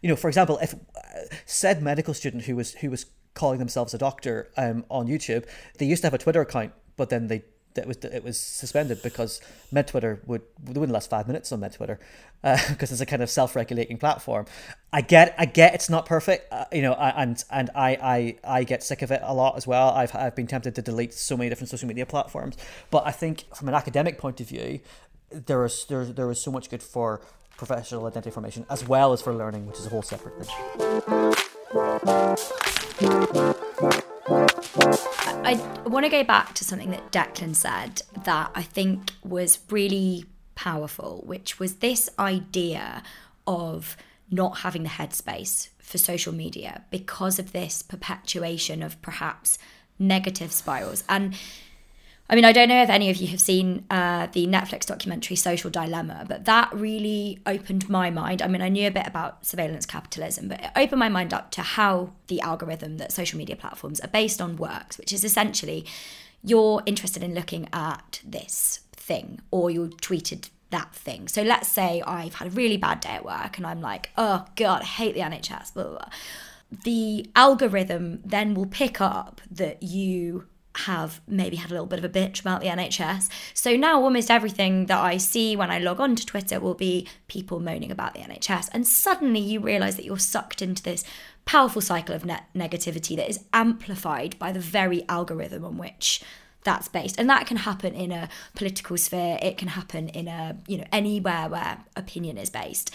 you 0.00 0.08
know, 0.08 0.16
for 0.16 0.28
example, 0.28 0.58
if 0.62 0.74
uh, 0.74 0.78
said 1.44 1.82
medical 1.82 2.14
student 2.14 2.44
who 2.44 2.56
was 2.56 2.74
who 2.74 2.90
was 2.90 3.06
calling 3.34 3.58
themselves 3.58 3.94
a 3.94 3.98
doctor 3.98 4.50
um, 4.56 4.84
on 4.88 5.06
YouTube, 5.06 5.46
they 5.78 5.86
used 5.86 6.02
to 6.02 6.06
have 6.06 6.14
a 6.14 6.18
Twitter 6.18 6.40
account, 6.40 6.72
but 6.96 7.10
then 7.10 7.26
they 7.26 7.44
that 7.74 7.86
was 7.86 7.98
it 7.98 8.24
was 8.24 8.38
suspended 8.38 9.02
because 9.02 9.40
MedTwitter 9.72 10.26
would 10.26 10.42
they 10.62 10.78
wouldn't 10.78 10.92
last 10.92 11.10
five 11.10 11.26
minutes 11.26 11.52
on 11.52 11.60
MedTwitter 11.60 11.98
because 12.42 12.62
uh, 12.70 12.76
it's 12.94 13.00
a 13.00 13.06
kind 13.06 13.22
of 13.22 13.30
self-regulating 13.30 13.98
platform. 13.98 14.46
I 14.92 15.00
get 15.00 15.34
I 15.38 15.46
get 15.46 15.74
it's 15.74 15.88
not 15.88 16.06
perfect, 16.06 16.52
uh, 16.52 16.64
you 16.72 16.82
know, 16.82 16.94
and 16.94 17.42
and 17.50 17.70
I, 17.74 17.98
I 18.02 18.58
I 18.58 18.64
get 18.64 18.82
sick 18.82 19.02
of 19.02 19.10
it 19.10 19.20
a 19.22 19.34
lot 19.34 19.56
as 19.56 19.66
well. 19.66 19.90
I've 19.90 20.14
I've 20.14 20.34
been 20.34 20.46
tempted 20.46 20.74
to 20.74 20.82
delete 20.82 21.14
so 21.14 21.36
many 21.36 21.48
different 21.48 21.70
social 21.70 21.88
media 21.88 22.06
platforms, 22.06 22.56
but 22.90 23.06
I 23.06 23.12
think 23.12 23.44
from 23.54 23.68
an 23.68 23.74
academic 23.74 24.18
point 24.18 24.40
of 24.40 24.48
view, 24.48 24.80
there 25.30 25.64
is 25.64 25.86
there 25.88 26.04
there 26.04 26.30
is 26.30 26.40
so 26.40 26.50
much 26.50 26.68
good 26.68 26.82
for 26.82 27.22
professional 27.56 28.06
identity 28.06 28.30
formation 28.30 28.66
as 28.68 28.86
well 28.86 29.12
as 29.12 29.22
for 29.22 29.32
learning, 29.32 29.66
which 29.66 29.78
is 29.78 29.86
a 29.86 29.90
whole 29.90 30.02
separate 30.02 30.44
thing. 30.44 30.82
I 34.74 35.82
want 35.86 36.04
to 36.06 36.10
go 36.10 36.24
back 36.24 36.54
to 36.54 36.64
something 36.64 36.90
that 36.90 37.12
Declan 37.12 37.54
said 37.54 38.02
that 38.24 38.50
I 38.54 38.62
think 38.62 39.12
was 39.22 39.58
really 39.70 40.24
powerful, 40.54 41.22
which 41.26 41.58
was 41.58 41.76
this 41.76 42.08
idea 42.18 43.02
of 43.46 43.96
not 44.30 44.58
having 44.58 44.82
the 44.82 44.88
headspace 44.88 45.68
for 45.78 45.98
social 45.98 46.32
media 46.32 46.84
because 46.90 47.38
of 47.38 47.52
this 47.52 47.82
perpetuation 47.82 48.82
of 48.82 49.00
perhaps 49.02 49.58
negative 49.98 50.52
spirals. 50.52 51.04
And 51.08 51.34
I 52.32 52.34
mean, 52.34 52.46
I 52.46 52.52
don't 52.52 52.70
know 52.70 52.82
if 52.82 52.88
any 52.88 53.10
of 53.10 53.18
you 53.18 53.26
have 53.26 53.42
seen 53.42 53.84
uh, 53.90 54.26
the 54.32 54.46
Netflix 54.46 54.86
documentary 54.86 55.36
Social 55.36 55.68
Dilemma, 55.68 56.24
but 56.26 56.46
that 56.46 56.72
really 56.72 57.38
opened 57.44 57.90
my 57.90 58.08
mind. 58.08 58.40
I 58.40 58.48
mean, 58.48 58.62
I 58.62 58.70
knew 58.70 58.88
a 58.88 58.90
bit 58.90 59.06
about 59.06 59.44
surveillance 59.44 59.84
capitalism, 59.84 60.48
but 60.48 60.64
it 60.64 60.70
opened 60.74 60.98
my 60.98 61.10
mind 61.10 61.34
up 61.34 61.50
to 61.50 61.60
how 61.60 62.14
the 62.28 62.40
algorithm 62.40 62.96
that 62.96 63.12
social 63.12 63.36
media 63.36 63.54
platforms 63.54 64.00
are 64.00 64.08
based 64.08 64.40
on 64.40 64.56
works, 64.56 64.96
which 64.96 65.12
is 65.12 65.24
essentially 65.24 65.84
you're 66.42 66.82
interested 66.86 67.22
in 67.22 67.34
looking 67.34 67.68
at 67.70 68.22
this 68.24 68.80
thing 68.92 69.42
or 69.50 69.70
you 69.70 69.90
tweeted 70.00 70.48
that 70.70 70.94
thing. 70.94 71.28
So 71.28 71.42
let's 71.42 71.68
say 71.68 72.02
I've 72.06 72.36
had 72.36 72.48
a 72.48 72.52
really 72.52 72.78
bad 72.78 73.00
day 73.00 73.10
at 73.10 73.26
work 73.26 73.58
and 73.58 73.66
I'm 73.66 73.82
like, 73.82 74.08
oh 74.16 74.46
God, 74.56 74.80
I 74.80 74.86
hate 74.86 75.14
the 75.14 75.20
NHS, 75.20 75.74
blah, 75.74 75.82
blah, 75.82 75.92
blah. 75.98 76.08
The 76.84 77.30
algorithm 77.36 78.20
then 78.24 78.54
will 78.54 78.64
pick 78.64 79.02
up 79.02 79.42
that 79.50 79.82
you 79.82 80.46
have 80.76 81.20
maybe 81.26 81.56
had 81.56 81.70
a 81.70 81.74
little 81.74 81.86
bit 81.86 81.98
of 81.98 82.04
a 82.04 82.08
bitch 82.08 82.40
about 82.40 82.60
the 82.60 82.68
NHS. 82.68 83.28
So 83.54 83.76
now 83.76 84.00
almost 84.00 84.30
everything 84.30 84.86
that 84.86 85.00
I 85.00 85.16
see 85.16 85.54
when 85.54 85.70
I 85.70 85.78
log 85.78 86.00
on 86.00 86.16
to 86.16 86.26
Twitter 86.26 86.60
will 86.60 86.74
be 86.74 87.06
people 87.28 87.60
moaning 87.60 87.90
about 87.90 88.14
the 88.14 88.20
NHS. 88.20 88.68
And 88.72 88.86
suddenly 88.86 89.40
you 89.40 89.60
realize 89.60 89.96
that 89.96 90.04
you're 90.04 90.18
sucked 90.18 90.62
into 90.62 90.82
this 90.82 91.04
powerful 91.44 91.82
cycle 91.82 92.14
of 92.14 92.24
net 92.24 92.44
negativity 92.54 93.16
that 93.16 93.28
is 93.28 93.44
amplified 93.52 94.38
by 94.38 94.52
the 94.52 94.60
very 94.60 95.04
algorithm 95.08 95.64
on 95.64 95.76
which 95.76 96.22
that's 96.64 96.86
based 96.86 97.18
and 97.18 97.28
that 97.28 97.44
can 97.44 97.56
happen 97.56 97.92
in 97.92 98.12
a 98.12 98.28
political 98.54 98.96
sphere 98.96 99.36
it 99.42 99.58
can 99.58 99.66
happen 99.66 100.08
in 100.10 100.28
a 100.28 100.56
you 100.68 100.78
know 100.78 100.84
anywhere 100.92 101.48
where 101.48 101.78
opinion 101.96 102.38
is 102.38 102.48
based 102.48 102.94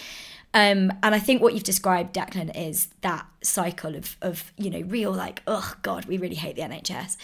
um, 0.54 0.92
and 1.04 1.14
I 1.14 1.20
think 1.20 1.42
what 1.42 1.54
you've 1.54 1.64
described, 1.64 2.16
Declan, 2.16 2.56
is 2.56 2.88
that 3.02 3.26
cycle 3.44 3.96
of, 3.96 4.18
of 4.22 4.52
you 4.58 4.70
know, 4.70 4.82
real 4.82 5.12
like, 5.12 5.44
oh 5.46 5.76
God, 5.82 6.06
we 6.06 6.18
really 6.18 6.36
hate 6.36 6.56
the 6.56 6.64
NHS. 6.64 7.18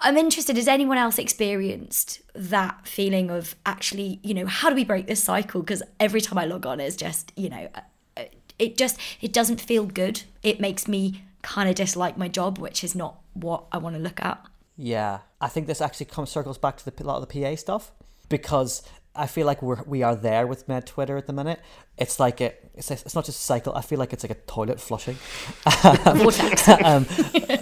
I'm 0.00 0.16
interested, 0.16 0.56
has 0.56 0.68
anyone 0.68 0.98
else 0.98 1.18
experienced 1.18 2.20
that 2.34 2.86
feeling 2.86 3.30
of 3.30 3.56
actually, 3.64 4.20
you 4.22 4.34
know, 4.34 4.46
how 4.46 4.68
do 4.68 4.74
we 4.74 4.84
break 4.84 5.06
this 5.06 5.22
cycle? 5.22 5.60
Because 5.60 5.82
every 5.98 6.20
time 6.20 6.38
I 6.38 6.44
log 6.44 6.66
on 6.66 6.80
it's 6.80 6.96
just, 6.96 7.32
you 7.36 7.48
know, 7.48 7.68
uh, 8.16 8.24
it 8.58 8.76
just, 8.76 8.98
it 9.20 9.32
doesn't 9.32 9.60
feel 9.60 9.84
good. 9.84 10.22
It 10.42 10.60
makes 10.60 10.86
me 10.86 11.22
kind 11.42 11.68
of 11.68 11.74
dislike 11.74 12.16
my 12.16 12.28
job, 12.28 12.58
which 12.58 12.82
is 12.82 12.94
not 12.94 13.20
what 13.34 13.64
I 13.72 13.78
want 13.78 13.96
to 13.96 14.02
look 14.02 14.20
at. 14.20 14.44
Yeah, 14.76 15.20
I 15.40 15.48
think 15.48 15.66
this 15.66 15.80
actually 15.80 16.06
comes 16.06 16.30
circles 16.30 16.58
back 16.58 16.76
to 16.78 16.84
the, 16.90 17.02
a 17.02 17.04
lot 17.04 17.22
of 17.22 17.28
the 17.28 17.42
PA 17.42 17.56
stuff 17.56 17.92
because 18.28 18.82
I 19.14 19.26
feel 19.26 19.46
like 19.46 19.62
we're 19.62 19.82
we 19.84 20.02
are 20.02 20.14
there 20.14 20.46
with 20.46 20.68
Med 20.68 20.86
Twitter 20.86 21.16
at 21.16 21.26
the 21.26 21.32
minute. 21.32 21.60
It's 21.96 22.20
like 22.20 22.40
a, 22.40 22.52
it's 22.74 22.90
a, 22.90 22.94
it's 22.94 23.14
not 23.14 23.24
just 23.24 23.40
a 23.40 23.42
cycle. 23.42 23.74
I 23.74 23.80
feel 23.80 23.98
like 23.98 24.12
it's 24.12 24.22
like 24.22 24.30
a 24.30 24.40
toilet 24.42 24.80
flushing. 24.80 25.16
vortex. 25.64 26.68
um, 26.68 27.06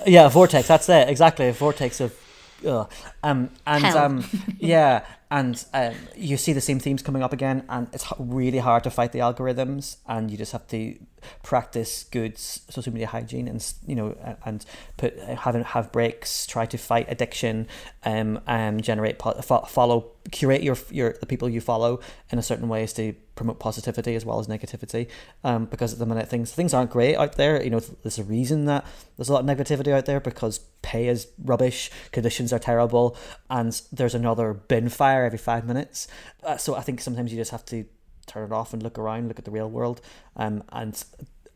yeah, 0.06 0.28
vortex. 0.28 0.66
That's 0.66 0.88
it. 0.88 1.08
Exactly, 1.08 1.48
a 1.48 1.52
vortex 1.52 2.00
of. 2.00 2.18
Ugh. 2.64 2.90
Um, 3.22 3.50
and 3.66 3.84
um, 3.84 4.24
yeah, 4.58 5.04
and 5.30 5.64
um, 5.74 5.94
you 6.16 6.36
see 6.36 6.52
the 6.52 6.60
same 6.60 6.78
themes 6.78 7.02
coming 7.02 7.22
up 7.22 7.32
again, 7.32 7.64
and 7.68 7.88
it's 7.92 8.06
really 8.18 8.58
hard 8.58 8.84
to 8.84 8.90
fight 8.90 9.12
the 9.12 9.18
algorithms, 9.20 9.96
and 10.06 10.30
you 10.30 10.36
just 10.36 10.52
have 10.52 10.66
to 10.68 10.98
practice 11.42 12.04
good 12.04 12.38
social 12.38 12.92
media 12.92 13.06
hygiene, 13.06 13.48
and 13.48 13.74
you 13.86 13.94
know, 13.94 14.36
and 14.44 14.64
put 14.96 15.18
have 15.18 15.54
have 15.54 15.92
breaks, 15.92 16.46
try 16.46 16.66
to 16.66 16.78
fight 16.78 17.06
addiction, 17.08 17.66
um, 18.04 18.40
and 18.46 18.82
generate 18.82 19.20
fo- 19.20 19.62
follow 19.62 20.12
curate 20.30 20.62
your 20.62 20.76
your 20.90 21.16
the 21.20 21.26
people 21.26 21.48
you 21.48 21.60
follow 21.60 22.00
in 22.30 22.38
a 22.38 22.42
certain 22.42 22.68
ways 22.68 22.92
to 22.92 23.14
promote 23.34 23.58
positivity 23.58 24.14
as 24.14 24.24
well 24.24 24.38
as 24.38 24.46
negativity, 24.46 25.08
um, 25.42 25.66
because 25.66 25.92
at 25.92 25.98
the 25.98 26.06
minute 26.06 26.28
things 26.28 26.52
things 26.52 26.72
aren't 26.72 26.90
great 26.90 27.16
out 27.16 27.32
there. 27.32 27.62
You 27.62 27.70
know, 27.70 27.80
there's 28.02 28.18
a 28.18 28.24
reason 28.24 28.66
that 28.66 28.84
there's 29.16 29.28
a 29.28 29.32
lot 29.32 29.48
of 29.48 29.56
negativity 29.56 29.92
out 29.92 30.06
there 30.06 30.20
because 30.20 30.58
pay 30.82 31.08
is 31.08 31.28
rubbish, 31.42 31.90
conditions 32.12 32.52
are 32.52 32.58
terrible, 32.58 33.16
and 33.50 33.80
there's 33.92 34.14
another 34.14 34.54
bin 34.54 34.88
fire 34.88 35.24
every 35.24 35.38
five 35.38 35.66
minutes. 35.66 36.08
Uh, 36.42 36.56
so 36.56 36.74
I 36.74 36.82
think 36.82 37.00
sometimes 37.00 37.32
you 37.32 37.38
just 37.38 37.50
have 37.50 37.64
to 37.66 37.84
turn 38.26 38.44
it 38.44 38.52
off 38.52 38.72
and 38.72 38.82
look 38.82 38.98
around, 38.98 39.28
look 39.28 39.38
at 39.38 39.44
the 39.44 39.50
real 39.50 39.68
world. 39.68 40.00
Um, 40.36 40.62
and 40.72 41.02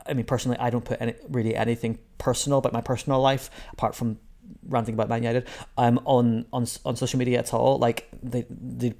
I 0.06 0.14
mean, 0.14 0.26
personally, 0.26 0.58
I 0.58 0.70
don't 0.70 0.84
put 0.84 1.00
any 1.00 1.14
really 1.28 1.54
anything 1.54 1.98
personal 2.18 2.58
about 2.58 2.72
my 2.72 2.80
personal 2.80 3.20
life 3.20 3.50
apart 3.72 3.94
from 3.94 4.18
ranting 4.66 4.94
about 4.94 5.08
Man 5.08 5.22
United. 5.22 5.46
Um, 5.76 6.00
on 6.04 6.46
on 6.52 6.66
on 6.84 6.96
social 6.96 7.18
media 7.18 7.38
at 7.38 7.54
all. 7.54 7.78
Like 7.78 8.08
the 8.22 8.46
the 8.50 8.94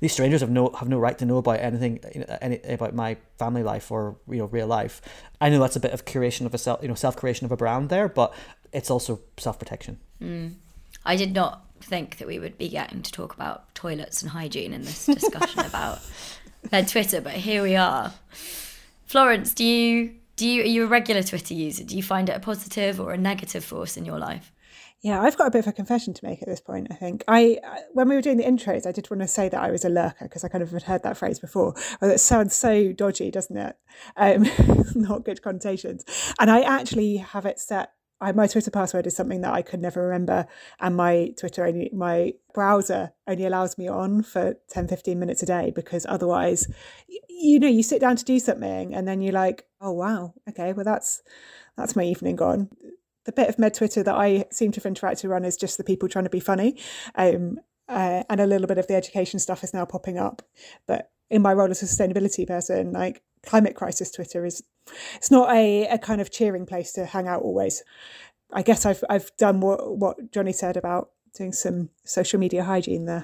these 0.00 0.12
strangers 0.12 0.40
have 0.40 0.50
no 0.50 0.70
have 0.78 0.88
no 0.88 0.98
right 0.98 1.16
to 1.18 1.24
know 1.24 1.38
about 1.38 1.60
anything 1.60 1.98
any 2.40 2.60
about 2.62 2.94
my 2.94 3.16
family 3.38 3.62
life 3.62 3.90
or 3.90 4.16
you 4.28 4.38
know 4.38 4.46
real 4.46 4.66
life. 4.66 5.00
I 5.40 5.48
know 5.48 5.58
that's 5.60 5.76
a 5.76 5.80
bit 5.80 5.92
of 5.92 6.04
curation 6.04 6.46
of 6.46 6.54
a 6.54 6.58
self 6.58 6.82
you 6.82 6.88
know 6.88 6.94
self 6.94 7.16
creation 7.16 7.44
of 7.44 7.52
a 7.52 7.56
brand 7.56 7.88
there, 7.88 8.08
but 8.08 8.34
it's 8.72 8.90
also 8.90 9.20
self 9.38 9.58
protection. 9.58 9.98
Hmm. 10.18 10.48
I 11.04 11.16
did 11.16 11.34
not 11.34 11.64
think 11.80 12.18
that 12.18 12.28
we 12.28 12.38
would 12.38 12.58
be 12.58 12.68
getting 12.68 13.02
to 13.02 13.12
talk 13.12 13.34
about 13.34 13.74
toilets 13.74 14.22
and 14.22 14.30
hygiene 14.30 14.72
in 14.72 14.82
this 14.82 15.06
discussion 15.06 15.60
about 15.66 16.00
their 16.70 16.84
Twitter, 16.84 17.20
but 17.20 17.32
here 17.32 17.62
we 17.62 17.76
are. 17.76 18.12
Florence, 19.06 19.54
do 19.54 19.64
you 19.64 20.14
do 20.36 20.48
you 20.48 20.62
are 20.62 20.66
you 20.66 20.84
a 20.84 20.86
regular 20.86 21.22
Twitter 21.22 21.54
user? 21.54 21.84
Do 21.84 21.96
you 21.96 22.02
find 22.02 22.28
it 22.28 22.36
a 22.36 22.40
positive 22.40 23.00
or 23.00 23.12
a 23.12 23.18
negative 23.18 23.64
force 23.64 23.96
in 23.96 24.04
your 24.04 24.18
life? 24.18 24.52
Yeah, 25.02 25.22
I've 25.22 25.38
got 25.38 25.46
a 25.46 25.50
bit 25.50 25.60
of 25.60 25.66
a 25.66 25.72
confession 25.72 26.12
to 26.12 26.24
make 26.24 26.42
at 26.42 26.48
this 26.48 26.60
point. 26.60 26.88
I 26.90 26.94
think 26.94 27.24
I, 27.26 27.58
when 27.92 28.08
we 28.08 28.14
were 28.14 28.20
doing 28.20 28.36
the 28.36 28.44
intros, 28.44 28.86
I 28.86 28.92
did 28.92 29.08
want 29.10 29.22
to 29.22 29.28
say 29.28 29.48
that 29.48 29.60
I 29.60 29.70
was 29.70 29.84
a 29.84 29.88
lurker 29.88 30.26
because 30.26 30.44
I 30.44 30.48
kind 30.48 30.62
of 30.62 30.70
had 30.70 30.82
heard 30.82 31.02
that 31.04 31.16
phrase 31.16 31.38
before. 31.38 31.74
Well, 32.00 32.10
it 32.10 32.18
sounds 32.18 32.54
so 32.54 32.92
dodgy, 32.92 33.30
doesn't 33.30 33.56
it? 33.56 33.76
Um, 34.16 34.46
not 34.94 35.24
good 35.24 35.40
connotations. 35.40 36.04
And 36.38 36.50
I 36.50 36.60
actually 36.60 37.16
have 37.16 37.46
it 37.46 37.58
set. 37.58 37.92
I, 38.20 38.32
my 38.32 38.46
Twitter 38.46 38.70
password 38.70 39.06
is 39.06 39.16
something 39.16 39.40
that 39.40 39.54
I 39.54 39.62
could 39.62 39.80
never 39.80 40.02
remember, 40.02 40.46
and 40.78 40.94
my 40.94 41.32
Twitter 41.38 41.64
only 41.64 41.88
my 41.94 42.34
browser 42.52 43.12
only 43.26 43.46
allows 43.46 43.78
me 43.78 43.88
on 43.88 44.22
for 44.22 44.56
10, 44.68 44.88
15 44.88 45.18
minutes 45.18 45.42
a 45.42 45.46
day 45.46 45.72
because 45.74 46.04
otherwise, 46.06 46.70
you 47.30 47.58
know, 47.58 47.68
you 47.68 47.82
sit 47.82 48.02
down 48.02 48.16
to 48.16 48.24
do 48.26 48.38
something 48.38 48.94
and 48.94 49.08
then 49.08 49.22
you're 49.22 49.32
like, 49.32 49.64
oh 49.80 49.92
wow, 49.92 50.34
okay, 50.50 50.74
well 50.74 50.84
that's 50.84 51.22
that's 51.78 51.96
my 51.96 52.04
evening 52.04 52.36
gone 52.36 52.68
the 53.24 53.32
bit 53.32 53.48
of 53.48 53.58
med 53.58 53.74
Twitter 53.74 54.02
that 54.02 54.14
I 54.14 54.46
seem 54.50 54.72
to 54.72 54.80
have 54.80 54.92
interacted 54.92 55.34
on 55.34 55.44
is 55.44 55.56
just 55.56 55.76
the 55.76 55.84
people 55.84 56.08
trying 56.08 56.24
to 56.24 56.30
be 56.30 56.40
funny, 56.40 56.76
um, 57.14 57.58
uh, 57.88 58.22
and 58.28 58.40
a 58.40 58.46
little 58.46 58.66
bit 58.66 58.78
of 58.78 58.86
the 58.86 58.94
education 58.94 59.38
stuff 59.38 59.64
is 59.64 59.74
now 59.74 59.84
popping 59.84 60.18
up. 60.18 60.42
But 60.86 61.10
in 61.28 61.42
my 61.42 61.52
role 61.52 61.70
as 61.70 61.82
a 61.82 61.86
sustainability 61.86 62.46
person, 62.46 62.92
like 62.92 63.22
climate 63.44 63.74
crisis 63.74 64.10
Twitter 64.10 64.44
is, 64.44 64.62
it's 65.14 65.30
not 65.30 65.54
a, 65.54 65.86
a 65.88 65.98
kind 65.98 66.20
of 66.20 66.30
cheering 66.30 66.66
place 66.66 66.92
to 66.92 67.04
hang 67.04 67.28
out 67.28 67.42
always. 67.42 67.82
I 68.52 68.62
guess 68.62 68.84
I've 68.86 69.04
I've 69.08 69.30
done 69.36 69.60
what 69.60 69.96
what 69.96 70.32
Johnny 70.32 70.52
said 70.52 70.76
about 70.76 71.10
doing 71.34 71.52
some 71.52 71.90
social 72.04 72.40
media 72.40 72.64
hygiene 72.64 73.06
there. 73.06 73.22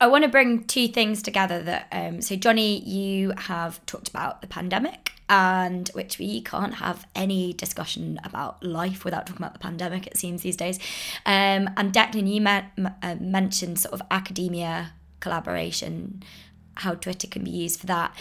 I 0.00 0.08
want 0.08 0.24
to 0.24 0.30
bring 0.30 0.64
two 0.64 0.88
things 0.88 1.22
together 1.22 1.62
that 1.62 1.86
um, 1.92 2.20
so 2.20 2.34
Johnny, 2.34 2.80
you 2.80 3.32
have 3.36 3.84
talked 3.86 4.08
about 4.08 4.40
the 4.40 4.48
pandemic 4.48 5.12
and 5.32 5.88
which 5.94 6.18
we 6.18 6.42
can't 6.42 6.74
have 6.74 7.06
any 7.14 7.54
discussion 7.54 8.20
about 8.22 8.62
life 8.62 9.02
without 9.02 9.26
talking 9.26 9.42
about 9.42 9.54
the 9.54 9.58
pandemic 9.58 10.06
it 10.06 10.18
seems 10.18 10.42
these 10.42 10.58
days. 10.58 10.78
Um, 11.24 11.70
and 11.78 11.90
Declan, 11.90 12.30
you 12.30 12.42
met, 12.42 12.66
uh, 13.02 13.16
mentioned 13.18 13.78
sort 13.78 13.94
of 13.94 14.02
academia 14.10 14.92
collaboration, 15.20 16.22
how 16.74 16.96
Twitter 16.96 17.26
can 17.26 17.44
be 17.44 17.50
used 17.50 17.80
for 17.80 17.86
that. 17.86 18.14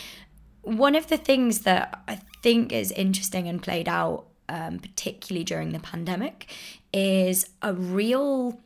One 0.62 0.96
of 0.96 1.08
the 1.08 1.18
things 1.18 1.62
that 1.62 2.02
I 2.08 2.22
think 2.42 2.72
is 2.72 2.92
interesting 2.94 3.46
and 3.50 3.62
played 3.62 3.90
out 3.90 4.28
um, 4.48 4.80
particularly 4.80 5.44
during 5.44 5.74
the 5.74 5.80
pandemic 5.80 6.50
is 6.94 7.50
a 7.62 7.74
real 7.74 8.58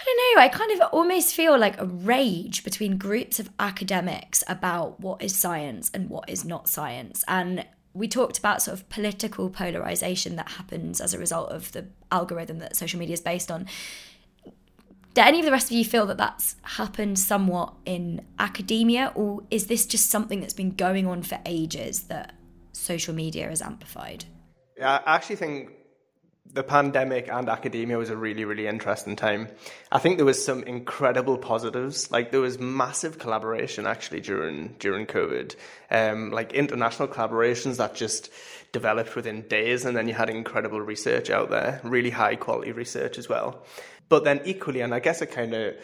I 0.00 0.04
don't 0.04 0.16
know, 0.16 0.42
I 0.42 0.48
kind 0.48 0.72
of 0.72 0.88
almost 0.92 1.34
feel 1.34 1.58
like 1.58 1.78
a 1.78 1.84
rage 1.84 2.64
between 2.64 2.96
groups 2.96 3.38
of 3.38 3.50
academics 3.58 4.42
about 4.48 4.98
what 4.98 5.22
is 5.22 5.36
science 5.36 5.90
and 5.92 6.08
what 6.08 6.28
is 6.28 6.42
not 6.42 6.68
science. 6.68 7.22
And 7.28 7.66
we 7.92 8.08
talked 8.08 8.38
about 8.38 8.62
sort 8.62 8.78
of 8.78 8.88
political 8.88 9.50
polarization 9.50 10.36
that 10.36 10.52
happens 10.52 11.02
as 11.02 11.12
a 11.12 11.18
result 11.18 11.50
of 11.50 11.70
the 11.72 11.86
algorithm 12.10 12.60
that 12.60 12.76
social 12.76 12.98
media 12.98 13.12
is 13.12 13.20
based 13.20 13.50
on. 13.50 13.66
Do 15.12 15.20
any 15.20 15.40
of 15.40 15.44
the 15.44 15.50
rest 15.50 15.66
of 15.66 15.72
you 15.72 15.84
feel 15.84 16.06
that 16.06 16.16
that's 16.16 16.56
happened 16.62 17.18
somewhat 17.18 17.74
in 17.84 18.24
academia, 18.38 19.12
or 19.14 19.42
is 19.50 19.66
this 19.66 19.84
just 19.84 20.08
something 20.08 20.40
that's 20.40 20.54
been 20.54 20.70
going 20.76 21.06
on 21.06 21.22
for 21.22 21.38
ages 21.44 22.04
that 22.04 22.32
social 22.72 23.12
media 23.12 23.48
has 23.48 23.60
amplified? 23.60 24.24
Yeah, 24.78 25.02
I 25.04 25.16
actually 25.16 25.36
think 25.36 25.70
the 26.52 26.62
pandemic 26.62 27.28
and 27.28 27.48
academia 27.48 27.96
was 27.96 28.10
a 28.10 28.16
really, 28.16 28.44
really 28.44 28.66
interesting 28.66 29.14
time. 29.14 29.48
I 29.92 29.98
think 29.98 30.16
there 30.16 30.26
was 30.26 30.44
some 30.44 30.62
incredible 30.64 31.38
positives. 31.38 32.10
Like 32.10 32.32
there 32.32 32.40
was 32.40 32.58
massive 32.58 33.18
collaboration 33.18 33.86
actually 33.86 34.20
during 34.20 34.74
during 34.78 35.06
COVID. 35.06 35.54
Um, 35.90 36.30
like 36.30 36.52
international 36.52 37.08
collaborations 37.08 37.76
that 37.76 37.94
just 37.94 38.30
developed 38.72 39.14
within 39.14 39.42
days, 39.42 39.84
and 39.84 39.96
then 39.96 40.08
you 40.08 40.14
had 40.14 40.30
incredible 40.30 40.80
research 40.80 41.30
out 41.30 41.50
there, 41.50 41.80
really 41.84 42.10
high 42.10 42.36
quality 42.36 42.72
research 42.72 43.18
as 43.18 43.28
well. 43.28 43.64
But 44.08 44.24
then 44.24 44.40
equally, 44.44 44.80
and 44.80 44.92
I 44.92 44.98
guess 44.98 45.22
it 45.22 45.30
kind 45.30 45.54
of 45.54 45.76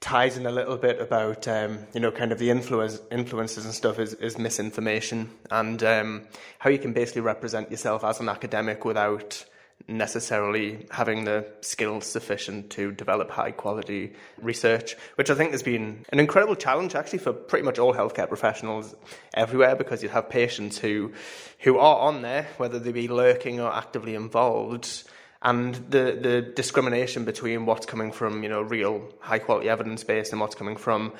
ties 0.00 0.36
in 0.36 0.46
a 0.46 0.50
little 0.50 0.76
bit 0.76 1.00
about 1.00 1.48
um, 1.48 1.78
you 1.92 2.00
know 2.00 2.12
kind 2.12 2.30
of 2.30 2.38
the 2.38 2.50
influence 2.50 3.00
influences 3.10 3.64
and 3.64 3.74
stuff 3.74 3.98
is, 3.98 4.12
is 4.14 4.38
misinformation 4.38 5.30
and 5.50 5.82
um, 5.82 6.22
how 6.58 6.68
you 6.68 6.78
can 6.78 6.92
basically 6.92 7.22
represent 7.22 7.70
yourself 7.70 8.04
as 8.04 8.20
an 8.20 8.28
academic 8.28 8.84
without 8.84 9.46
necessarily 9.86 10.86
having 10.90 11.24
the 11.24 11.46
skills 11.60 12.06
sufficient 12.06 12.70
to 12.70 12.90
develop 12.92 13.30
high 13.30 13.50
quality 13.50 14.14
research, 14.40 14.96
which 15.16 15.30
I 15.30 15.34
think 15.34 15.52
has 15.52 15.62
been 15.62 16.04
an 16.08 16.20
incredible 16.20 16.56
challenge 16.56 16.94
actually 16.94 17.18
for 17.18 17.32
pretty 17.32 17.64
much 17.64 17.78
all 17.78 17.92
healthcare 17.92 18.28
professionals 18.28 18.94
everywhere 19.34 19.76
because 19.76 20.02
you 20.02 20.08
have 20.08 20.30
patients 20.30 20.78
who 20.78 21.12
who 21.60 21.78
are 21.78 21.98
on 21.98 22.22
there, 22.22 22.48
whether 22.56 22.78
they 22.78 22.92
be 22.92 23.08
lurking 23.08 23.60
or 23.60 23.72
actively 23.72 24.14
involved. 24.14 25.04
And 25.42 25.74
the, 25.74 26.18
the 26.18 26.52
discrimination 26.56 27.26
between 27.26 27.66
what's 27.66 27.84
coming 27.84 28.12
from, 28.12 28.42
you 28.42 28.48
know, 28.48 28.62
real 28.62 29.12
high 29.20 29.38
quality 29.38 29.68
evidence 29.68 30.02
based 30.02 30.32
and 30.32 30.40
what's 30.40 30.54
coming 30.54 30.76
from, 30.76 31.12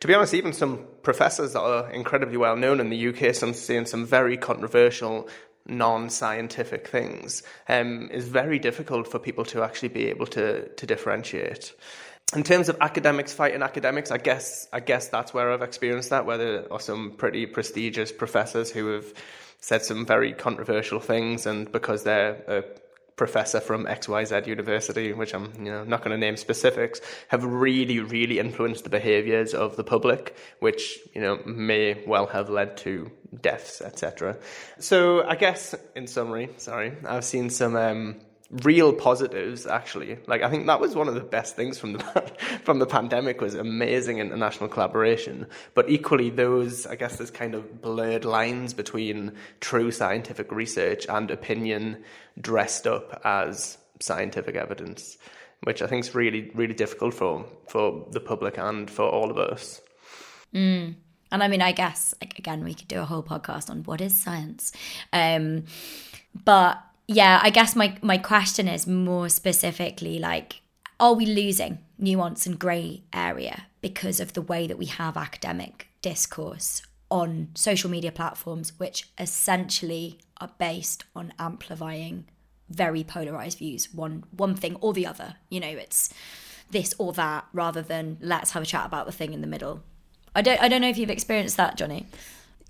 to 0.00 0.08
be 0.08 0.14
honest, 0.14 0.32
even 0.32 0.54
some 0.54 0.86
professors 1.02 1.52
that 1.52 1.60
are 1.60 1.90
incredibly 1.90 2.38
well 2.38 2.56
known 2.56 2.80
in 2.80 2.88
the 2.88 3.08
UK, 3.08 3.34
some 3.34 3.52
saying 3.52 3.84
some 3.84 4.06
very 4.06 4.38
controversial 4.38 5.28
non-scientific 5.68 6.88
things 6.88 7.42
um, 7.68 8.08
is 8.10 8.28
very 8.28 8.58
difficult 8.58 9.08
for 9.08 9.18
people 9.18 9.44
to 9.46 9.62
actually 9.62 9.88
be 9.88 10.06
able 10.06 10.26
to 10.26 10.68
to 10.68 10.86
differentiate. 10.86 11.74
In 12.34 12.42
terms 12.42 12.68
of 12.68 12.76
academics 12.80 13.32
fighting 13.32 13.62
academics, 13.62 14.10
I 14.10 14.18
guess 14.18 14.68
I 14.72 14.80
guess 14.80 15.08
that's 15.08 15.32
where 15.32 15.52
I've 15.52 15.62
experienced 15.62 16.10
that. 16.10 16.26
Where 16.26 16.38
there 16.38 16.72
are 16.72 16.80
some 16.80 17.12
pretty 17.12 17.46
prestigious 17.46 18.10
professors 18.10 18.70
who 18.70 18.88
have 18.88 19.06
said 19.60 19.82
some 19.82 20.04
very 20.04 20.32
controversial 20.32 21.00
things, 21.00 21.46
and 21.46 21.70
because 21.70 22.02
they're 22.02 22.42
a 22.48 22.64
professor 23.16 23.60
from 23.60 23.86
XYZ 23.86 24.46
university, 24.46 25.12
which 25.12 25.34
I'm 25.34 25.52
you 25.58 25.70
know 25.70 25.84
not 25.84 26.00
going 26.00 26.10
to 26.12 26.18
name 26.18 26.36
specifics, 26.36 27.00
have 27.28 27.44
really, 27.44 28.00
really 28.00 28.38
influenced 28.38 28.84
the 28.84 28.90
behaviours 28.90 29.54
of 29.54 29.76
the 29.76 29.84
public, 29.84 30.36
which 30.60 30.98
you 31.14 31.20
know 31.20 31.40
may 31.46 32.02
well 32.06 32.26
have 32.26 32.50
led 32.50 32.76
to 32.78 33.10
deaths, 33.40 33.80
etc. 33.80 34.36
So 34.78 35.26
I 35.26 35.36
guess 35.36 35.74
in 35.94 36.06
summary, 36.06 36.50
sorry, 36.56 36.92
I've 37.04 37.24
seen 37.24 37.50
some 37.50 37.76
um, 37.76 38.20
real 38.50 38.92
positives 38.92 39.66
actually 39.66 40.18
like 40.28 40.42
i 40.42 40.48
think 40.48 40.66
that 40.66 40.80
was 40.80 40.94
one 40.94 41.08
of 41.08 41.14
the 41.14 41.20
best 41.20 41.56
things 41.56 41.78
from 41.78 41.94
the 41.94 41.98
from 42.62 42.78
the 42.78 42.86
pandemic 42.86 43.40
was 43.40 43.54
amazing 43.54 44.18
international 44.18 44.68
collaboration 44.68 45.46
but 45.74 45.90
equally 45.90 46.30
those 46.30 46.86
i 46.86 46.94
guess 46.94 47.16
there's 47.16 47.30
kind 47.30 47.56
of 47.56 47.82
blurred 47.82 48.24
lines 48.24 48.72
between 48.72 49.32
true 49.60 49.90
scientific 49.90 50.52
research 50.52 51.06
and 51.08 51.30
opinion 51.32 52.02
dressed 52.40 52.86
up 52.86 53.20
as 53.24 53.78
scientific 53.98 54.54
evidence 54.54 55.18
which 55.64 55.82
i 55.82 55.86
think 55.88 56.04
is 56.04 56.14
really 56.14 56.52
really 56.54 56.74
difficult 56.74 57.14
for 57.14 57.44
for 57.68 58.06
the 58.12 58.20
public 58.20 58.58
and 58.58 58.88
for 58.88 59.08
all 59.08 59.28
of 59.28 59.38
us 59.38 59.80
mm. 60.54 60.94
And 61.36 61.42
i 61.42 61.48
mean 61.48 61.62
i 61.62 61.72
guess 61.72 62.14
again 62.22 62.64
we 62.64 62.74
could 62.74 62.88
do 62.88 63.00
a 63.00 63.04
whole 63.04 63.22
podcast 63.22 63.70
on 63.70 63.82
what 63.84 64.00
is 64.00 64.18
science. 64.18 64.72
Um 65.12 65.64
but 66.44 66.82
yeah, 67.08 67.40
I 67.42 67.50
guess 67.50 67.76
my 67.76 67.96
my 68.02 68.18
question 68.18 68.68
is 68.68 68.86
more 68.86 69.28
specifically 69.28 70.18
like 70.18 70.60
are 70.98 71.14
we 71.14 71.26
losing 71.26 71.78
nuance 71.98 72.46
and 72.46 72.58
grey 72.58 73.02
area 73.12 73.66
because 73.80 74.20
of 74.20 74.32
the 74.32 74.42
way 74.42 74.66
that 74.66 74.78
we 74.78 74.86
have 74.86 75.16
academic 75.16 75.88
discourse 76.02 76.82
on 77.10 77.48
social 77.54 77.90
media 77.90 78.10
platforms 78.10 78.72
which 78.78 79.08
essentially 79.18 80.18
are 80.40 80.50
based 80.58 81.04
on 81.14 81.32
amplifying 81.38 82.26
very 82.68 83.04
polarized 83.04 83.58
views 83.58 83.94
one 83.94 84.24
one 84.30 84.54
thing 84.54 84.76
or 84.80 84.92
the 84.92 85.06
other? 85.06 85.36
You 85.48 85.60
know 85.60 85.68
it's 85.68 86.12
this 86.70 86.94
or 86.98 87.12
that 87.12 87.46
rather 87.52 87.82
than 87.82 88.18
let's 88.20 88.50
have 88.50 88.62
a 88.62 88.66
chat 88.66 88.86
about 88.86 89.06
the 89.06 89.12
thing 89.12 89.32
in 89.32 89.40
the 89.40 89.46
middle 89.46 89.84
i 90.36 90.42
don't 90.42 90.60
i 90.62 90.68
don't 90.68 90.80
know 90.80 90.88
if 90.88 90.98
you've 90.98 91.10
experienced 91.10 91.56
that 91.56 91.76
johnny 91.76 92.06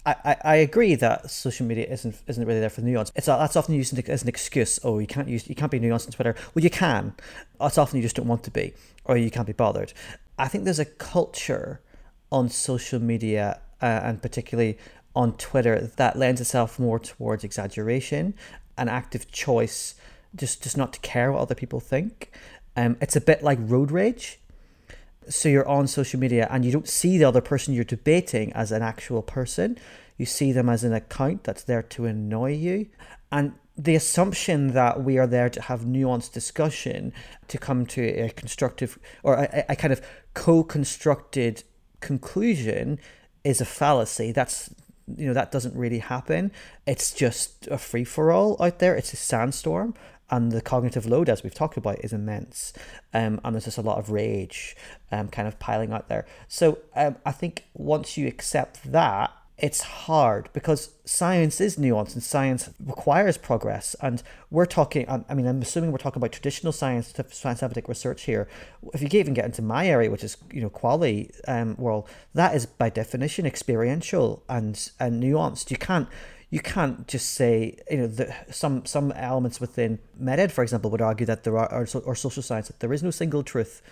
I, 0.06 0.36
I 0.44 0.56
agree 0.56 0.94
that 0.94 1.28
social 1.30 1.66
media 1.66 1.86
isn't 1.86 2.14
isn't 2.28 2.46
really 2.46 2.60
there 2.60 2.70
for 2.70 2.80
the 2.80 2.86
nuance. 2.86 3.10
It's 3.16 3.26
that's 3.26 3.56
often 3.56 3.74
used 3.74 3.98
as 4.08 4.22
an 4.22 4.28
excuse. 4.28 4.78
Oh, 4.84 5.00
you 5.00 5.06
can't 5.08 5.28
use 5.28 5.48
you 5.48 5.56
can't 5.56 5.72
be 5.72 5.80
nuanced 5.80 6.06
on 6.06 6.12
Twitter. 6.12 6.36
Well, 6.54 6.62
you 6.62 6.70
can. 6.70 7.14
It's 7.60 7.76
often 7.76 7.96
you 7.96 8.04
just 8.04 8.14
don't 8.14 8.28
want 8.28 8.44
to 8.44 8.52
be, 8.52 8.72
or 9.04 9.16
you 9.16 9.32
can't 9.32 9.48
be 9.48 9.52
bothered. 9.52 9.92
I 10.38 10.46
think 10.46 10.62
there's 10.62 10.78
a 10.78 10.84
culture 10.84 11.80
on 12.30 12.48
social 12.50 13.00
media 13.00 13.60
uh, 13.82 14.00
and 14.04 14.22
particularly 14.22 14.78
on 15.14 15.32
Twitter 15.38 15.90
that 15.96 16.16
lends 16.16 16.40
itself 16.40 16.78
more 16.78 16.98
towards 16.98 17.42
exaggeration, 17.42 18.34
an 18.78 18.88
active 18.88 19.32
choice, 19.32 19.96
just 20.36 20.62
just 20.62 20.76
not 20.76 20.92
to 20.92 21.00
care 21.00 21.32
what 21.32 21.40
other 21.40 21.56
people 21.56 21.80
think. 21.80 22.30
Um, 22.76 22.96
it's 23.00 23.16
a 23.16 23.20
bit 23.20 23.42
like 23.42 23.58
road 23.60 23.90
rage 23.90 24.38
so 25.28 25.48
you're 25.48 25.68
on 25.68 25.86
social 25.86 26.20
media 26.20 26.46
and 26.50 26.64
you 26.64 26.72
don't 26.72 26.88
see 26.88 27.18
the 27.18 27.24
other 27.24 27.40
person 27.40 27.74
you're 27.74 27.84
debating 27.84 28.52
as 28.52 28.72
an 28.72 28.82
actual 28.82 29.22
person. 29.22 29.78
You 30.16 30.26
see 30.26 30.52
them 30.52 30.68
as 30.68 30.84
an 30.84 30.92
account 30.92 31.44
that's 31.44 31.64
there 31.64 31.82
to 31.82 32.06
annoy 32.06 32.54
you. 32.54 32.88
And 33.30 33.54
the 33.76 33.94
assumption 33.94 34.72
that 34.72 35.02
we 35.02 35.18
are 35.18 35.26
there 35.26 35.50
to 35.50 35.60
have 35.62 35.82
nuanced 35.82 36.32
discussion, 36.32 37.12
to 37.48 37.58
come 37.58 37.84
to 37.86 38.02
a 38.02 38.30
constructive 38.30 38.98
or 39.22 39.34
a, 39.34 39.64
a 39.68 39.76
kind 39.76 39.92
of 39.92 40.00
co 40.34 40.64
constructed 40.64 41.64
conclusion 42.00 42.98
is 43.44 43.60
a 43.60 43.66
fallacy. 43.66 44.32
That's 44.32 44.70
you 45.16 45.26
know 45.26 45.34
that 45.34 45.52
doesn't 45.52 45.76
really 45.76 46.00
happen 46.00 46.50
it's 46.84 47.12
just 47.12 47.68
a 47.68 47.78
free 47.78 48.02
for 48.02 48.32
all 48.32 48.60
out 48.60 48.80
there 48.80 48.96
it's 48.96 49.12
a 49.12 49.16
sandstorm 49.16 49.94
and 50.30 50.52
the 50.52 50.60
cognitive 50.60 51.06
load, 51.06 51.28
as 51.28 51.42
we've 51.42 51.54
talked 51.54 51.76
about, 51.76 52.04
is 52.04 52.12
immense. 52.12 52.72
Um, 53.14 53.40
and 53.44 53.54
there's 53.54 53.64
just 53.66 53.78
a 53.78 53.82
lot 53.82 53.98
of 53.98 54.10
rage 54.10 54.76
um, 55.12 55.28
kind 55.28 55.46
of 55.46 55.58
piling 55.58 55.92
out 55.92 56.08
there. 56.08 56.26
So 56.48 56.78
um, 56.94 57.16
I 57.24 57.32
think 57.32 57.64
once 57.74 58.16
you 58.16 58.26
accept 58.26 58.90
that, 58.90 59.32
it's 59.58 59.80
hard 59.80 60.50
because 60.52 60.90
science 61.06 61.62
is 61.62 61.76
nuanced 61.76 62.12
and 62.12 62.22
science 62.22 62.68
requires 62.84 63.38
progress. 63.38 63.96
And 64.02 64.22
we're 64.50 64.66
talking, 64.66 65.08
I 65.08 65.32
mean, 65.32 65.46
I'm 65.46 65.62
assuming 65.62 65.92
we're 65.92 65.98
talking 65.98 66.20
about 66.20 66.32
traditional 66.32 66.74
science, 66.74 67.14
scientific 67.30 67.88
research 67.88 68.24
here. 68.24 68.48
If 68.92 69.00
you 69.00 69.08
even 69.18 69.32
get 69.32 69.46
into 69.46 69.62
my 69.62 69.86
area, 69.88 70.10
which 70.10 70.22
is, 70.24 70.36
you 70.52 70.60
know, 70.60 70.68
quality 70.68 71.30
um, 71.48 71.74
world, 71.76 72.06
that 72.34 72.54
is 72.54 72.66
by 72.66 72.90
definition 72.90 73.46
experiential 73.46 74.42
and, 74.46 74.90
and 75.00 75.22
nuanced. 75.22 75.70
You 75.70 75.78
can't, 75.78 76.08
you 76.56 76.60
can't 76.60 77.06
just 77.06 77.34
say 77.34 77.76
you 77.90 77.98
know 77.98 78.06
the, 78.06 78.34
some 78.50 78.86
some 78.86 79.12
elements 79.12 79.60
within 79.60 79.98
meded 80.18 80.50
for 80.50 80.62
example 80.62 80.90
would 80.90 81.02
argue 81.02 81.26
that 81.26 81.44
there 81.44 81.58
are 81.58 81.68
or, 81.70 81.86
or 82.06 82.14
social 82.14 82.42
science 82.42 82.68
that 82.68 82.80
there 82.80 82.94
is 82.94 83.02
no 83.02 83.10
single 83.10 83.42
truth 83.42 83.82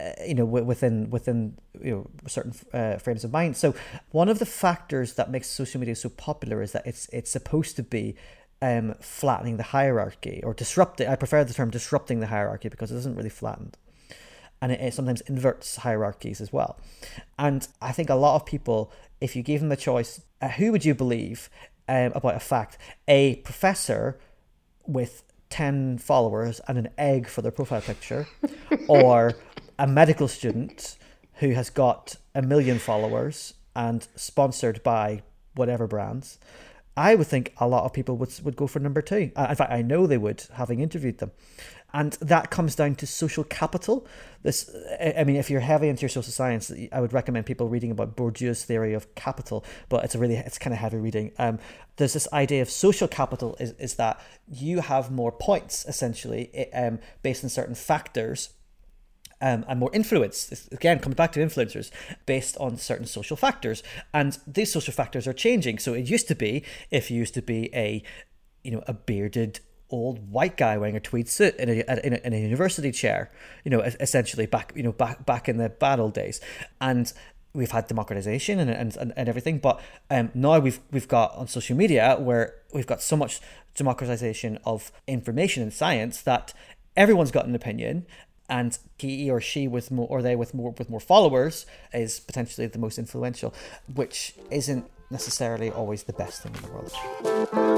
uh, 0.00 0.12
you 0.26 0.34
know 0.34 0.46
within 0.46 1.10
within 1.10 1.58
you 1.78 1.92
know 1.94 2.10
certain 2.26 2.54
uh, 2.72 2.96
frames 2.96 3.22
of 3.22 3.32
mind. 3.32 3.54
So 3.54 3.74
one 4.12 4.30
of 4.30 4.38
the 4.38 4.46
factors 4.46 5.12
that 5.18 5.30
makes 5.30 5.46
social 5.46 5.78
media 5.78 5.94
so 5.94 6.08
popular 6.08 6.62
is 6.62 6.72
that 6.72 6.86
it's 6.86 7.06
it's 7.12 7.30
supposed 7.30 7.76
to 7.76 7.82
be 7.82 8.16
um, 8.62 8.94
flattening 8.98 9.58
the 9.58 9.68
hierarchy 9.76 10.40
or 10.42 10.54
disrupting 10.54 11.08
I 11.08 11.16
prefer 11.16 11.44
the 11.44 11.52
term 11.52 11.68
disrupting 11.68 12.20
the 12.20 12.28
hierarchy 12.28 12.70
because 12.70 12.90
it 12.90 12.96
isn't 12.96 13.14
really 13.14 13.36
flattened. 13.42 13.76
And 14.62 14.72
it, 14.72 14.94
sometimes 14.94 15.20
inverts 15.32 15.76
hierarchies 15.76 16.40
as 16.40 16.50
well. 16.50 16.80
And 17.38 17.68
I 17.82 17.92
think 17.92 18.08
a 18.08 18.14
lot 18.14 18.36
of 18.36 18.46
people 18.46 18.90
if 19.20 19.36
you 19.36 19.42
gave 19.42 19.60
them 19.60 19.68
the 19.68 19.76
choice 19.76 20.22
uh, 20.40 20.48
who 20.48 20.72
would 20.72 20.84
you 20.84 20.94
believe 20.94 21.50
um, 21.88 22.12
about 22.14 22.34
a 22.34 22.40
fact. 22.40 22.78
A 23.08 23.36
professor 23.36 24.18
with 24.86 25.22
10 25.50 25.98
followers 25.98 26.60
and 26.68 26.78
an 26.78 26.88
egg 26.98 27.28
for 27.28 27.42
their 27.42 27.52
profile 27.52 27.80
picture, 27.80 28.26
or 28.88 29.34
a 29.78 29.86
medical 29.86 30.28
student 30.28 30.96
who 31.34 31.50
has 31.50 31.70
got 31.70 32.16
a 32.34 32.42
million 32.42 32.78
followers 32.78 33.54
and 33.74 34.08
sponsored 34.16 34.82
by 34.82 35.22
whatever 35.54 35.86
brands. 35.86 36.38
I 36.96 37.14
would 37.14 37.26
think 37.26 37.52
a 37.58 37.68
lot 37.68 37.84
of 37.84 37.92
people 37.92 38.16
would 38.16 38.32
would 38.42 38.56
go 38.56 38.66
for 38.66 38.78
number 38.80 39.02
two. 39.02 39.30
Uh, 39.36 39.48
in 39.50 39.56
fact, 39.56 39.70
I 39.70 39.82
know 39.82 40.06
they 40.06 40.16
would, 40.16 40.44
having 40.54 40.80
interviewed 40.80 41.18
them 41.18 41.30
and 41.92 42.12
that 42.14 42.50
comes 42.50 42.74
down 42.74 42.94
to 42.96 43.06
social 43.06 43.44
capital. 43.44 44.06
This, 44.42 44.70
I 45.00 45.24
mean, 45.24 45.36
if 45.36 45.50
you're 45.50 45.60
heavy 45.60 45.88
into 45.88 46.02
your 46.02 46.08
social 46.08 46.32
science, 46.32 46.72
I 46.92 47.00
would 47.00 47.12
recommend 47.12 47.46
people 47.46 47.68
reading 47.68 47.90
about 47.90 48.16
Bourdieu's 48.16 48.64
theory 48.64 48.94
of 48.94 49.14
capital, 49.14 49.64
but 49.88 50.04
it's 50.04 50.14
a 50.14 50.18
really, 50.18 50.36
it's 50.36 50.58
kind 50.58 50.74
of 50.74 50.78
heavy 50.78 50.98
reading. 50.98 51.32
Um, 51.38 51.58
there's 51.96 52.12
this 52.12 52.28
idea 52.32 52.62
of 52.62 52.70
social 52.70 53.08
capital 53.08 53.56
is, 53.58 53.72
is 53.72 53.94
that 53.94 54.20
you 54.46 54.80
have 54.80 55.10
more 55.10 55.32
points 55.32 55.84
essentially 55.86 56.72
um, 56.72 56.98
based 57.22 57.44
on 57.44 57.50
certain 57.50 57.74
factors 57.74 58.50
um, 59.40 59.64
and 59.68 59.78
more 59.80 59.90
influence. 59.92 60.68
Again, 60.72 60.98
coming 60.98 61.16
back 61.16 61.32
to 61.32 61.40
influencers 61.40 61.90
based 62.24 62.56
on 62.58 62.76
certain 62.76 63.06
social 63.06 63.36
factors, 63.36 63.82
and 64.12 64.38
these 64.46 64.72
social 64.72 64.92
factors 64.92 65.26
are 65.26 65.32
changing. 65.32 65.78
So 65.78 65.94
it 65.94 66.08
used 66.08 66.28
to 66.28 66.34
be 66.34 66.64
if 66.90 67.10
you 67.10 67.18
used 67.18 67.34
to 67.34 67.42
be 67.42 67.70
a, 67.74 68.02
you 68.62 68.70
know, 68.70 68.82
a 68.86 68.92
bearded 68.92 69.60
old 69.90 70.30
white 70.30 70.56
guy 70.56 70.76
wearing 70.76 70.96
a 70.96 71.00
tweed 71.00 71.28
suit 71.28 71.54
in 71.56 71.68
a, 71.68 72.06
in 72.06 72.12
a, 72.14 72.26
in 72.26 72.32
a 72.32 72.40
university 72.40 72.90
chair, 72.90 73.30
you 73.64 73.70
know, 73.70 73.80
essentially 73.80 74.46
back, 74.46 74.72
you 74.74 74.82
know, 74.82 74.92
back, 74.92 75.24
back 75.24 75.48
in 75.48 75.56
the 75.58 75.68
bad 75.68 76.00
old 76.00 76.14
days. 76.14 76.40
And 76.80 77.12
we've 77.52 77.70
had 77.70 77.86
democratization 77.86 78.58
and, 78.58 78.70
and, 78.70 79.12
and 79.16 79.28
everything, 79.28 79.58
but 79.58 79.80
um, 80.10 80.30
now 80.34 80.58
we've, 80.58 80.80
we've 80.90 81.08
got 81.08 81.34
on 81.36 81.48
social 81.48 81.76
media 81.76 82.16
where 82.18 82.54
we've 82.74 82.86
got 82.86 83.00
so 83.00 83.16
much 83.16 83.40
democratization 83.74 84.58
of 84.64 84.90
information 85.06 85.62
and 85.62 85.72
science 85.72 86.22
that 86.22 86.52
everyone's 86.96 87.30
got 87.30 87.46
an 87.46 87.54
opinion 87.54 88.06
and 88.48 88.78
he 88.98 89.30
or 89.30 89.40
she 89.40 89.66
with 89.68 89.90
more 89.90 90.06
or 90.08 90.22
they 90.22 90.36
with 90.36 90.54
more 90.54 90.70
with 90.78 90.88
more 90.88 91.00
followers 91.00 91.66
is 91.92 92.20
potentially 92.20 92.66
the 92.66 92.78
most 92.78 92.98
influential 92.98 93.52
which 93.94 94.34
isn't 94.50 94.88
necessarily 95.10 95.70
always 95.70 96.04
the 96.04 96.12
best 96.12 96.42
thing 96.42 96.54
in 96.54 96.62
the 96.62 96.68
world 96.68 97.75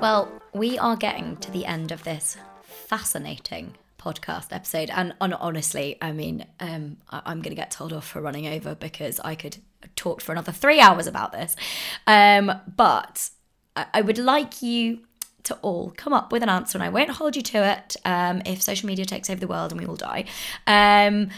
well, 0.00 0.28
we 0.52 0.76
are 0.78 0.96
getting 0.96 1.36
to 1.36 1.52
the 1.52 1.64
end 1.66 1.92
of 1.92 2.02
this 2.02 2.36
fascinating 2.62 3.74
podcast 3.98 4.48
episode, 4.50 4.90
and, 4.90 5.14
honestly, 5.20 5.96
I 6.02 6.10
mean, 6.10 6.46
um, 6.58 6.96
I, 7.10 7.30
am 7.30 7.42
going 7.42 7.54
to 7.54 7.60
get 7.60 7.70
told 7.70 7.92
off 7.92 8.08
for 8.08 8.20
running 8.20 8.48
over 8.48 8.74
because 8.74 9.20
I 9.20 9.36
could 9.36 9.58
talk 9.94 10.20
for 10.20 10.32
another 10.32 10.50
three 10.50 10.80
hours 10.80 11.06
about 11.06 11.30
this. 11.30 11.54
Um, 12.08 12.52
but 12.76 13.30
I, 13.76 13.86
I 13.94 14.00
would 14.00 14.18
like 14.18 14.62
you 14.62 15.00
to 15.44 15.54
all 15.56 15.92
come 15.96 16.12
up 16.12 16.32
with 16.32 16.42
an 16.42 16.48
answer, 16.48 16.76
and 16.76 16.82
I 16.82 16.88
won't 16.88 17.10
hold 17.10 17.36
you 17.36 17.42
to 17.42 17.64
it 17.64 17.96
um, 18.04 18.42
if 18.44 18.62
social 18.62 18.88
media 18.88 19.04
takes 19.04 19.30
over 19.30 19.38
the 19.38 19.46
world 19.46 19.70
and 19.70 19.80
we 19.80 19.86
all 19.86 19.94
die. 19.94 20.24
Um, 20.66 21.28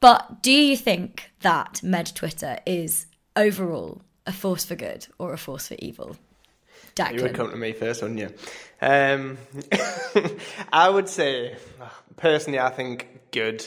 but 0.00 0.42
do 0.42 0.52
you 0.52 0.74
think 0.76 1.32
that 1.40 1.82
Med 1.82 2.12
Twitter 2.14 2.58
is 2.64 3.06
overall 3.36 4.02
a 4.26 4.32
force 4.32 4.64
for 4.64 4.74
good 4.74 5.06
or 5.18 5.32
a 5.32 5.38
force 5.38 5.68
for 5.68 5.76
evil? 5.78 6.16
Declan. 6.94 7.14
You 7.14 7.22
would 7.22 7.34
come 7.34 7.50
to 7.50 7.56
me 7.56 7.72
first, 7.72 8.02
wouldn't 8.02 8.20
you? 8.20 8.32
Um, 8.80 9.38
I 10.72 10.88
would 10.88 11.08
say, 11.08 11.56
personally, 12.16 12.58
I 12.58 12.70
think 12.70 13.20
good. 13.30 13.66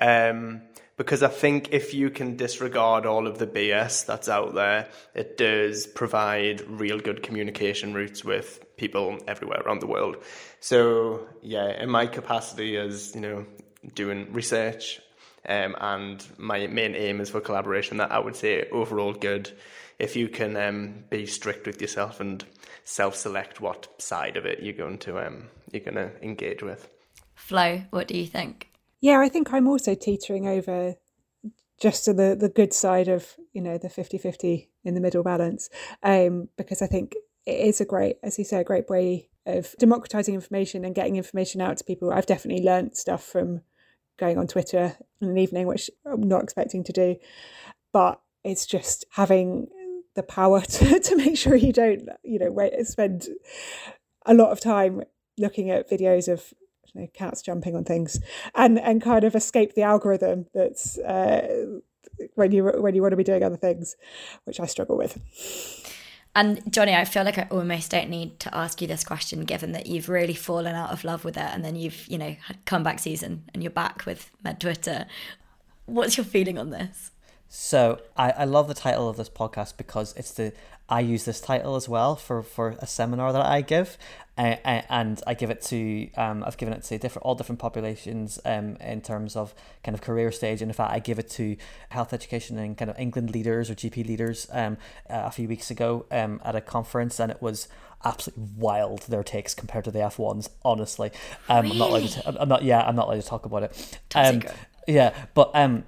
Um, 0.00 0.62
because 0.96 1.22
I 1.22 1.28
think 1.28 1.72
if 1.72 1.92
you 1.92 2.10
can 2.10 2.36
disregard 2.36 3.04
all 3.04 3.26
of 3.26 3.38
the 3.38 3.46
BS 3.46 4.06
that's 4.06 4.28
out 4.28 4.54
there, 4.54 4.88
it 5.14 5.36
does 5.36 5.86
provide 5.86 6.60
real 6.68 7.00
good 7.00 7.22
communication 7.22 7.94
routes 7.94 8.24
with 8.24 8.64
people 8.76 9.18
everywhere 9.26 9.60
around 9.60 9.80
the 9.80 9.86
world. 9.86 10.16
So 10.60 11.26
yeah, 11.42 11.82
in 11.82 11.90
my 11.90 12.06
capacity 12.06 12.76
as 12.76 13.14
you 13.14 13.20
know 13.20 13.46
doing 13.94 14.32
research, 14.32 15.00
um, 15.46 15.74
and 15.80 16.24
my 16.38 16.66
main 16.68 16.94
aim 16.94 17.20
is 17.20 17.30
for 17.30 17.40
collaboration. 17.40 17.96
That 17.96 18.12
I 18.12 18.18
would 18.18 18.36
say 18.36 18.68
overall 18.70 19.12
good. 19.12 19.50
If 19.98 20.16
you 20.16 20.28
can 20.28 20.56
um, 20.56 21.04
be 21.10 21.26
strict 21.26 21.66
with 21.66 21.80
yourself 21.80 22.20
and 22.20 22.44
self-select 22.84 23.60
what 23.60 23.88
side 24.00 24.36
of 24.36 24.44
it 24.44 24.62
you're 24.62 24.74
going 24.74 24.98
to 24.98 25.24
um, 25.24 25.48
you're 25.72 25.84
going 25.84 25.94
to 25.94 26.10
engage 26.22 26.62
with. 26.62 26.88
Flo, 27.34 27.82
what 27.90 28.08
do 28.08 28.16
you 28.16 28.26
think? 28.26 28.70
Yeah, 29.00 29.20
I 29.20 29.28
think 29.28 29.52
I'm 29.52 29.68
also 29.68 29.94
teetering 29.94 30.48
over 30.48 30.94
just 31.80 32.04
to 32.04 32.14
the, 32.14 32.36
the 32.38 32.48
good 32.48 32.72
side 32.72 33.08
of, 33.08 33.34
you 33.52 33.60
know, 33.60 33.76
the 33.76 33.88
50-50 33.88 34.68
in 34.84 34.94
the 34.94 35.00
middle 35.00 35.22
balance. 35.22 35.68
Um, 36.02 36.48
because 36.56 36.80
I 36.80 36.86
think 36.86 37.14
it 37.44 37.66
is 37.66 37.80
a 37.80 37.84
great, 37.84 38.16
as 38.22 38.38
you 38.38 38.44
say, 38.44 38.60
a 38.60 38.64
great 38.64 38.88
way 38.88 39.28
of 39.44 39.74
democratizing 39.78 40.34
information 40.34 40.84
and 40.84 40.94
getting 40.94 41.16
information 41.16 41.60
out 41.60 41.76
to 41.76 41.84
people. 41.84 42.12
I've 42.12 42.26
definitely 42.26 42.64
learnt 42.64 42.96
stuff 42.96 43.22
from 43.22 43.60
going 44.16 44.38
on 44.38 44.46
Twitter 44.46 44.96
in 45.20 45.28
an 45.28 45.38
evening, 45.38 45.66
which 45.66 45.90
I'm 46.06 46.22
not 46.22 46.42
expecting 46.42 46.84
to 46.84 46.92
do. 46.92 47.16
But 47.92 48.20
it's 48.44 48.64
just 48.64 49.04
having 49.10 49.68
the 50.14 50.22
power 50.22 50.60
to, 50.68 51.00
to 51.00 51.16
make 51.16 51.36
sure 51.36 51.54
you 51.54 51.72
don't, 51.72 52.08
you 52.22 52.38
know, 52.38 52.50
wait, 52.50 52.72
spend 52.86 53.28
a 54.26 54.34
lot 54.34 54.50
of 54.50 54.60
time 54.60 55.02
looking 55.36 55.70
at 55.70 55.90
videos 55.90 56.32
of 56.32 56.52
you 56.92 57.02
know, 57.02 57.08
cats 57.12 57.42
jumping 57.42 57.74
on 57.74 57.84
things 57.84 58.20
and 58.54 58.78
and 58.78 59.02
kind 59.02 59.24
of 59.24 59.34
escape 59.34 59.74
the 59.74 59.82
algorithm 59.82 60.46
that's 60.54 60.96
uh, 60.98 61.66
when 62.34 62.52
you 62.52 62.64
when 62.64 62.94
you 62.94 63.02
want 63.02 63.12
to 63.12 63.16
be 63.16 63.24
doing 63.24 63.42
other 63.42 63.56
things, 63.56 63.96
which 64.44 64.60
I 64.60 64.66
struggle 64.66 64.96
with. 64.96 65.18
And 66.36 66.60
Johnny, 66.72 66.94
I 66.94 67.04
feel 67.04 67.22
like 67.22 67.38
I 67.38 67.46
almost 67.50 67.92
don't 67.92 68.10
need 68.10 68.40
to 68.40 68.54
ask 68.54 68.82
you 68.82 68.88
this 68.88 69.04
question, 69.04 69.44
given 69.44 69.70
that 69.72 69.86
you've 69.86 70.08
really 70.08 70.34
fallen 70.34 70.74
out 70.74 70.90
of 70.90 71.04
love 71.04 71.24
with 71.24 71.36
it, 71.36 71.48
and 71.52 71.64
then 71.64 71.76
you've 71.76 72.06
you 72.08 72.18
know 72.18 72.36
had 72.46 72.64
comeback 72.64 72.98
season, 72.98 73.44
and 73.52 73.62
you're 73.62 73.70
back 73.70 74.04
with 74.06 74.30
Med 74.42 74.60
Twitter. 74.60 75.06
What's 75.86 76.16
your 76.16 76.24
feeling 76.24 76.58
on 76.58 76.70
this? 76.70 77.10
So 77.56 78.00
I, 78.16 78.30
I 78.32 78.44
love 78.46 78.66
the 78.66 78.74
title 78.74 79.08
of 79.08 79.16
this 79.16 79.28
podcast 79.28 79.76
because 79.76 80.12
it's 80.16 80.32
the 80.32 80.52
I 80.88 80.98
use 80.98 81.24
this 81.24 81.40
title 81.40 81.76
as 81.76 81.88
well 81.88 82.16
for, 82.16 82.42
for 82.42 82.74
a 82.80 82.86
seminar 82.86 83.32
that 83.32 83.46
I 83.46 83.60
give, 83.60 83.96
uh, 84.36 84.56
and 84.64 85.22
I 85.24 85.34
give 85.34 85.50
it 85.50 85.62
to 85.62 86.10
um, 86.16 86.42
I've 86.44 86.56
given 86.56 86.74
it 86.74 86.82
to 86.82 86.98
different 86.98 87.24
all 87.24 87.36
different 87.36 87.60
populations 87.60 88.40
um, 88.44 88.76
in 88.80 89.02
terms 89.02 89.36
of 89.36 89.54
kind 89.84 89.94
of 89.94 90.02
career 90.02 90.32
stage, 90.32 90.62
and 90.62 90.68
in 90.68 90.74
fact 90.74 90.92
I 90.92 90.98
give 90.98 91.20
it 91.20 91.30
to 91.30 91.56
health 91.90 92.12
education 92.12 92.58
and 92.58 92.76
kind 92.76 92.90
of 92.90 92.98
England 92.98 93.30
leaders 93.30 93.70
or 93.70 93.76
GP 93.76 94.04
leaders 94.04 94.48
um, 94.50 94.76
a 95.08 95.30
few 95.30 95.46
weeks 95.46 95.70
ago 95.70 96.06
um, 96.10 96.40
at 96.44 96.56
a 96.56 96.60
conference, 96.60 97.20
and 97.20 97.30
it 97.30 97.40
was 97.40 97.68
absolutely 98.04 98.46
wild 98.56 99.02
their 99.02 99.22
takes 99.22 99.54
compared 99.54 99.84
to 99.84 99.92
the 99.92 100.02
F 100.02 100.18
ones. 100.18 100.50
Honestly, 100.64 101.12
um, 101.48 101.70
I'm 101.70 101.78
not 101.78 101.90
allowed 101.90 102.08
to. 102.08 102.42
I'm 102.42 102.48
not. 102.48 102.64
Yeah, 102.64 102.80
I'm 102.80 102.96
not 102.96 103.06
allowed 103.06 103.22
to 103.22 103.28
talk 103.28 103.46
about 103.46 103.62
it. 103.62 104.00
Um, 104.16 104.42
yeah, 104.88 105.14
but 105.34 105.52
um, 105.54 105.84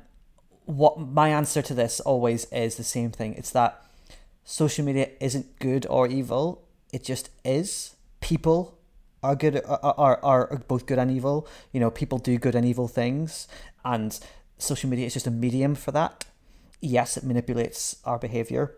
what 0.67 0.99
my 0.99 1.31
answer 1.31 1.63
to 1.63 1.75
this 1.75 2.01
always 2.01 2.45
is 2.53 2.77
the 2.77 2.85
same 2.85 3.11
thing. 3.11 3.35
It's 3.35 3.51
that 3.53 3.83
social 4.45 4.85
media 4.85 5.11
isn't 5.21 5.59
good 5.59 5.87
or 5.89 6.07
evil. 6.07 6.63
It 6.93 7.03
just 7.05 7.31
is 7.45 7.97
people 8.21 8.77
are 9.23 9.35
good 9.35 9.63
are, 9.65 9.95
are, 9.99 10.21
are 10.23 10.63
both 10.69 10.87
good 10.87 10.99
and 10.99 11.11
evil 11.11 11.49
you 11.73 11.81
know 11.81 11.91
people 11.91 12.19
do 12.19 12.39
good 12.39 12.55
and 12.55 12.67
evil 12.67 12.89
things 12.89 13.49
and 13.85 14.21
social 14.59 14.89
media 14.89 15.07
is 15.07 15.15
just 15.15 15.27
a 15.27 15.31
medium 15.31 15.75
for 15.75 15.91
that 15.91 16.25
yes 16.81 17.17
it 17.17 17.25
manipulates 17.25 17.97
our 18.05 18.19
behavior 18.19 18.75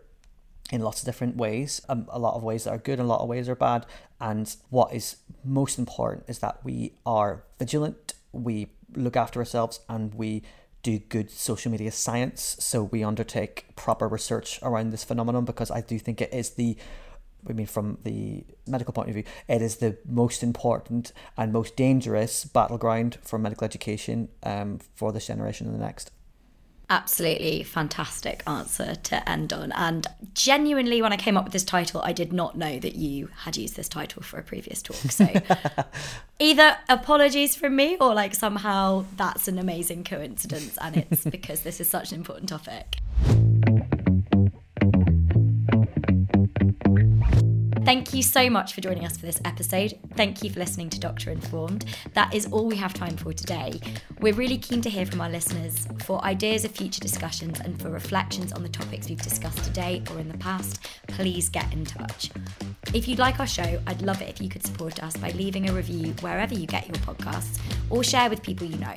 in 0.71 0.81
lots 0.81 1.01
of 1.01 1.05
different 1.05 1.35
ways 1.35 1.81
um, 1.89 2.07
a 2.09 2.19
lot 2.19 2.35
of 2.35 2.43
ways 2.43 2.63
that 2.63 2.71
are 2.71 2.77
good 2.77 2.99
and 2.99 3.07
a 3.07 3.11
lot 3.11 3.21
of 3.21 3.27
ways 3.27 3.49
are 3.49 3.55
bad 3.55 3.85
and 4.19 4.55
what 4.69 4.93
is 4.93 5.17
most 5.43 5.77
important 5.77 6.23
is 6.27 6.39
that 6.39 6.63
we 6.63 6.93
are 7.05 7.43
vigilant 7.57 8.13
we 8.31 8.67
look 8.95 9.15
after 9.15 9.39
ourselves 9.39 9.81
and 9.89 10.13
we 10.15 10.41
do 10.81 10.99
good 10.99 11.29
social 11.29 11.71
media 11.71 11.91
science 11.91 12.55
so 12.59 12.83
we 12.83 13.03
undertake 13.03 13.65
proper 13.75 14.07
research 14.07 14.59
around 14.63 14.91
this 14.91 15.03
phenomenon 15.03 15.45
because 15.45 15.69
i 15.71 15.81
do 15.81 15.99
think 15.99 16.21
it 16.21 16.33
is 16.33 16.51
the 16.51 16.77
I 17.47 17.53
mean, 17.53 17.67
from 17.67 17.99
the 18.03 18.43
medical 18.67 18.93
point 18.93 19.07
of 19.09 19.15
view, 19.15 19.23
it 19.47 19.61
is 19.61 19.77
the 19.77 19.97
most 20.05 20.43
important 20.43 21.13
and 21.37 21.53
most 21.53 21.75
dangerous 21.75 22.43
battleground 22.43 23.17
for 23.21 23.39
medical 23.39 23.63
education 23.63 24.29
um, 24.43 24.79
for 24.95 25.11
this 25.11 25.27
generation 25.27 25.67
and 25.67 25.75
the 25.75 25.79
next. 25.79 26.11
Absolutely 26.89 27.63
fantastic 27.63 28.41
answer 28.47 28.95
to 28.95 29.29
end 29.29 29.53
on. 29.53 29.71
And 29.73 30.07
genuinely, 30.33 31.01
when 31.01 31.13
I 31.13 31.17
came 31.17 31.37
up 31.37 31.43
with 31.43 31.53
this 31.53 31.63
title, 31.63 32.01
I 32.03 32.13
did 32.13 32.33
not 32.33 32.57
know 32.57 32.79
that 32.79 32.95
you 32.95 33.29
had 33.43 33.57
used 33.57 33.75
this 33.75 33.87
title 33.87 34.23
for 34.23 34.39
a 34.39 34.43
previous 34.43 34.81
talk. 34.81 34.95
So 34.95 35.27
either 36.39 36.77
apologies 36.87 37.55
from 37.55 37.75
me 37.75 37.97
or 38.01 38.15
like 38.15 38.33
somehow 38.33 39.05
that's 39.17 39.47
an 39.47 39.59
amazing 39.59 40.03
coincidence 40.03 40.77
and 40.81 40.97
it's 40.97 41.23
because 41.25 41.61
this 41.61 41.79
is 41.79 41.89
such 41.89 42.11
an 42.11 42.17
important 42.17 42.49
topic. 42.49 42.97
Thank 47.89 48.13
you 48.13 48.21
so 48.21 48.51
much 48.51 48.73
for 48.73 48.81
joining 48.81 49.03
us 49.03 49.17
for 49.17 49.25
this 49.25 49.41
episode. 49.45 49.97
Thank 50.13 50.43
you 50.43 50.51
for 50.51 50.59
listening 50.59 50.91
to 50.91 50.99
Doctor 50.99 51.31
Informed. 51.31 51.85
That 52.13 52.31
is 52.35 52.45
all 52.51 52.67
we 52.67 52.75
have 52.75 52.93
time 52.93 53.17
for 53.17 53.33
today. 53.33 53.79
We're 54.19 54.35
really 54.35 54.59
keen 54.59 54.81
to 54.81 54.91
hear 54.91 55.07
from 55.07 55.21
our 55.21 55.29
listeners 55.31 55.87
for 56.03 56.23
ideas 56.23 56.63
of 56.65 56.69
future 56.69 57.01
discussions 57.01 57.59
and 57.59 57.81
for 57.81 57.89
reflections 57.89 58.53
on 58.53 58.61
the 58.61 58.69
topics 58.69 59.09
we've 59.09 59.19
discussed 59.19 59.63
today 59.63 60.03
or 60.11 60.19
in 60.19 60.27
the 60.27 60.37
past. 60.37 60.87
Please 61.07 61.49
get 61.49 61.73
in 61.73 61.83
touch. 61.83 62.29
If 62.93 63.07
you'd 63.07 63.17
like 63.17 63.39
our 63.39 63.47
show, 63.47 63.81
I'd 63.87 64.03
love 64.03 64.21
it 64.21 64.29
if 64.29 64.39
you 64.39 64.49
could 64.49 64.63
support 64.63 65.01
us 65.01 65.17
by 65.17 65.31
leaving 65.31 65.67
a 65.67 65.73
review 65.73 66.13
wherever 66.21 66.53
you 66.53 66.67
get 66.67 66.85
your 66.85 66.97
podcasts 66.97 67.59
or 67.89 68.03
share 68.03 68.29
with 68.29 68.43
people 68.43 68.67
you 68.67 68.77
know. 68.77 68.95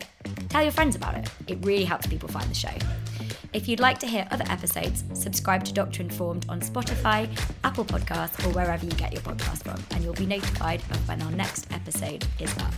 Tell 0.51 0.65
your 0.65 0.71
friends 0.71 0.97
about 0.97 1.15
it, 1.15 1.31
it 1.47 1.65
really 1.65 1.85
helps 1.85 2.07
people 2.07 2.29
find 2.29 2.51
the 2.51 2.55
show. 2.55 2.75
If 3.53 3.69
you'd 3.69 3.81
like 3.81 3.99
to 3.99 4.07
hear 4.07 4.27
other 4.31 4.47
episodes, 4.49 5.05
subscribe 5.13 5.63
to 5.65 5.75
Doctor 5.75 6.01
Informed 6.03 6.47
on 6.49 6.61
Spotify, 6.63 7.29
Apple 7.65 7.85
Podcasts, 7.85 8.47
or 8.47 8.51
wherever 8.55 8.85
you 8.85 8.93
get 8.93 9.13
your 9.13 9.21
podcast 9.21 9.63
from, 9.63 9.83
and 9.91 10.03
you'll 10.03 10.15
be 10.15 10.25
notified 10.25 10.81
of 10.91 11.07
when 11.07 11.21
our 11.21 11.31
next 11.33 11.71
episode 11.71 12.25
is 12.39 12.51
up. 12.59 12.73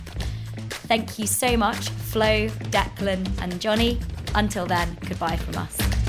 Thank 0.87 1.17
you 1.17 1.27
so 1.27 1.55
much, 1.55 1.89
Flo, 1.89 2.47
Declan, 2.71 3.25
and 3.41 3.61
Johnny. 3.61 3.99
Until 4.35 4.65
then, 4.65 4.97
goodbye 5.07 5.37
from 5.37 5.57
us. 5.57 6.04